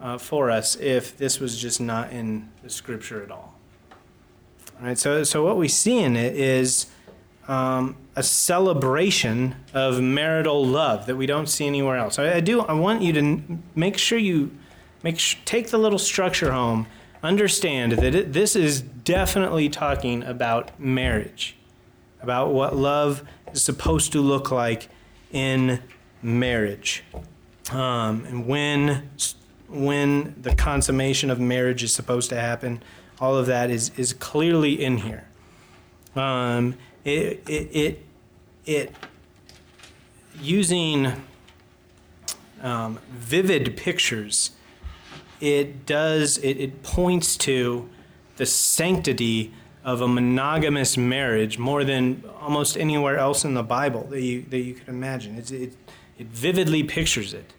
uh, 0.00 0.18
for 0.18 0.50
us 0.50 0.76
if 0.76 1.16
this 1.16 1.40
was 1.40 1.60
just 1.60 1.80
not 1.80 2.12
in 2.12 2.48
the 2.62 2.70
scripture 2.70 3.22
at 3.22 3.30
all? 3.30 3.54
All 4.80 4.86
right. 4.86 4.98
So 4.98 5.24
so 5.24 5.44
what 5.44 5.56
we 5.56 5.68
see 5.68 5.98
in 5.98 6.16
it 6.16 6.36
is. 6.36 6.86
Um, 7.46 7.98
a 8.16 8.22
celebration 8.22 9.54
of 9.74 10.00
marital 10.00 10.64
love 10.64 11.04
that 11.04 11.16
we 11.16 11.26
don't 11.26 11.46
see 11.46 11.66
anywhere 11.66 11.96
else. 11.96 12.18
I, 12.18 12.36
I 12.36 12.40
do. 12.40 12.62
I 12.62 12.72
want 12.72 13.02
you 13.02 13.12
to 13.12 13.58
make 13.74 13.98
sure 13.98 14.16
you 14.16 14.50
Make 15.04 15.20
take 15.44 15.68
the 15.68 15.76
little 15.76 15.98
structure 15.98 16.50
home. 16.50 16.86
Understand 17.22 17.92
that 17.92 18.14
it, 18.14 18.32
this 18.32 18.56
is 18.56 18.80
definitely 18.80 19.68
talking 19.68 20.22
about 20.22 20.80
marriage, 20.80 21.56
about 22.22 22.54
what 22.54 22.74
love 22.74 23.22
is 23.52 23.62
supposed 23.62 24.12
to 24.12 24.22
look 24.22 24.50
like 24.50 24.88
in 25.30 25.82
marriage, 26.24 27.04
um, 27.70 28.24
and 28.26 28.46
when 28.46 29.10
when 29.68 30.34
the 30.40 30.54
consummation 30.54 31.30
of 31.30 31.40
marriage 31.40 31.82
is 31.82 31.92
supposed 31.92 32.30
to 32.30 32.40
happen. 32.40 32.82
All 33.20 33.36
of 33.36 33.46
that 33.46 33.70
is 33.70 33.90
is 33.96 34.12
clearly 34.12 34.82
in 34.82 34.98
here. 34.98 35.26
Um, 36.16 36.74
it, 37.04 37.42
it 37.48 37.68
it 37.72 38.04
it 38.66 38.94
using 40.40 41.12
um, 42.62 42.98
vivid 43.12 43.76
pictures 43.76 44.50
it 45.44 45.84
does 45.84 46.38
it, 46.38 46.56
it 46.56 46.82
points 46.82 47.36
to 47.36 47.88
the 48.36 48.46
sanctity 48.46 49.52
of 49.84 50.00
a 50.00 50.08
monogamous 50.08 50.96
marriage 50.96 51.58
more 51.58 51.84
than 51.84 52.24
almost 52.40 52.78
anywhere 52.78 53.18
else 53.18 53.44
in 53.44 53.52
the 53.52 53.62
Bible 53.62 54.04
that 54.04 54.22
you 54.22 54.42
that 54.48 54.60
you 54.60 54.74
could 54.74 54.88
imagine. 54.88 55.36
It's, 55.36 55.50
it 55.50 55.74
it 56.18 56.26
vividly 56.26 56.82
pictures 56.82 57.34
it, 57.34 57.52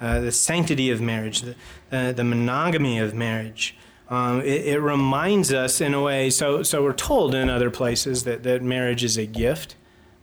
uh, 0.00 0.20
the 0.20 0.32
sanctity 0.32 0.90
of 0.90 1.00
marriage, 1.00 1.42
the 1.42 1.54
uh, 1.92 2.12
the 2.12 2.24
monogamy 2.24 2.98
of 2.98 3.14
marriage. 3.14 3.76
Um, 4.08 4.40
it, 4.40 4.66
it, 4.66 4.80
reminds 4.80 5.52
us 5.52 5.80
in 5.80 5.94
a 5.94 6.02
way. 6.02 6.30
So 6.30 6.62
so 6.62 6.82
we're 6.82 6.92
told 6.92 7.34
in 7.34 7.48
other 7.48 7.70
places 7.70 8.24
that 8.24 8.42
that 8.42 8.62
marriage 8.62 9.04
is 9.04 9.16
a 9.16 9.26
gift, 9.26 9.76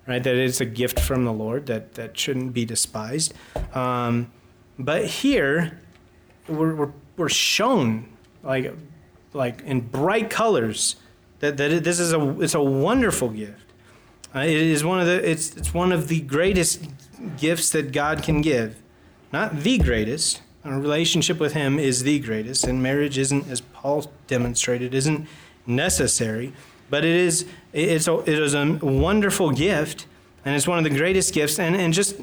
right? 0.06 0.22
That 0.22 0.36
it's 0.36 0.60
a 0.60 0.66
gift 0.66 1.00
from 1.00 1.24
the 1.24 1.32
Lord 1.32 1.68
that 1.68 1.94
that 1.94 2.18
shouldn't 2.18 2.54
be 2.54 2.66
despised. 2.66 3.34
Um, 3.74 4.32
but 4.78 5.06
here, 5.06 5.80
we're, 6.48 6.76
we're 6.76 6.92
we're 7.16 7.30
shown 7.30 8.10
like 8.44 8.74
like 9.34 9.62
in 9.62 9.82
bright 9.82 10.30
colors 10.30 10.98
that, 11.40 11.58
that 11.58 11.84
this 11.84 12.00
is 12.00 12.14
a 12.14 12.40
it's 12.42 12.56
a 12.56 12.62
wonderful 12.62 13.30
gift. 13.30 13.74
Uh, 14.36 14.40
it 14.40 14.56
is 14.56 14.84
one 14.84 15.00
of 15.00 15.06
the 15.06 15.30
it's 15.30 15.56
it's 15.56 15.74
one 15.74 15.92
of 15.92 16.08
the 16.08 16.22
greatest 16.22 16.84
gifts 17.38 17.70
that 17.72 17.92
God 17.92 18.24
can 18.24 18.42
give. 18.42 18.82
Not 19.32 19.60
the 19.60 19.78
greatest. 19.78 20.42
A 20.64 20.78
relationship 20.78 21.40
with 21.40 21.54
him 21.54 21.80
is 21.80 22.04
the 22.04 22.20
greatest 22.20 22.66
and 22.66 22.84
marriage 22.84 23.18
isn't 23.18 23.50
as 23.50 23.62
Paul 23.62 24.12
demonstrated 24.28 24.94
isn't 24.94 25.28
necessary, 25.66 26.52
but 26.90 27.06
it 27.06 27.16
is 27.16 27.46
it's 27.72 28.08
a, 28.08 28.20
it 28.20 28.40
is 28.40 28.54
a 28.54 28.80
wonderful 28.82 29.52
gift 29.52 30.08
and 30.44 30.56
it's 30.56 30.68
one 30.68 30.78
of 30.78 30.84
the 30.84 30.90
greatest 30.90 31.34
gifts 31.34 31.58
and 31.58 31.74
and 31.76 31.94
just 31.94 32.18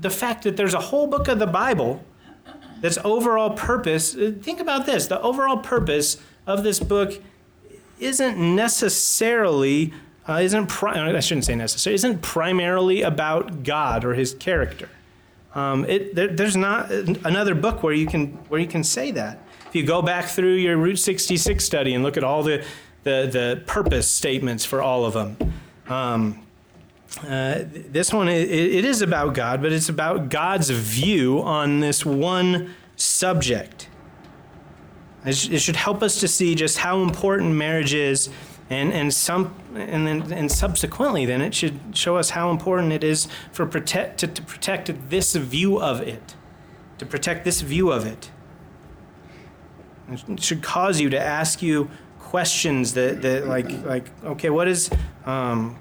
the 0.00 0.08
fact 0.08 0.44
that 0.44 0.56
there's 0.56 0.72
a 0.72 0.80
whole 0.80 1.06
book 1.06 1.28
of 1.28 1.38
the 1.38 1.46
Bible 1.46 2.02
that's 2.80 2.98
overall 3.04 3.50
purpose, 3.50 4.14
uh, 4.14 4.32
think 4.40 4.60
about 4.60 4.86
this 4.86 5.06
the 5.06 5.20
overall 5.20 5.58
purpose 5.58 6.16
of 6.46 6.62
this 6.64 6.80
book 6.80 7.20
isn't 7.98 8.38
necessarily, 8.38 9.92
uh, 10.30 10.38
isn't, 10.38 10.68
pri- 10.68 11.16
I 11.16 11.20
shouldn't 11.20 11.44
say 11.44 11.56
necessary, 11.56 11.94
isn't 11.94 12.22
primarily 12.22 13.02
about 13.02 13.64
God 13.64 14.04
or 14.04 14.14
his 14.14 14.34
character. 14.34 14.88
Um, 15.54 15.84
it, 15.86 16.14
there, 16.14 16.28
there's 16.28 16.56
not 16.56 16.90
another 16.90 17.56
book 17.56 17.82
where 17.82 17.92
you, 17.92 18.06
can, 18.06 18.28
where 18.48 18.60
you 18.60 18.68
can 18.68 18.84
say 18.84 19.10
that. 19.10 19.40
If 19.66 19.74
you 19.74 19.84
go 19.84 20.02
back 20.02 20.26
through 20.26 20.54
your 20.54 20.76
Route 20.76 20.98
66 20.98 21.64
study 21.64 21.94
and 21.94 22.04
look 22.04 22.16
at 22.16 22.22
all 22.22 22.42
the, 22.44 22.64
the, 23.02 23.28
the 23.32 23.62
purpose 23.66 24.08
statements 24.08 24.64
for 24.64 24.80
all 24.80 25.04
of 25.04 25.14
them, 25.14 25.52
um, 25.88 26.46
uh, 27.26 27.64
this 27.64 28.12
one, 28.12 28.28
it, 28.28 28.48
it 28.48 28.84
is 28.84 29.02
about 29.02 29.34
God, 29.34 29.60
but 29.60 29.72
it's 29.72 29.88
about 29.88 30.28
God's 30.28 30.70
view 30.70 31.42
on 31.42 31.80
this 31.80 32.06
one 32.06 32.72
subject. 32.94 33.88
It, 35.26 35.34
should 35.34 35.76
help 35.76 36.02
us 36.02 36.20
to 36.20 36.28
see 36.28 36.54
just 36.54 36.78
how 36.78 37.02
important 37.02 37.54
marriage 37.54 37.94
is, 37.94 38.30
and, 38.70 38.92
and, 38.92 39.12
some, 39.12 39.54
and, 39.74 40.06
then, 40.06 40.32
and 40.32 40.50
subsequently, 40.50 41.26
then 41.26 41.40
it 41.40 41.54
should 41.54 41.78
show 41.94 42.16
us 42.16 42.30
how 42.30 42.50
important 42.50 42.92
it 42.92 43.04
is 43.04 43.28
for 43.52 43.66
protect, 43.66 44.18
to, 44.20 44.26
to 44.26 44.42
protect 44.42 45.10
this 45.10 45.34
view 45.34 45.80
of 45.80 46.00
it, 46.00 46.34
to 46.98 47.06
protect 47.06 47.44
this 47.44 47.60
view 47.60 47.90
of 47.90 48.06
it. 48.06 48.30
It 50.10 50.42
should 50.42 50.62
cause 50.62 51.00
you 51.00 51.10
to 51.10 51.20
ask 51.20 51.62
you 51.62 51.90
questions 52.18 52.94
that, 52.94 53.22
that 53.22 53.46
like, 53.46 53.70
like 53.84 54.06
okay, 54.24 54.50
what 54.50 54.68
is. 54.68 54.90
Um, 55.24 55.78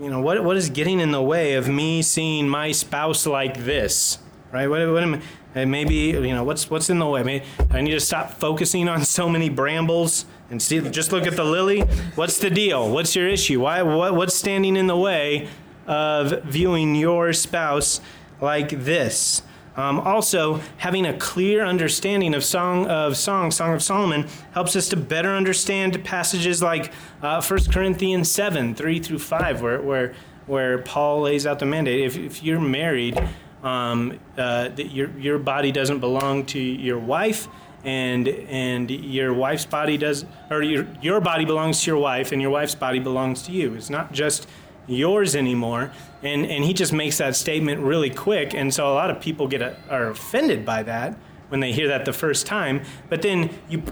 you 0.00 0.10
know, 0.10 0.20
what, 0.20 0.42
what 0.44 0.56
is 0.56 0.70
getting 0.70 1.00
in 1.00 1.10
the 1.10 1.20
way 1.20 1.54
of 1.54 1.68
me 1.68 2.02
seeing 2.02 2.48
my 2.48 2.70
spouse 2.70 3.26
like 3.26 3.64
this, 3.64 4.18
right? 4.52 4.68
What, 4.68 4.88
what 4.92 5.02
am, 5.02 5.20
maybe, 5.54 5.94
you 5.94 6.34
know, 6.34 6.44
what's, 6.44 6.70
what's 6.70 6.88
in 6.88 6.98
the 7.00 7.06
way? 7.06 7.22
Maybe 7.22 7.44
I 7.70 7.80
need 7.80 7.90
to 7.90 8.00
stop 8.00 8.30
focusing 8.30 8.88
on 8.88 9.04
so 9.04 9.28
many 9.28 9.48
brambles 9.48 10.24
and 10.50 10.62
see, 10.62 10.80
just 10.90 11.12
look 11.12 11.26
at 11.26 11.36
the 11.36 11.44
lily. 11.44 11.80
What's 12.14 12.38
the 12.38 12.50
deal? 12.50 12.88
What's 12.88 13.14
your 13.14 13.28
issue? 13.28 13.60
Why, 13.60 13.82
what, 13.82 14.14
what's 14.14 14.34
standing 14.34 14.76
in 14.76 14.86
the 14.86 14.96
way 14.96 15.48
of 15.86 16.42
viewing 16.44 16.94
your 16.94 17.32
spouse 17.32 18.00
like 18.40 18.70
this? 18.70 19.42
Um, 19.76 20.00
also, 20.00 20.60
having 20.78 21.06
a 21.06 21.16
clear 21.16 21.64
understanding 21.64 22.34
of 22.34 22.44
Song 22.44 22.86
of 22.86 23.16
Song, 23.16 23.52
Song 23.52 23.74
of 23.74 23.82
Solomon, 23.82 24.26
helps 24.50 24.74
us 24.74 24.88
to 24.88 24.96
better 24.96 25.28
understand 25.28 26.02
passages 26.02 26.60
like 26.60 26.92
uh, 27.22 27.40
1 27.40 27.66
Corinthians 27.70 28.28
7, 28.28 28.74
3 28.74 28.98
through 28.98 29.20
5, 29.20 29.62
where, 29.62 29.80
where, 29.80 30.14
where 30.46 30.78
Paul 30.78 31.22
lays 31.22 31.46
out 31.46 31.60
the 31.60 31.66
mandate. 31.66 32.00
If, 32.00 32.16
if 32.16 32.42
you're 32.42 32.58
married, 32.58 33.22
um, 33.62 34.18
uh, 34.36 34.68
that 34.68 34.90
your, 34.90 35.10
your 35.18 35.38
body 35.38 35.70
doesn't 35.70 36.00
belong 36.00 36.46
to 36.46 36.58
your 36.58 36.98
wife, 36.98 37.46
and 37.84 38.28
and 38.28 38.90
your 38.90 39.32
wife's 39.32 39.66
body 39.66 39.96
does 39.96 40.24
or 40.50 40.62
your 40.62 40.86
your 41.00 41.20
body 41.20 41.44
belongs 41.44 41.82
to 41.82 41.90
your 41.90 42.00
wife 42.00 42.32
and 42.32 42.42
your 42.42 42.50
wife's 42.50 42.74
body 42.74 42.98
belongs 42.98 43.42
to 43.42 43.52
you. 43.52 43.74
It's 43.74 43.90
not 43.90 44.12
just 44.12 44.48
yours 44.86 45.36
anymore. 45.36 45.92
And 46.22 46.44
and 46.44 46.64
he 46.64 46.72
just 46.72 46.92
makes 46.92 47.18
that 47.18 47.36
statement 47.36 47.80
really 47.80 48.10
quick 48.10 48.54
and 48.54 48.72
so 48.72 48.92
a 48.92 48.94
lot 48.94 49.10
of 49.10 49.20
people 49.20 49.46
get 49.46 49.62
a, 49.62 49.76
are 49.88 50.08
offended 50.08 50.64
by 50.64 50.82
that 50.84 51.16
when 51.48 51.60
they 51.60 51.72
hear 51.72 51.88
that 51.88 52.04
the 52.04 52.12
first 52.12 52.46
time. 52.46 52.82
But 53.08 53.22
then 53.22 53.50
you 53.68 53.82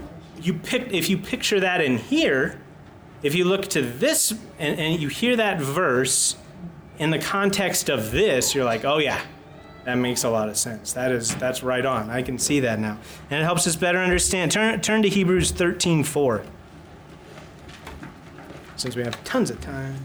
you 0.41 0.53
pick 0.53 0.93
if 0.93 1.09
you 1.09 1.17
picture 1.17 1.59
that 1.59 1.81
in 1.81 1.97
here, 1.97 2.59
if 3.23 3.35
you 3.35 3.45
look 3.45 3.67
to 3.69 3.81
this 3.81 4.31
and, 4.59 4.79
and 4.79 4.99
you 5.01 5.07
hear 5.07 5.35
that 5.37 5.59
verse 5.59 6.35
in 6.99 7.11
the 7.11 7.19
context 7.19 7.89
of 7.89 8.11
this, 8.11 8.53
you're 8.53 8.65
like, 8.65 8.83
"Oh 8.83 8.97
yeah, 8.97 9.21
that 9.87 9.95
makes 9.95 10.25
a 10.25 10.29
lot 10.29 10.49
of 10.49 10.57
sense. 10.57 10.91
That 10.91 11.13
is 11.13 11.33
that's 11.35 11.63
right 11.63 11.85
on. 11.85 12.09
I 12.09 12.21
can 12.21 12.37
see 12.37 12.59
that 12.59 12.77
now. 12.77 12.97
And 13.29 13.39
it 13.39 13.45
helps 13.45 13.65
us 13.65 13.77
better 13.77 13.99
understand. 13.99 14.51
Turn 14.51 14.81
turn 14.81 15.01
to 15.01 15.07
Hebrews 15.07 15.53
13:4. 15.53 16.43
Since 18.75 18.97
we 18.97 19.03
have 19.03 19.23
tons 19.23 19.49
of 19.49 19.61
time. 19.61 20.03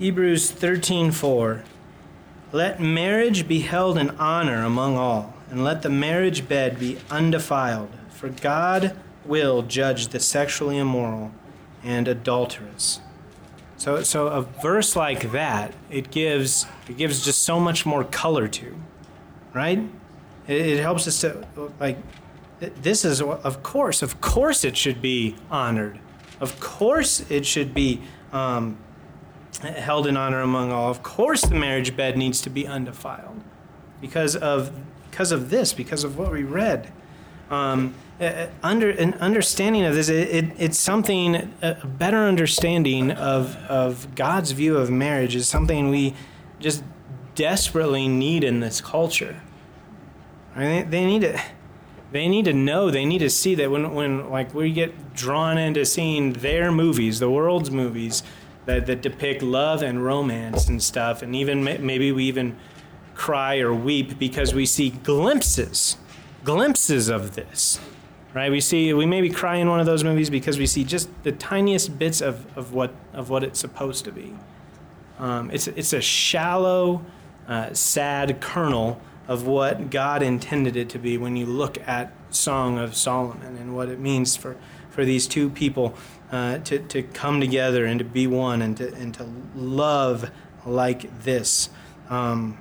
Hebrews 0.00 0.50
13:4 0.50 1.62
Let 2.50 2.80
marriage 2.80 3.46
be 3.46 3.60
held 3.60 3.96
in 3.96 4.10
honor 4.18 4.64
among 4.64 4.96
all 4.96 5.37
and 5.50 5.64
let 5.64 5.82
the 5.82 5.90
marriage 5.90 6.48
bed 6.48 6.78
be 6.78 6.98
undefiled, 7.10 7.90
for 8.10 8.28
God 8.28 8.96
will 9.24 9.62
judge 9.62 10.08
the 10.08 10.20
sexually 10.20 10.78
immoral 10.78 11.32
and 11.82 12.08
adulterous. 12.08 13.00
So, 13.76 14.02
so 14.02 14.26
a 14.26 14.42
verse 14.42 14.96
like 14.96 15.30
that, 15.32 15.72
it 15.88 16.10
gives 16.10 16.66
it 16.88 16.96
gives 16.96 17.24
just 17.24 17.42
so 17.42 17.60
much 17.60 17.86
more 17.86 18.02
color 18.02 18.48
to, 18.48 18.76
right? 19.54 19.78
It, 20.48 20.60
it 20.60 20.80
helps 20.80 21.06
us 21.06 21.20
to 21.20 21.46
like. 21.78 21.96
This 22.58 23.04
is 23.04 23.22
of 23.22 23.62
course, 23.62 24.02
of 24.02 24.20
course, 24.20 24.64
it 24.64 24.76
should 24.76 25.00
be 25.00 25.36
honored. 25.48 26.00
Of 26.40 26.58
course, 26.58 27.20
it 27.30 27.46
should 27.46 27.72
be 27.72 28.02
um, 28.32 28.78
held 29.62 30.08
in 30.08 30.16
honor 30.16 30.40
among 30.40 30.72
all. 30.72 30.90
Of 30.90 31.04
course, 31.04 31.42
the 31.42 31.54
marriage 31.54 31.96
bed 31.96 32.16
needs 32.18 32.40
to 32.42 32.50
be 32.50 32.66
undefiled 32.66 33.40
because 34.00 34.34
of 34.34 34.72
because 35.18 35.32
of 35.32 35.50
this, 35.50 35.72
because 35.72 36.04
of 36.04 36.16
what 36.16 36.30
we 36.30 36.44
read. 36.44 36.92
Um, 37.50 37.92
under 38.62 38.90
an 38.90 39.14
understanding 39.14 39.84
of 39.84 39.92
this, 39.92 40.08
it, 40.08 40.28
it, 40.28 40.44
it's 40.58 40.78
something 40.78 41.52
a 41.60 41.84
better 41.84 42.18
understanding 42.18 43.10
of 43.10 43.56
of 43.66 44.14
God's 44.14 44.52
view 44.52 44.76
of 44.76 44.92
marriage 44.92 45.34
is 45.34 45.48
something 45.48 45.88
we 45.88 46.14
just 46.60 46.84
desperately 47.34 48.06
need 48.06 48.44
in 48.44 48.60
this 48.60 48.80
culture. 48.80 49.42
I 50.54 50.60
mean, 50.60 50.68
they, 50.68 51.00
they 51.00 51.06
need 51.06 51.22
to 51.22 51.42
they 52.12 52.28
need 52.28 52.44
to 52.44 52.52
know 52.52 52.88
they 52.92 53.04
need 53.04 53.18
to 53.18 53.30
see 53.30 53.56
that 53.56 53.72
when 53.72 53.92
when 53.92 54.30
like 54.30 54.54
we 54.54 54.70
get 54.70 55.14
drawn 55.14 55.58
into 55.58 55.84
seeing 55.84 56.34
their 56.34 56.70
movies, 56.70 57.18
the 57.18 57.28
world's 57.28 57.72
movies 57.72 58.22
that 58.66 58.86
that 58.86 59.02
depict 59.02 59.42
love 59.42 59.82
and 59.82 60.04
romance 60.04 60.68
and 60.68 60.80
stuff, 60.80 61.22
and 61.22 61.34
even 61.34 61.64
maybe 61.64 62.12
we 62.12 62.22
even 62.26 62.56
cry 63.18 63.58
or 63.58 63.74
weep 63.74 64.18
because 64.18 64.54
we 64.54 64.64
see 64.64 64.88
glimpses, 64.90 65.98
glimpses 66.44 67.10
of 67.10 67.34
this. 67.34 67.78
Right? 68.32 68.50
We 68.50 68.60
see 68.60 68.94
we 68.94 69.04
maybe 69.04 69.28
cry 69.28 69.56
in 69.56 69.68
one 69.68 69.80
of 69.80 69.86
those 69.86 70.04
movies 70.04 70.30
because 70.30 70.58
we 70.58 70.66
see 70.66 70.84
just 70.84 71.08
the 71.24 71.32
tiniest 71.32 71.98
bits 71.98 72.20
of, 72.20 72.46
of 72.56 72.72
what 72.72 72.94
of 73.12 73.28
what 73.28 73.42
it's 73.42 73.58
supposed 73.58 74.04
to 74.04 74.12
be. 74.12 74.34
Um, 75.18 75.50
it's 75.50 75.66
it's 75.66 75.92
a 75.92 76.00
shallow, 76.00 77.04
uh, 77.48 77.72
sad 77.72 78.40
kernel 78.40 79.00
of 79.26 79.46
what 79.46 79.90
God 79.90 80.22
intended 80.22 80.74
it 80.76 80.88
to 80.90 80.98
be 80.98 81.18
when 81.18 81.36
you 81.36 81.44
look 81.44 81.76
at 81.86 82.12
Song 82.30 82.78
of 82.78 82.96
Solomon 82.96 83.56
and 83.56 83.76
what 83.76 83.88
it 83.90 83.98
means 83.98 84.36
for, 84.36 84.56
for 84.88 85.04
these 85.04 85.26
two 85.26 85.50
people 85.50 85.94
uh, 86.32 86.58
to, 86.58 86.78
to 86.78 87.02
come 87.02 87.38
together 87.40 87.84
and 87.84 87.98
to 87.98 88.04
be 88.04 88.26
one 88.26 88.62
and 88.62 88.76
to, 88.78 88.92
and 88.94 89.12
to 89.14 89.28
love 89.54 90.30
like 90.64 91.22
this. 91.22 91.68
Um, 92.08 92.58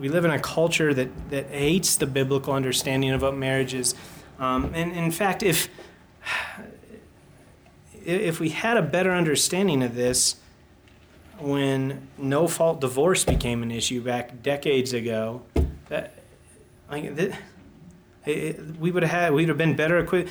we 0.00 0.08
live 0.08 0.24
in 0.24 0.30
a 0.30 0.38
culture 0.38 0.94
that, 0.94 1.30
that 1.30 1.46
hates 1.46 1.96
the 1.96 2.06
biblical 2.06 2.52
understanding 2.52 3.10
of 3.10 3.22
what 3.22 3.36
marriage 3.36 3.74
is. 3.74 3.94
Um, 4.38 4.72
and 4.74 4.92
in 4.92 5.10
fact, 5.10 5.42
if, 5.42 5.68
if 8.04 8.40
we 8.40 8.50
had 8.50 8.76
a 8.76 8.82
better 8.82 9.12
understanding 9.12 9.82
of 9.82 9.94
this 9.94 10.36
when 11.38 12.08
no 12.16 12.46
fault 12.46 12.80
divorce 12.80 13.24
became 13.24 13.62
an 13.62 13.70
issue 13.70 14.00
back 14.00 14.42
decades 14.42 14.92
ago, 14.92 15.42
that, 15.88 16.14
like, 16.90 17.14
that, 17.16 17.38
it, 18.24 18.60
we 18.78 18.90
would 18.90 19.02
have 19.02 19.12
had, 19.12 19.34
we'd 19.34 19.48
have 19.48 19.58
been 19.58 19.76
better 19.76 19.98
equipped 19.98 20.30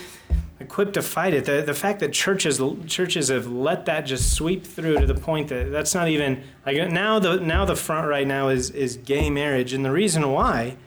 equipped 0.64 0.93
to 0.93 1.01
fight 1.01 1.34
it. 1.34 1.45
The, 1.45 1.61
the 1.61 1.74
fact 1.74 1.99
that 1.99 2.14
churches 2.14 2.61
churches 2.88 3.28
have 3.28 3.47
let 3.47 3.86
that 3.86 4.01
just 4.01 4.34
sweep 4.34 4.66
through 4.66 4.99
to 4.99 5.05
the 5.05 5.16
point 5.16 5.49
that 5.49 5.72
that's 5.72 5.93
not 5.93 6.07
even 6.07 6.43
like 6.66 6.89
now 6.89 7.20
the 7.20 7.39
now 7.39 7.66
the 7.66 7.76
front 7.76 8.07
right 8.07 8.26
now 8.26 8.49
is 8.49 8.70
is 8.72 8.97
gay 8.97 9.30
marriage, 9.30 9.74
and 9.74 9.84
the 9.84 9.91
reason 9.91 10.32
why 10.32 10.78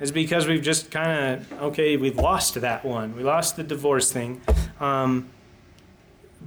is 0.00 0.12
because 0.12 0.46
we've 0.46 0.62
just 0.62 0.90
kind 0.90 1.40
of 1.50 1.62
okay 1.62 1.96
we've 1.96 2.16
lost 2.16 2.60
that 2.60 2.84
one. 2.84 3.16
We 3.16 3.22
lost 3.22 3.56
the 3.56 3.64
divorce 3.64 4.12
thing. 4.12 4.42
Um, 4.78 5.30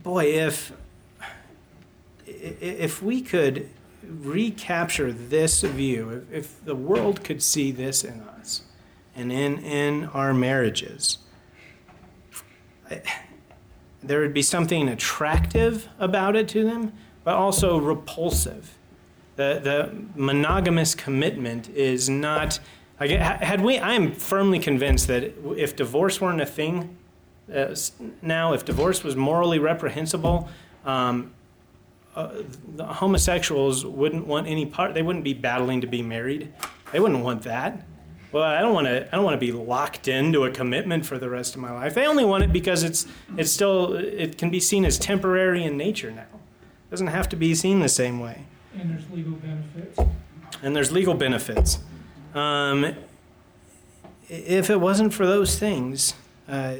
boy, 0.03 0.25
if 0.25 0.71
if 2.25 3.01
we 3.01 3.21
could 3.21 3.69
recapture 4.03 5.11
this 5.11 5.61
view, 5.61 6.23
if, 6.31 6.45
if 6.45 6.65
the 6.65 6.75
world 6.75 7.23
could 7.23 7.41
see 7.41 7.71
this 7.71 8.03
in 8.03 8.21
us 8.21 8.61
and 9.15 9.31
in 9.31 9.57
in 9.59 10.05
our 10.13 10.33
marriages 10.33 11.17
there 14.03 14.21
would 14.21 14.33
be 14.33 14.41
something 14.41 14.87
attractive 14.87 15.89
about 15.99 16.35
it 16.35 16.47
to 16.49 16.63
them, 16.63 16.93
but 17.23 17.35
also 17.35 17.77
repulsive. 17.77 18.77
The, 19.35 19.59
the 19.63 20.19
monogamous 20.19 20.95
commitment 20.95 21.69
is 21.69 22.09
not. 22.09 22.59
Had 22.99 23.61
we, 23.61 23.77
I 23.77 23.93
am 23.93 24.11
firmly 24.11 24.57
convinced 24.59 25.07
that 25.07 25.33
if 25.55 25.75
divorce 25.75 26.19
weren't 26.19 26.41
a 26.41 26.45
thing 26.45 26.97
uh, 27.53 27.75
now, 28.21 28.53
if 28.53 28.65
divorce 28.65 29.03
was 29.03 29.15
morally 29.15 29.59
reprehensible, 29.59 30.49
um, 30.83 31.31
uh, 32.15 32.41
homosexuals 32.79 33.85
wouldn't 33.85 34.25
want 34.25 34.47
any 34.47 34.65
part. 34.65 34.95
They 34.95 35.03
wouldn't 35.03 35.23
be 35.23 35.33
battling 35.33 35.81
to 35.81 35.87
be 35.87 36.01
married. 36.01 36.51
They 36.91 36.99
wouldn't 36.99 37.23
want 37.23 37.43
that 37.43 37.85
well, 38.31 38.43
I 38.43 38.61
don't 38.61 38.73
want 38.73 38.87
to. 38.87 39.07
I 39.07 39.15
don't 39.15 39.23
want 39.23 39.39
to 39.39 39.45
be 39.45 39.51
locked 39.51 40.07
into 40.07 40.43
a 40.43 40.51
commitment 40.51 41.05
for 41.05 41.17
the 41.17 41.29
rest 41.29 41.55
of 41.55 41.61
my 41.61 41.71
life. 41.71 41.93
They 41.93 42.05
only 42.05 42.25
want 42.25 42.43
it 42.43 42.51
because 42.51 42.83
it's 42.83 43.07
it's 43.37 43.51
still 43.51 43.93
it 43.95 44.37
can 44.37 44.49
be 44.49 44.59
seen 44.59 44.85
as 44.85 44.97
temporary 44.97 45.63
in 45.63 45.77
nature 45.77 46.11
now. 46.11 46.21
It 46.21 46.91
doesn't 46.91 47.07
have 47.07 47.29
to 47.29 47.35
be 47.35 47.55
seen 47.55 47.79
the 47.79 47.89
same 47.89 48.19
way. 48.19 48.45
And 48.77 48.89
there's 48.89 49.09
legal 49.09 49.33
benefits. 49.33 49.99
And 50.61 50.75
there's 50.75 50.91
legal 50.91 51.13
benefits. 51.13 51.79
Um, 52.33 52.95
if 54.29 54.69
it 54.69 54.79
wasn't 54.79 55.13
for 55.13 55.25
those 55.25 55.57
things, 55.57 56.13
uh, 56.47 56.75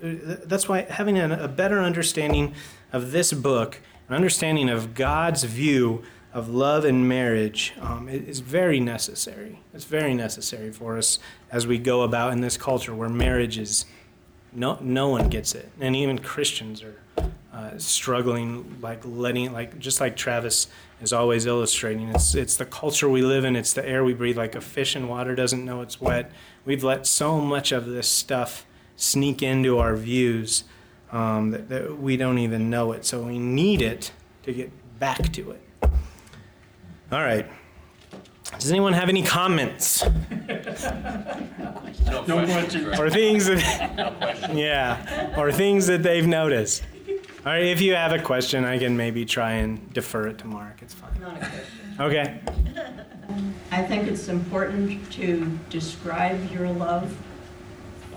that's 0.00 0.68
why 0.68 0.82
having 0.82 1.18
a, 1.18 1.44
a 1.44 1.48
better 1.48 1.80
understanding 1.80 2.54
of 2.92 3.10
this 3.10 3.32
book, 3.32 3.80
an 4.08 4.14
understanding 4.14 4.68
of 4.68 4.94
God's 4.94 5.44
view 5.44 6.02
of 6.32 6.48
love 6.48 6.84
and 6.84 7.08
marriage 7.08 7.72
um, 7.80 8.08
is 8.08 8.40
very 8.40 8.80
necessary. 8.80 9.60
It's 9.72 9.84
very 9.84 10.14
necessary 10.14 10.70
for 10.72 10.98
us 10.98 11.18
as 11.50 11.66
we 11.66 11.78
go 11.78 12.02
about 12.02 12.32
in 12.32 12.40
this 12.40 12.56
culture 12.56 12.94
where 12.94 13.08
marriage 13.08 13.58
is 13.58 13.86
no 14.52 14.78
no 14.80 15.08
one 15.08 15.28
gets 15.28 15.54
it, 15.54 15.70
and 15.80 15.94
even 15.94 16.18
Christians 16.18 16.82
are 16.82 16.96
uh, 17.52 17.76
struggling, 17.76 18.78
like 18.80 19.00
letting 19.04 19.52
like 19.52 19.78
just 19.78 20.00
like 20.00 20.16
Travis 20.16 20.68
is 21.00 21.12
always 21.12 21.46
illustrating. 21.46 22.08
It's 22.08 22.34
it's 22.34 22.56
the 22.56 22.64
culture 22.64 23.08
we 23.08 23.22
live 23.22 23.44
in. 23.44 23.56
It's 23.56 23.72
the 23.72 23.86
air 23.86 24.04
we 24.04 24.14
breathe. 24.14 24.38
Like 24.38 24.54
a 24.54 24.60
fish 24.60 24.96
in 24.96 25.08
water 25.08 25.34
doesn't 25.34 25.64
know 25.64 25.80
it's 25.80 26.00
wet. 26.00 26.30
We've 26.64 26.84
let 26.84 27.06
so 27.06 27.40
much 27.40 27.72
of 27.72 27.86
this 27.86 28.08
stuff 28.08 28.66
sneak 28.96 29.42
into 29.42 29.78
our 29.78 29.96
views 29.96 30.64
um, 31.12 31.50
that, 31.50 31.68
that 31.68 31.98
we 31.98 32.16
don't 32.16 32.38
even 32.38 32.70
know 32.70 32.92
it. 32.92 33.04
So 33.04 33.22
we 33.22 33.38
need 33.38 33.82
it 33.82 34.12
to 34.42 34.52
get 34.52 34.70
back 34.98 35.32
to 35.34 35.50
it. 35.52 35.60
All 37.10 37.20
right. 37.20 37.46
Does 38.58 38.70
anyone 38.70 38.92
have 38.92 39.08
any 39.08 39.22
comments? 39.22 40.04
No 42.26 42.44
questions. 42.46 42.98
or 42.98 43.10
things 43.10 43.46
that, 43.46 44.50
yeah, 44.54 45.38
or 45.38 45.52
things 45.52 45.86
that 45.88 46.02
they've 46.02 46.26
noticed? 46.26 46.82
All 47.44 47.52
right, 47.52 47.64
if 47.64 47.82
you 47.82 47.94
have 47.94 48.12
a 48.12 48.18
question, 48.18 48.64
I 48.64 48.78
can 48.78 48.96
maybe 48.96 49.26
try 49.26 49.52
and 49.52 49.92
defer 49.92 50.28
it 50.28 50.38
to 50.38 50.46
Mark. 50.46 50.80
It's 50.80 50.94
fine. 50.94 51.10
Not 51.20 51.36
a 51.36 51.38
question. 51.38 52.00
Okay. 52.00 52.40
I 53.72 53.82
think 53.82 54.08
it's 54.08 54.28
important 54.28 55.10
to 55.12 55.58
describe 55.68 56.50
your 56.50 56.70
love 56.70 57.14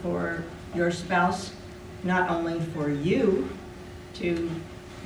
for 0.02 0.44
your 0.74 0.90
spouse 0.92 1.52
not 2.04 2.30
only 2.30 2.60
for 2.60 2.90
you 2.90 3.50
to 4.16 4.50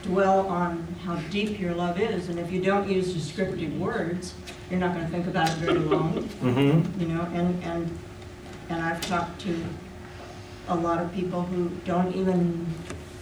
dwell 0.06 0.48
on 0.48 0.86
how 1.04 1.16
deep 1.30 1.60
your 1.60 1.74
love 1.74 2.00
is, 2.00 2.30
and 2.30 2.40
if 2.40 2.52
you 2.52 2.62
don't 2.62 2.90
use 2.90 3.14
descriptive 3.14 3.80
words, 3.80 4.34
you're 4.70 4.80
not 4.80 4.94
going 4.94 5.06
to 5.06 5.12
think 5.12 5.28
about 5.28 5.50
it 5.50 5.56
very 5.56 5.80
long, 5.80 6.24
Mm-hmm. 6.42 7.02
you 7.02 7.08
know, 7.08 7.22
and, 7.34 7.64
and, 7.64 7.98
and 8.70 8.82
I've 8.82 9.02
talked 9.02 9.42
to 9.42 9.64
a 10.68 10.76
lot 10.76 11.02
of 11.02 11.14
people 11.14 11.42
who 11.44 11.70
don't 11.86 12.16
even 12.16 12.66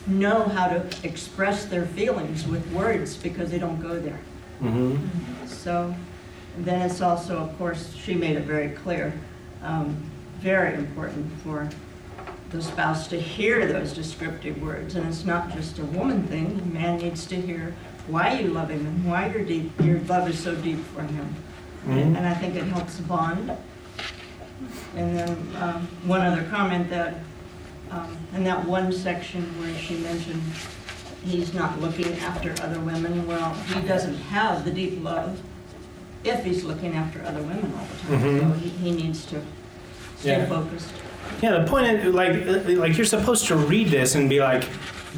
know 0.08 0.44
how 0.44 0.68
to 0.68 0.86
express 1.04 1.66
their 1.66 1.86
feelings 1.86 2.46
with 2.46 2.66
words 2.72 3.16
because 3.18 3.50
they 3.52 3.60
don't 3.60 3.82
go 3.82 4.00
there. 4.00 4.20
Mm-hmm. 4.62 5.48
So 5.48 5.94
then 6.58 6.82
it's 6.82 7.02
also, 7.02 7.38
of 7.38 7.58
course, 7.58 7.94
she 7.94 8.14
made 8.14 8.36
it 8.36 8.44
very 8.44 8.70
clear, 8.70 9.14
um, 9.64 9.96
very 10.40 10.76
important 10.76 11.32
for 11.42 11.70
the 12.54 12.62
spouse 12.62 13.08
to 13.08 13.20
hear 13.20 13.66
those 13.66 13.94
descriptive 13.94 14.62
words. 14.62 14.96
And 14.96 15.06
it's 15.08 15.26
not 15.26 15.52
just 15.52 15.80
a 15.80 15.86
woman 15.86 16.24
thing. 16.28 16.56
The 16.58 16.66
man 16.66 17.00
needs 17.00 17.26
to 17.28 17.36
hear 17.36 17.74
why 18.08 18.40
you 18.40 18.50
love 18.50 18.70
him 18.70 18.86
and 18.86 19.06
why 19.10 19.28
your 19.30 19.44
deep, 19.44 19.72
your 19.82 20.00
love 20.02 20.30
is 20.30 20.38
so 20.40 20.56
deep 20.56 20.80
for 20.94 21.02
him. 21.02 21.36
Mhm. 21.88 22.16
And 22.16 22.28
I 22.28 22.34
think 22.36 22.56
it 22.56 22.64
helps 22.66 23.00
bond. 23.00 23.52
And 24.96 25.18
then 25.18 25.32
um, 25.60 25.88
one 26.06 26.22
other 26.22 26.44
comment 26.44 26.90
that, 26.92 27.16
um, 27.90 28.16
in 28.36 28.44
that 28.44 28.66
one 28.66 28.92
section 28.94 29.44
where 29.60 29.76
she 29.78 29.96
mentioned 29.98 30.42
he's 31.26 31.54
not 31.54 31.82
looking 31.82 32.14
after 32.20 32.52
other 32.64 32.80
women, 32.80 33.26
well, 33.26 33.54
he 33.54 33.82
doesn't 33.88 34.16
have 34.16 34.64
the 34.64 34.72
deep 34.72 35.04
love 35.04 35.42
if 36.24 36.44
he's 36.46 36.64
looking 36.64 36.94
after 36.96 37.22
other 37.26 37.42
women 37.42 37.74
all 37.78 37.86
the 37.88 38.18
time. 38.18 38.40
So 38.40 38.46
Mhm. 38.46 38.60
he, 38.60 38.70
he 38.70 38.92
needs 38.92 39.26
to 39.26 39.42
stay 40.20 40.38
Yeah. 40.38 40.46
focused. 40.46 40.94
Yeah, 41.42 41.60
the 41.60 41.68
point 41.68 41.88
is, 41.88 42.14
like, 42.14 42.46
like 42.78 42.98
you're 42.98 43.06
supposed 43.06 43.48
to 43.48 43.56
read 43.56 43.90
this 43.90 44.16
and 44.16 44.30
be 44.30 44.40
like, 44.40 44.68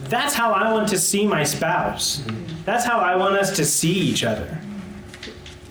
that's 0.09 0.33
how 0.33 0.51
I 0.51 0.71
want 0.73 0.87
to 0.89 0.97
see 0.97 1.25
my 1.25 1.43
spouse. 1.43 2.23
That's 2.65 2.83
how 2.85 2.99
I 2.99 3.15
want 3.15 3.35
us 3.35 3.55
to 3.57 3.65
see 3.65 3.93
each 3.93 4.23
other. 4.23 4.59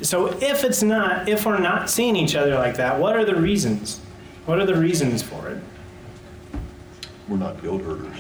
So 0.03 0.29
if 0.41 0.65
it's 0.65 0.83
not, 0.83 1.29
if 1.29 1.47
we're 1.47 1.59
not 1.59 1.91
seeing 1.91 2.17
each 2.17 2.35
other 2.35 2.55
like 2.55 2.77
that, 2.77 2.99
what 2.99 3.17
are 3.17 3.25
the 3.25 3.35
reasons? 3.35 4.01
What 4.47 4.59
are 4.61 4.67
the 4.67 4.77
reasons 4.77 5.23
for 5.23 5.49
it? 5.49 5.59
We're 7.29 7.39
not 7.39 7.63
goat 7.63 7.83
herders. 7.83 8.17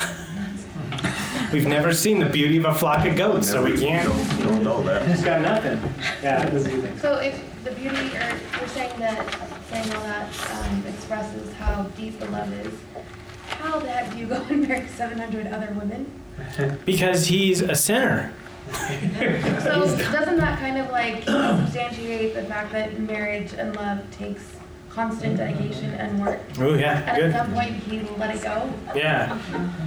We've 1.52 1.66
never 1.66 1.94
seen 1.94 2.18
the 2.18 2.26
beauty 2.28 2.56
of 2.56 2.64
a 2.64 2.74
flock 2.74 3.06
of 3.06 3.16
goats, 3.16 3.48
so 3.48 3.62
we 3.62 3.78
can't. 3.78 4.08
Don't 4.08 4.42
don't 4.42 4.64
know 4.64 4.82
that. 4.82 5.08
It's 5.08 5.22
got 5.22 5.40
nothing. 5.40 5.78
Yeah, 6.22 6.46
it 6.46 6.50
doesn't 6.50 6.72
either. 6.72 6.98
So 6.98 7.18
if 7.18 7.40
the 7.62 7.70
beauty, 7.72 8.16
or 8.16 8.40
you're 8.58 8.68
saying 8.68 8.98
that, 8.98 9.53
saying 9.74 9.92
all 9.96 10.02
that 10.02 10.50
um, 10.52 10.86
expresses 10.86 11.52
how 11.54 11.82
deep 11.96 12.18
the 12.20 12.26
love 12.30 12.52
is, 12.52 12.72
how 13.48 13.78
the 13.80 13.88
heck 13.88 14.12
do 14.12 14.18
you 14.18 14.26
go 14.26 14.36
and 14.48 14.68
marry 14.68 14.86
700 14.86 15.48
other 15.48 15.74
women? 15.78 16.10
Because 16.84 17.26
he's 17.26 17.60
a 17.60 17.74
sinner. 17.74 18.32
So 18.72 19.84
doesn't 20.12 20.36
that 20.38 20.58
kind 20.58 20.78
of 20.78 20.90
like 20.90 21.22
substantiate 21.24 22.34
the 22.34 22.44
fact 22.44 22.72
that 22.72 22.98
marriage 22.98 23.52
and 23.54 23.74
love 23.76 23.98
takes 24.10 24.56
constant 24.90 25.36
dedication 25.36 25.90
and 25.94 26.20
work? 26.20 26.40
Oh 26.58 26.74
yeah, 26.74 26.98
And 27.00 27.08
at 27.08 27.20
good. 27.20 27.32
some 27.32 27.52
point, 27.52 27.76
he 27.84 28.00
let 28.16 28.34
it 28.34 28.42
go? 28.42 28.72
Yeah, 28.94 29.38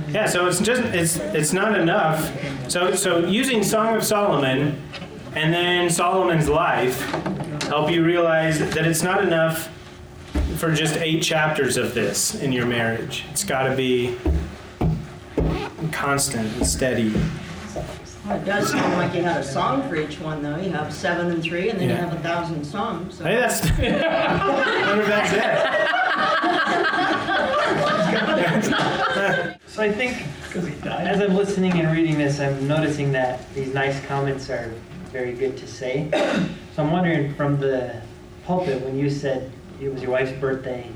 yeah. 0.09 0.25
So 0.27 0.47
it's 0.47 0.59
just 0.59 0.83
it's 0.83 1.17
it's 1.17 1.53
not 1.53 1.77
enough. 1.77 2.31
So 2.69 2.93
so 2.93 3.19
using 3.25 3.63
Song 3.63 3.95
of 3.95 4.03
Solomon 4.03 4.81
and 5.35 5.53
then 5.53 5.89
Solomon's 5.89 6.47
life 6.47 7.01
help 7.63 7.89
you 7.91 8.05
realize 8.05 8.59
that 8.59 8.85
it's 8.85 9.03
not 9.03 9.23
enough 9.23 9.69
for 10.55 10.73
just 10.73 10.95
eight 10.97 11.21
chapters 11.21 11.77
of 11.77 11.93
this 11.93 12.33
in 12.35 12.51
your 12.51 12.65
marriage. 12.65 13.25
It's 13.31 13.43
got 13.43 13.67
to 13.69 13.75
be 13.75 14.17
constant 15.91 16.51
and 16.55 16.65
steady. 16.65 17.13
Well, 18.25 18.39
It 18.41 18.45
does 18.45 18.71
sound 18.71 18.93
like 18.95 19.13
you 19.13 19.21
had 19.21 19.41
a 19.41 19.43
song 19.43 19.87
for 19.87 19.95
each 19.95 20.19
one, 20.19 20.41
though. 20.41 20.57
You 20.57 20.71
have 20.71 20.91
seven 20.93 21.29
and 21.31 21.43
three, 21.43 21.69
and 21.69 21.79
then 21.79 21.89
you 21.89 21.95
have 21.95 22.13
a 22.13 22.19
thousand 22.19 22.63
songs. 22.65 23.17
so- 23.17 23.23
Hey, 23.23 23.35
that's 23.35 23.61
I 23.65 23.69
wonder 24.87 25.03
if 25.03 25.09
that's 25.09 25.33
it. 25.33 25.43
So 29.67 29.83
I 29.83 29.91
think, 29.91 30.23
as 30.85 31.21
I'm 31.21 31.35
listening 31.35 31.73
and 31.79 31.95
reading 31.95 32.17
this, 32.17 32.39
I'm 32.39 32.67
noticing 32.67 33.11
that 33.11 33.53
these 33.53 33.73
nice 33.73 34.03
comments 34.07 34.49
are 34.49 34.73
very 35.11 35.33
good 35.33 35.55
to 35.57 35.67
say. 35.67 36.09
So 36.75 36.83
I'm 36.83 36.91
wondering, 36.91 37.33
from 37.35 37.59
the 37.59 38.01
pulpit, 38.45 38.81
when 38.83 38.97
you 38.97 39.09
said 39.09 39.51
it 39.81 39.89
was 39.93 40.01
your 40.01 40.11
wife's 40.11 40.31
birthday 40.39 40.89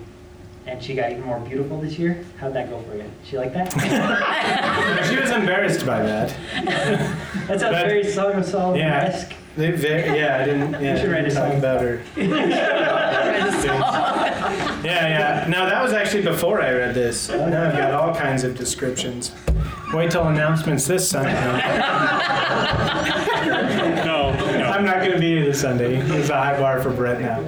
and 0.67 0.81
she 0.81 0.93
got 0.93 1.11
even 1.11 1.23
more 1.23 1.39
beautiful 1.39 1.81
this 1.81 1.97
year, 1.97 2.23
how'd 2.39 2.53
that 2.53 2.69
go 2.69 2.79
for 2.83 2.95
you? 2.95 3.03
She 3.23 3.35
like 3.37 3.51
that? 3.53 3.71
She 5.09 5.15
was 5.19 5.31
embarrassed 5.31 5.85
by 5.85 6.01
that. 6.03 6.33
That 7.47 7.59
sounds 7.59 7.73
But- 7.73 7.85
very 7.87 8.03
Song 8.03 8.33
of 8.33 8.45
Solomon-esque. 8.45 9.33
They, 9.57 9.71
they, 9.71 10.17
yeah, 10.21 10.37
I 10.37 10.45
didn't. 10.45 10.71
Yeah, 10.81 10.93
You 10.93 10.97
should 11.01 11.11
write 11.11 11.25
a 11.25 11.29
talk 11.31 11.49
song. 11.49 11.57
about 11.57 11.81
her. 11.81 12.01
Yeah, 14.83 15.07
yeah. 15.07 15.45
No, 15.49 15.65
that 15.69 15.83
was 15.83 15.93
actually 15.93 16.23
before 16.23 16.61
I 16.61 16.71
read 16.71 16.95
this. 16.95 17.29
Now 17.29 17.67
I've 17.67 17.73
got 17.77 17.91
all 17.93 18.15
kinds 18.15 18.43
of 18.43 18.57
descriptions. 18.57 19.31
Wait 19.93 20.09
till 20.11 20.27
announcements 20.27 20.87
this 20.87 21.07
Sunday. 21.09 21.33
No, 24.05 24.31
no. 24.33 24.65
I'm 24.71 24.85
not 24.85 24.99
going 24.99 25.11
to 25.11 25.19
be 25.19 25.31
here 25.35 25.45
this 25.45 25.61
Sunday. 25.61 25.97
It's 25.97 26.29
a 26.29 26.37
high 26.37 26.57
bar 26.59 26.81
for 26.81 26.89
Brett 26.91 27.21
now. 27.21 27.39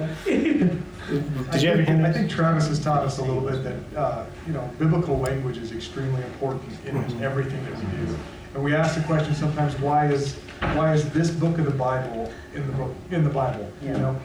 Did 1.20 1.62
you 1.62 1.68
have 1.68 1.78
your 1.78 1.86
hand 1.86 2.06
I 2.06 2.12
think 2.12 2.30
Travis 2.30 2.68
has 2.68 2.82
taught 2.82 3.02
us 3.04 3.18
a 3.18 3.22
little 3.22 3.40
bit 3.40 3.62
that, 3.64 3.98
uh, 3.98 4.26
you 4.46 4.52
know, 4.52 4.68
biblical 4.78 5.18
language 5.18 5.58
is 5.58 5.72
extremely 5.72 6.22
important 6.22 6.72
in 6.86 6.96
everything 7.22 7.64
that 7.64 7.76
we 7.76 8.06
do. 8.06 8.18
And 8.54 8.62
we 8.62 8.74
ask 8.74 8.94
the 8.94 9.02
question 9.02 9.34
sometimes, 9.34 9.78
why 9.80 10.06
is, 10.06 10.34
why 10.74 10.94
is 10.94 11.10
this 11.10 11.30
book 11.30 11.58
of 11.58 11.64
the 11.64 11.72
Bible 11.72 12.32
in 12.54 12.66
the 12.66 12.72
book, 12.72 12.94
in 13.10 13.24
the 13.24 13.30
Bible, 13.30 13.70
you 13.82 13.92
know? 13.92 14.16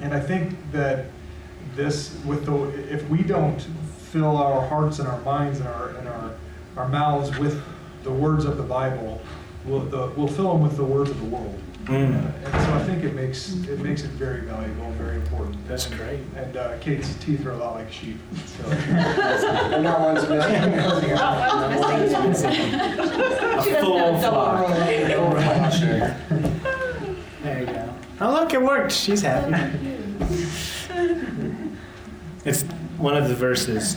And 0.00 0.12
I 0.12 0.20
think 0.20 0.54
that 0.72 1.06
this, 1.74 2.18
with 2.24 2.44
the, 2.44 2.54
if 2.92 3.08
we 3.08 3.22
don't 3.22 3.60
fill 4.10 4.36
our 4.36 4.66
hearts 4.66 4.98
and 4.98 5.08
our 5.08 5.20
minds 5.20 5.60
and 5.60 5.68
our, 5.68 5.88
and 5.90 6.08
our, 6.08 6.34
our 6.76 6.88
mouths 6.88 7.38
with 7.38 7.62
the 8.02 8.10
words 8.10 8.44
of 8.44 8.56
the 8.56 8.62
Bible, 8.62 9.20
we'll, 9.64 9.80
the, 9.80 10.12
we'll 10.16 10.28
fill 10.28 10.52
them 10.52 10.62
with 10.62 10.76
the 10.76 10.84
words 10.84 11.10
of 11.10 11.18
the 11.20 11.26
world. 11.26 11.58
Mm, 11.86 12.32
And 12.44 12.64
so 12.64 12.74
I 12.74 12.82
think 12.84 13.02
it 13.02 13.14
makes, 13.14 13.54
it 13.66 13.80
makes 13.80 14.02
it 14.02 14.10
very 14.10 14.42
valuable 14.42 14.84
and 14.84 14.94
very 14.94 15.16
important. 15.16 15.56
that's 15.66 15.86
great. 15.86 16.20
And 16.36 16.56
uh, 16.56 16.78
Kate's 16.78 17.14
teeth 17.16 17.44
are 17.44 17.50
a 17.52 17.56
lot 17.56 17.74
like 17.74 17.90
sheep, 17.92 18.18
so. 18.46 18.68
And 18.68 19.82
not 19.82 20.00
one's 20.00 20.28
missing. 20.28 20.74
A 23.54 23.62
full 23.80 24.18
flock. 24.20 24.68
There 27.42 27.58
you 27.60 27.66
go. 27.66 27.94
Oh, 28.20 28.30
look, 28.30 28.54
it 28.54 28.62
worked. 28.62 28.92
She's 28.92 29.20
happy. 29.22 29.52
It's 32.44 32.62
one 32.98 33.16
of 33.16 33.28
the 33.28 33.34
verses 33.34 33.96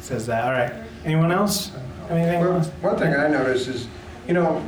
says 0.00 0.26
that. 0.26 0.44
All 0.44 0.52
right. 0.52 0.72
Anyone 1.04 1.32
else? 1.32 1.72
Anything 2.10 2.40
Well, 2.40 2.56
else? 2.58 2.68
One 2.82 2.98
thing 2.98 3.14
I 3.14 3.28
noticed 3.28 3.68
is, 3.68 3.88
you 4.28 4.34
know, 4.34 4.62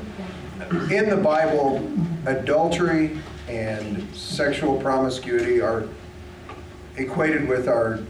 in 0.70 1.08
the 1.08 1.16
Bible, 1.16 1.86
adultery 2.26 3.18
and 3.48 4.06
sexual 4.14 4.80
promiscuity 4.80 5.60
are 5.60 5.88
equated 6.96 7.48
with 7.48 7.68
our 7.68 8.00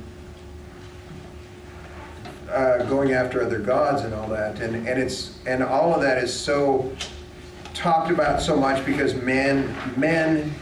uh, 2.50 2.84
going 2.84 3.12
after 3.12 3.42
other 3.42 3.58
gods 3.58 4.02
and 4.02 4.14
all 4.14 4.28
that. 4.28 4.60
And, 4.60 4.88
and 4.88 5.00
it's, 5.00 5.38
and 5.46 5.62
all 5.62 5.94
of 5.94 6.00
that 6.00 6.18
is 6.18 6.32
so 6.32 6.92
talked 7.74 8.10
about 8.10 8.40
so 8.40 8.56
much 8.56 8.84
because 8.84 9.14
men, 9.14 9.74
men, 9.96 10.52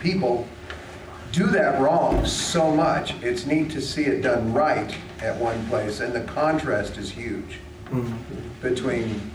people 0.00 0.46
do 1.32 1.46
that 1.48 1.80
wrong 1.80 2.24
so 2.24 2.74
much. 2.74 3.14
It's 3.22 3.46
neat 3.46 3.70
to 3.72 3.80
see 3.80 4.04
it 4.04 4.22
done 4.22 4.52
right 4.52 4.96
at 5.20 5.36
one 5.36 5.66
place, 5.68 6.00
and 6.00 6.14
the 6.14 6.22
contrast 6.22 6.96
is 6.96 7.10
huge 7.10 7.58
between 8.62 9.30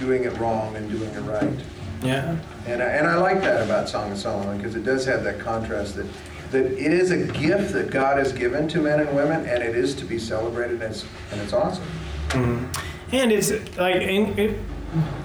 doing 0.00 0.24
it 0.24 0.36
wrong 0.38 0.74
and 0.74 0.90
doing 0.90 1.10
it 1.10 1.20
right. 1.20 1.58
Yeah. 2.02 2.36
And 2.66 2.82
I, 2.82 2.86
and 2.86 3.06
I 3.06 3.16
like 3.16 3.40
that 3.42 3.62
about 3.62 3.88
Song 3.88 4.10
of 4.10 4.18
Solomon 4.18 4.56
because 4.56 4.74
it 4.74 4.84
does 4.84 5.04
have 5.04 5.22
that 5.24 5.38
contrast 5.38 5.96
that 5.96 6.06
that 6.50 6.64
it 6.64 6.92
is 6.92 7.12
a 7.12 7.26
gift 7.32 7.72
that 7.74 7.90
God 7.92 8.18
has 8.18 8.32
given 8.32 8.66
to 8.68 8.80
men 8.80 8.98
and 8.98 9.14
women, 9.14 9.46
and 9.46 9.62
it 9.62 9.76
is 9.76 9.94
to 9.94 10.04
be 10.04 10.18
celebrated, 10.18 10.82
and 10.82 10.92
it's, 10.92 11.04
and 11.30 11.40
it's 11.40 11.52
awesome. 11.52 11.84
Mm-hmm. 12.30 13.14
And 13.14 13.30
it's 13.30 13.50
like 13.76 13.96
in, 14.02 14.38
it, 14.38 14.58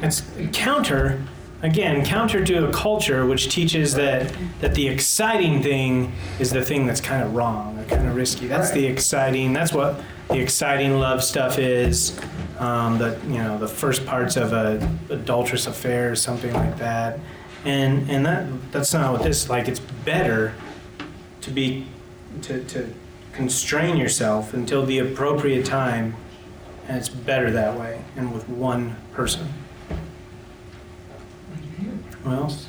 it's 0.02 0.23
counter 0.53 1.23
again 1.61 2.06
counter 2.06 2.43
to 2.45 2.68
a 2.68 2.72
culture 2.72 3.26
which 3.26 3.49
teaches 3.49 3.95
that 3.95 4.31
that 4.60 4.76
the 4.76 4.88
exciting 4.88 5.64
thing 5.64 6.11
is 6.39 6.52
the 6.52 6.64
thing 6.64 6.85
that's 6.85 7.02
kind 7.02 7.23
of 7.23 7.34
wrong 7.34 7.80
or 7.80 7.85
kind 7.85 8.07
of 8.07 8.15
risky. 8.15 8.47
That's 8.47 8.72
the 8.72 8.85
exciting. 8.85 9.53
That's 9.53 9.73
what 9.73 10.02
the 10.30 10.39
exciting 10.39 10.99
love 10.99 11.23
stuff 11.23 11.57
is. 11.57 12.19
Um, 12.60 12.98
the 12.98 13.19
you 13.27 13.38
know 13.38 13.57
the 13.57 13.68
first 13.68 14.06
parts 14.06 14.38
of 14.38 14.53
a 14.53 14.77
adulterous 15.10 15.68
affair 15.68 16.11
or 16.11 16.15
something 16.15 16.53
like 16.53 16.77
that. 16.77 17.19
And 17.65 18.10
and 18.10 18.26
that 18.26 18.48
that's 18.72 18.94
not 18.94 19.11
what 19.11 19.23
this 19.23 19.49
like. 19.49 19.68
It's 19.68 19.80
better 19.80 20.53
to 21.41 21.52
be 21.52 21.88
to, 22.44 22.64
to 22.65 22.94
constrain 23.34 23.98
yourself 23.98 24.53
until 24.53 24.86
the 24.86 24.99
appropriate 24.99 25.65
time 25.65 26.15
and 26.88 26.98
it's 26.98 27.10
better 27.10 27.52
that 27.52 27.77
way 27.77 28.03
and 28.15 28.34
with 28.34 28.48
one 28.48 28.95
person. 29.14 29.48
Who 32.23 32.32
else? 32.32 32.68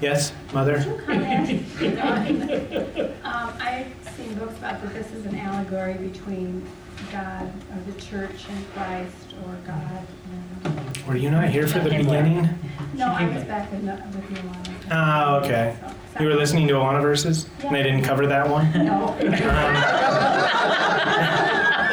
Yes, 0.00 0.32
Mother? 0.52 0.78
Um, 3.24 3.52
I've 3.60 3.92
seen 4.16 4.34
books 4.34 4.56
about 4.58 4.80
that 4.82 4.92
this 4.94 5.12
is 5.12 5.26
an 5.26 5.36
allegory 5.36 5.94
between 5.94 6.64
God 7.12 7.50
or 7.72 7.92
the 7.92 8.00
church 8.00 8.46
and 8.50 8.72
Christ 8.74 9.34
or 9.46 9.54
God. 9.66 10.06
and- 10.64 11.06
Were 11.06 11.16
you 11.16 11.30
not 11.30 11.48
here 11.48 11.66
for 11.66 11.78
the 11.80 11.90
beginning? 11.90 12.48
No, 12.94 13.06
I 13.06 13.26
was 13.28 13.44
back 13.44 13.70
with, 13.70 13.82
with 13.82 14.30
you 14.30 14.48
on. 14.48 14.56
Oh, 14.90 15.36
okay. 15.44 15.76
You 16.20 16.26
were 16.26 16.34
listening 16.34 16.66
to 16.68 16.74
Awana 16.74 17.00
verses, 17.00 17.48
and 17.62 17.74
they 17.74 17.82
didn't 17.82 18.02
cover 18.02 18.26
that 18.26 18.48
one. 18.48 18.72
No. 18.84 19.08
Um, 19.08 19.18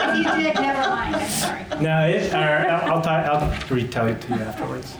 If 0.07 0.17
you 0.17 0.43
did, 0.43 0.55
never 0.55 0.89
mind, 0.89 1.15
I'm 1.15 1.27
sorry. 1.29 1.65
no, 1.81 2.07
it, 2.07 2.33
or 2.33 2.37
I'll, 2.37 2.93
I'll, 2.93 3.01
talk, 3.01 3.25
I'll 3.27 3.51
retell 3.75 4.07
it 4.07 4.21
to 4.21 4.27
you 4.29 4.35
afterwards. 4.41 4.97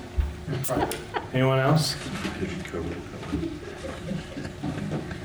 Anyone 1.34 1.60
else? 1.60 1.95
Because 2.23 2.57
you 2.57 2.64
covered 2.64 2.91
it. 2.91 2.98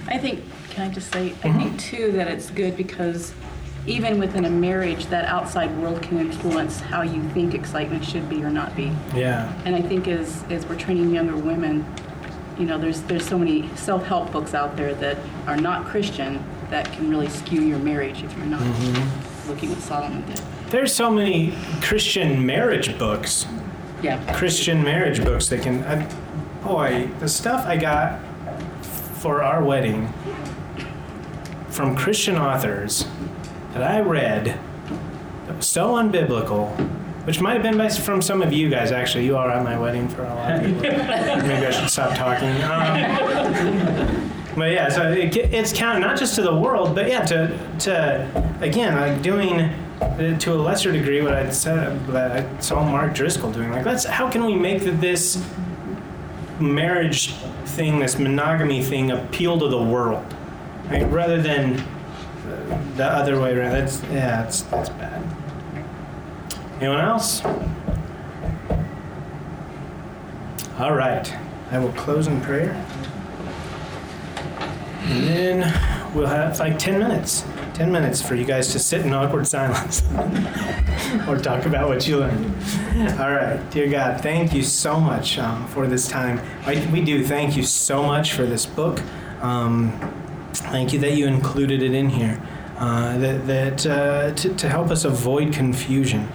I 0.07 0.16
think, 0.19 0.44
can 0.70 0.90
I 0.90 0.94
just 0.94 1.12
say, 1.12 1.31
I 1.44 1.52
think 1.52 1.78
too 1.81 2.12
that 2.12 2.28
it's 2.28 2.51
good 2.51 2.77
because 2.77 3.35
even 3.90 4.20
within 4.20 4.44
a 4.44 4.50
marriage, 4.50 5.06
that 5.06 5.24
outside 5.24 5.76
world 5.78 6.00
can 6.00 6.18
influence 6.18 6.80
how 6.80 7.02
you 7.02 7.22
think 7.30 7.54
excitement 7.54 8.04
should 8.04 8.28
be 8.28 8.42
or 8.42 8.50
not 8.50 8.74
be. 8.76 8.92
Yeah. 9.14 9.52
And 9.64 9.74
I 9.74 9.82
think 9.82 10.06
as, 10.06 10.44
as 10.44 10.64
we're 10.66 10.78
training 10.78 11.10
younger 11.10 11.36
women, 11.36 11.84
you 12.58 12.66
know, 12.66 12.78
there's, 12.78 13.02
there's 13.02 13.26
so 13.26 13.36
many 13.38 13.68
self-help 13.76 14.30
books 14.32 14.54
out 14.54 14.76
there 14.76 14.94
that 14.94 15.18
are 15.46 15.56
not 15.56 15.86
Christian 15.86 16.42
that 16.70 16.92
can 16.92 17.10
really 17.10 17.28
skew 17.28 17.62
your 17.62 17.78
marriage 17.78 18.22
if 18.22 18.36
you're 18.36 18.46
not 18.46 18.60
mm-hmm. 18.60 19.50
looking 19.50 19.70
what 19.70 19.80
Solomon 19.80 20.24
did. 20.26 20.40
There's 20.68 20.94
so 20.94 21.10
many 21.10 21.52
Christian 21.82 22.46
marriage 22.46 22.96
books. 22.96 23.46
Yeah. 24.02 24.34
Christian 24.36 24.84
marriage 24.84 25.22
books 25.24 25.48
that 25.48 25.62
can. 25.62 25.82
I, 25.82 26.08
boy, 26.62 27.10
the 27.18 27.28
stuff 27.28 27.66
I 27.66 27.76
got 27.76 28.20
for 28.84 29.42
our 29.42 29.64
wedding 29.64 30.12
from 31.70 31.96
Christian 31.96 32.36
authors 32.36 33.04
that 33.72 33.82
I 33.82 34.01
read 34.01 34.59
that 35.47 35.56
was 35.56 35.66
so 35.66 35.94
unbiblical, 35.94 36.70
which 37.26 37.40
might 37.40 37.55
have 37.55 37.62
been 37.62 37.76
by, 37.76 37.88
from 37.88 38.22
some 38.22 38.42
of 38.42 38.52
you 38.52 38.68
guys, 38.68 38.92
actually. 38.92 39.26
You 39.26 39.36
are 39.36 39.51
at 39.51 39.64
my 39.64 39.78
wedding 39.78 40.09
for 40.09 40.22
a 40.22 40.34
lot 40.34 40.52
of 40.52 40.62
people. 40.62 40.82
Maybe 40.82 41.66
I 41.66 41.70
should 41.70 41.90
stop 41.90 42.16
talking. 42.16 42.48
Um, 42.62 44.30
but 44.56 44.72
yeah, 44.72 44.88
so 44.88 45.10
it, 45.12 45.36
it's 45.36 45.72
counted 45.72 46.01
not 46.01 46.18
just 46.18 46.34
to 46.36 46.42
the 46.42 46.55
world, 46.55 46.94
but 46.94 47.09
yeah, 47.09 47.24
to, 47.26 47.76
to 47.80 48.56
again, 48.60 48.97
like 48.97 49.22
doing 49.22 49.60
uh, 50.01 50.38
to 50.38 50.55
a 50.55 50.56
lesser 50.56 50.92
degree 50.92 51.22
what 51.22 51.34
I 51.34 51.51
said, 51.51 52.06
that 52.09 52.32
I 52.32 52.60
saw 52.60 52.82
Mark 52.82 53.14
Driscoll 53.14 53.52
doing. 53.52 53.70
Like, 53.70 53.86
let's 53.86 54.05
how 54.05 54.30
can 54.30 54.44
we 54.44 54.55
make 54.55 54.82
this 54.82 55.42
marriage 56.59 57.34
thing, 57.64 58.01
this 58.01 58.18
monogamy 58.18 58.82
thing, 58.82 59.10
appeal 59.10 59.59
to 59.59 59.68
the 59.68 59.82
world, 59.82 60.34
right? 60.88 61.10
Rather 61.10 61.40
than 61.40 61.82
the 62.96 63.06
other 63.06 63.40
way 63.40 63.56
around. 63.56 63.72
That's 63.72 64.02
yeah, 64.04 64.42
that's 64.42 64.62
that's 64.62 64.88
bad. 64.90 65.22
Anyone 66.80 67.00
else? 67.00 67.42
All 70.78 70.94
right, 70.94 71.30
I 71.70 71.78
will 71.78 71.92
close 71.92 72.26
in 72.26 72.40
prayer. 72.40 72.72
And 75.02 75.26
then 75.26 76.14
we'll 76.14 76.26
have 76.26 76.58
like 76.58 76.78
10 76.78 76.98
minutes. 76.98 77.44
10 77.74 77.90
minutes 77.90 78.22
for 78.22 78.34
you 78.34 78.44
guys 78.44 78.72
to 78.72 78.78
sit 78.78 79.04
in 79.04 79.12
awkward 79.12 79.46
silence 79.46 80.02
or 81.28 81.38
talk 81.38 81.66
about 81.66 81.88
what 81.88 82.06
you 82.06 82.18
learned. 82.18 82.54
All 83.18 83.30
right, 83.30 83.60
dear 83.70 83.88
God, 83.90 84.20
thank 84.20 84.54
you 84.54 84.62
so 84.62 85.00
much 85.00 85.38
um, 85.38 85.66
for 85.68 85.86
this 85.86 86.08
time. 86.08 86.40
I, 86.64 86.86
we 86.92 87.02
do 87.02 87.26
thank 87.26 87.56
you 87.56 87.62
so 87.62 88.02
much 88.02 88.32
for 88.32 88.46
this 88.46 88.66
book. 88.66 89.00
Um, 89.40 89.92
thank 90.52 90.93
you 90.93 90.98
that 91.01 91.12
you 91.12 91.27
included 91.27 91.82
it 91.82 91.93
in 91.94 92.09
here, 92.09 92.40
uh, 92.78 93.18
that, 93.18 93.47
that 93.47 93.86
uh, 93.86 94.35
to, 94.35 94.55
to 94.55 94.68
help 94.68 94.90
us 94.90 95.05
avoid 95.05 95.52
confusion 95.52 96.28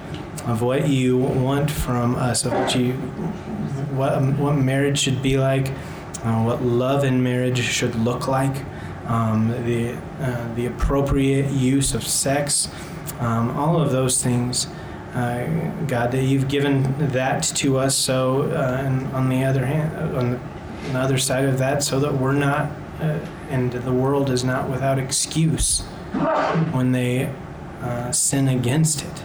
of 0.45 0.61
what 0.61 0.87
you 0.87 1.17
want 1.17 1.71
from 1.71 2.15
us, 2.15 2.45
of 2.45 2.53
what 2.53 2.75
you 2.75 2.93
what 3.95 4.21
what 4.37 4.53
marriage 4.53 4.99
should 4.99 5.21
be 5.21 5.37
like, 5.37 5.69
uh, 6.23 6.43
what 6.43 6.61
love 6.61 7.03
in 7.03 7.23
marriage 7.23 7.59
should 7.59 7.95
look 7.95 8.27
like, 8.27 8.63
um, 9.07 9.49
the 9.65 9.97
uh, 10.19 10.53
the 10.55 10.65
appropriate 10.67 11.51
use 11.51 11.93
of 11.93 12.03
sex, 12.05 12.69
um, 13.19 13.57
all 13.57 13.81
of 13.81 13.91
those 13.91 14.21
things. 14.21 14.67
Uh, 15.13 15.47
God, 15.87 16.11
that 16.11 16.23
you've 16.23 16.49
given 16.49 16.83
that 17.13 17.43
to 17.55 17.77
us. 17.77 17.95
So, 17.95 18.51
uh, 18.51 18.81
and 18.85 19.07
on 19.13 19.29
the 19.29 19.45
other 19.45 19.65
hand, 19.65 19.95
on 20.17 20.31
the, 20.31 20.37
on 20.87 20.93
the 20.93 20.99
other 20.99 21.17
side 21.17 21.45
of 21.45 21.57
that, 21.59 21.83
so 21.83 22.01
that 22.01 22.13
we're 22.13 22.33
not, 22.33 22.69
uh, 22.99 23.17
and 23.55 23.71
the 23.71 23.93
world 23.93 24.29
is 24.29 24.43
not 24.43 24.69
without 24.69 24.99
excuse 24.99 25.81
when 26.71 26.91
they 26.91 27.33
uh, 27.81 28.11
sin 28.11 28.49
against 28.49 29.01
it. 29.03 29.23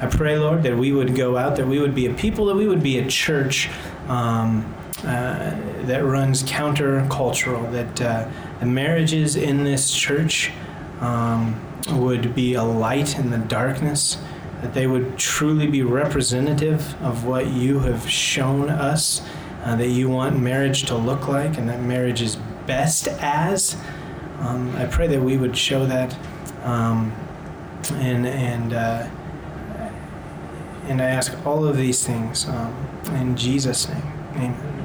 I 0.00 0.06
pray, 0.06 0.36
Lord, 0.38 0.64
that 0.64 0.76
we 0.76 0.92
would 0.92 1.14
go 1.14 1.36
out, 1.36 1.56
that 1.56 1.68
we 1.68 1.78
would 1.78 1.94
be 1.94 2.06
a 2.06 2.14
people, 2.14 2.46
that 2.46 2.56
we 2.56 2.66
would 2.66 2.82
be 2.82 2.98
a 2.98 3.06
church 3.06 3.68
um, 4.08 4.74
uh, 5.04 5.54
that 5.84 6.04
runs 6.04 6.42
countercultural, 6.42 7.70
that 7.70 8.00
uh, 8.00 8.28
the 8.58 8.66
marriages 8.66 9.36
in 9.36 9.62
this 9.62 9.94
church 9.94 10.50
um, 11.00 11.60
would 11.92 12.34
be 12.34 12.54
a 12.54 12.62
light 12.62 13.18
in 13.18 13.30
the 13.30 13.38
darkness, 13.38 14.18
that 14.62 14.74
they 14.74 14.86
would 14.86 15.16
truly 15.16 15.66
be 15.66 15.82
representative 15.82 17.00
of 17.02 17.24
what 17.24 17.46
you 17.46 17.78
have 17.80 18.08
shown 18.08 18.68
us, 18.68 19.22
uh, 19.64 19.76
that 19.76 19.88
you 19.88 20.08
want 20.08 20.38
marriage 20.38 20.84
to 20.86 20.96
look 20.96 21.28
like, 21.28 21.56
and 21.56 21.68
that 21.68 21.80
marriage 21.80 22.20
is 22.20 22.36
best 22.66 23.08
as. 23.08 23.76
Um, 24.40 24.74
I 24.76 24.86
pray 24.86 25.06
that 25.06 25.20
we 25.20 25.36
would 25.36 25.56
show 25.56 25.86
that. 25.86 26.16
Um, 26.62 27.12
and 27.94 28.26
and 28.26 28.72
uh, 28.72 29.08
and 30.88 31.00
I 31.00 31.06
ask 31.06 31.34
all 31.46 31.66
of 31.66 31.76
these 31.76 32.04
things 32.04 32.48
um, 32.48 32.74
in 33.12 33.36
Jesus' 33.36 33.88
name. 33.88 34.02
Amen. 34.34 34.79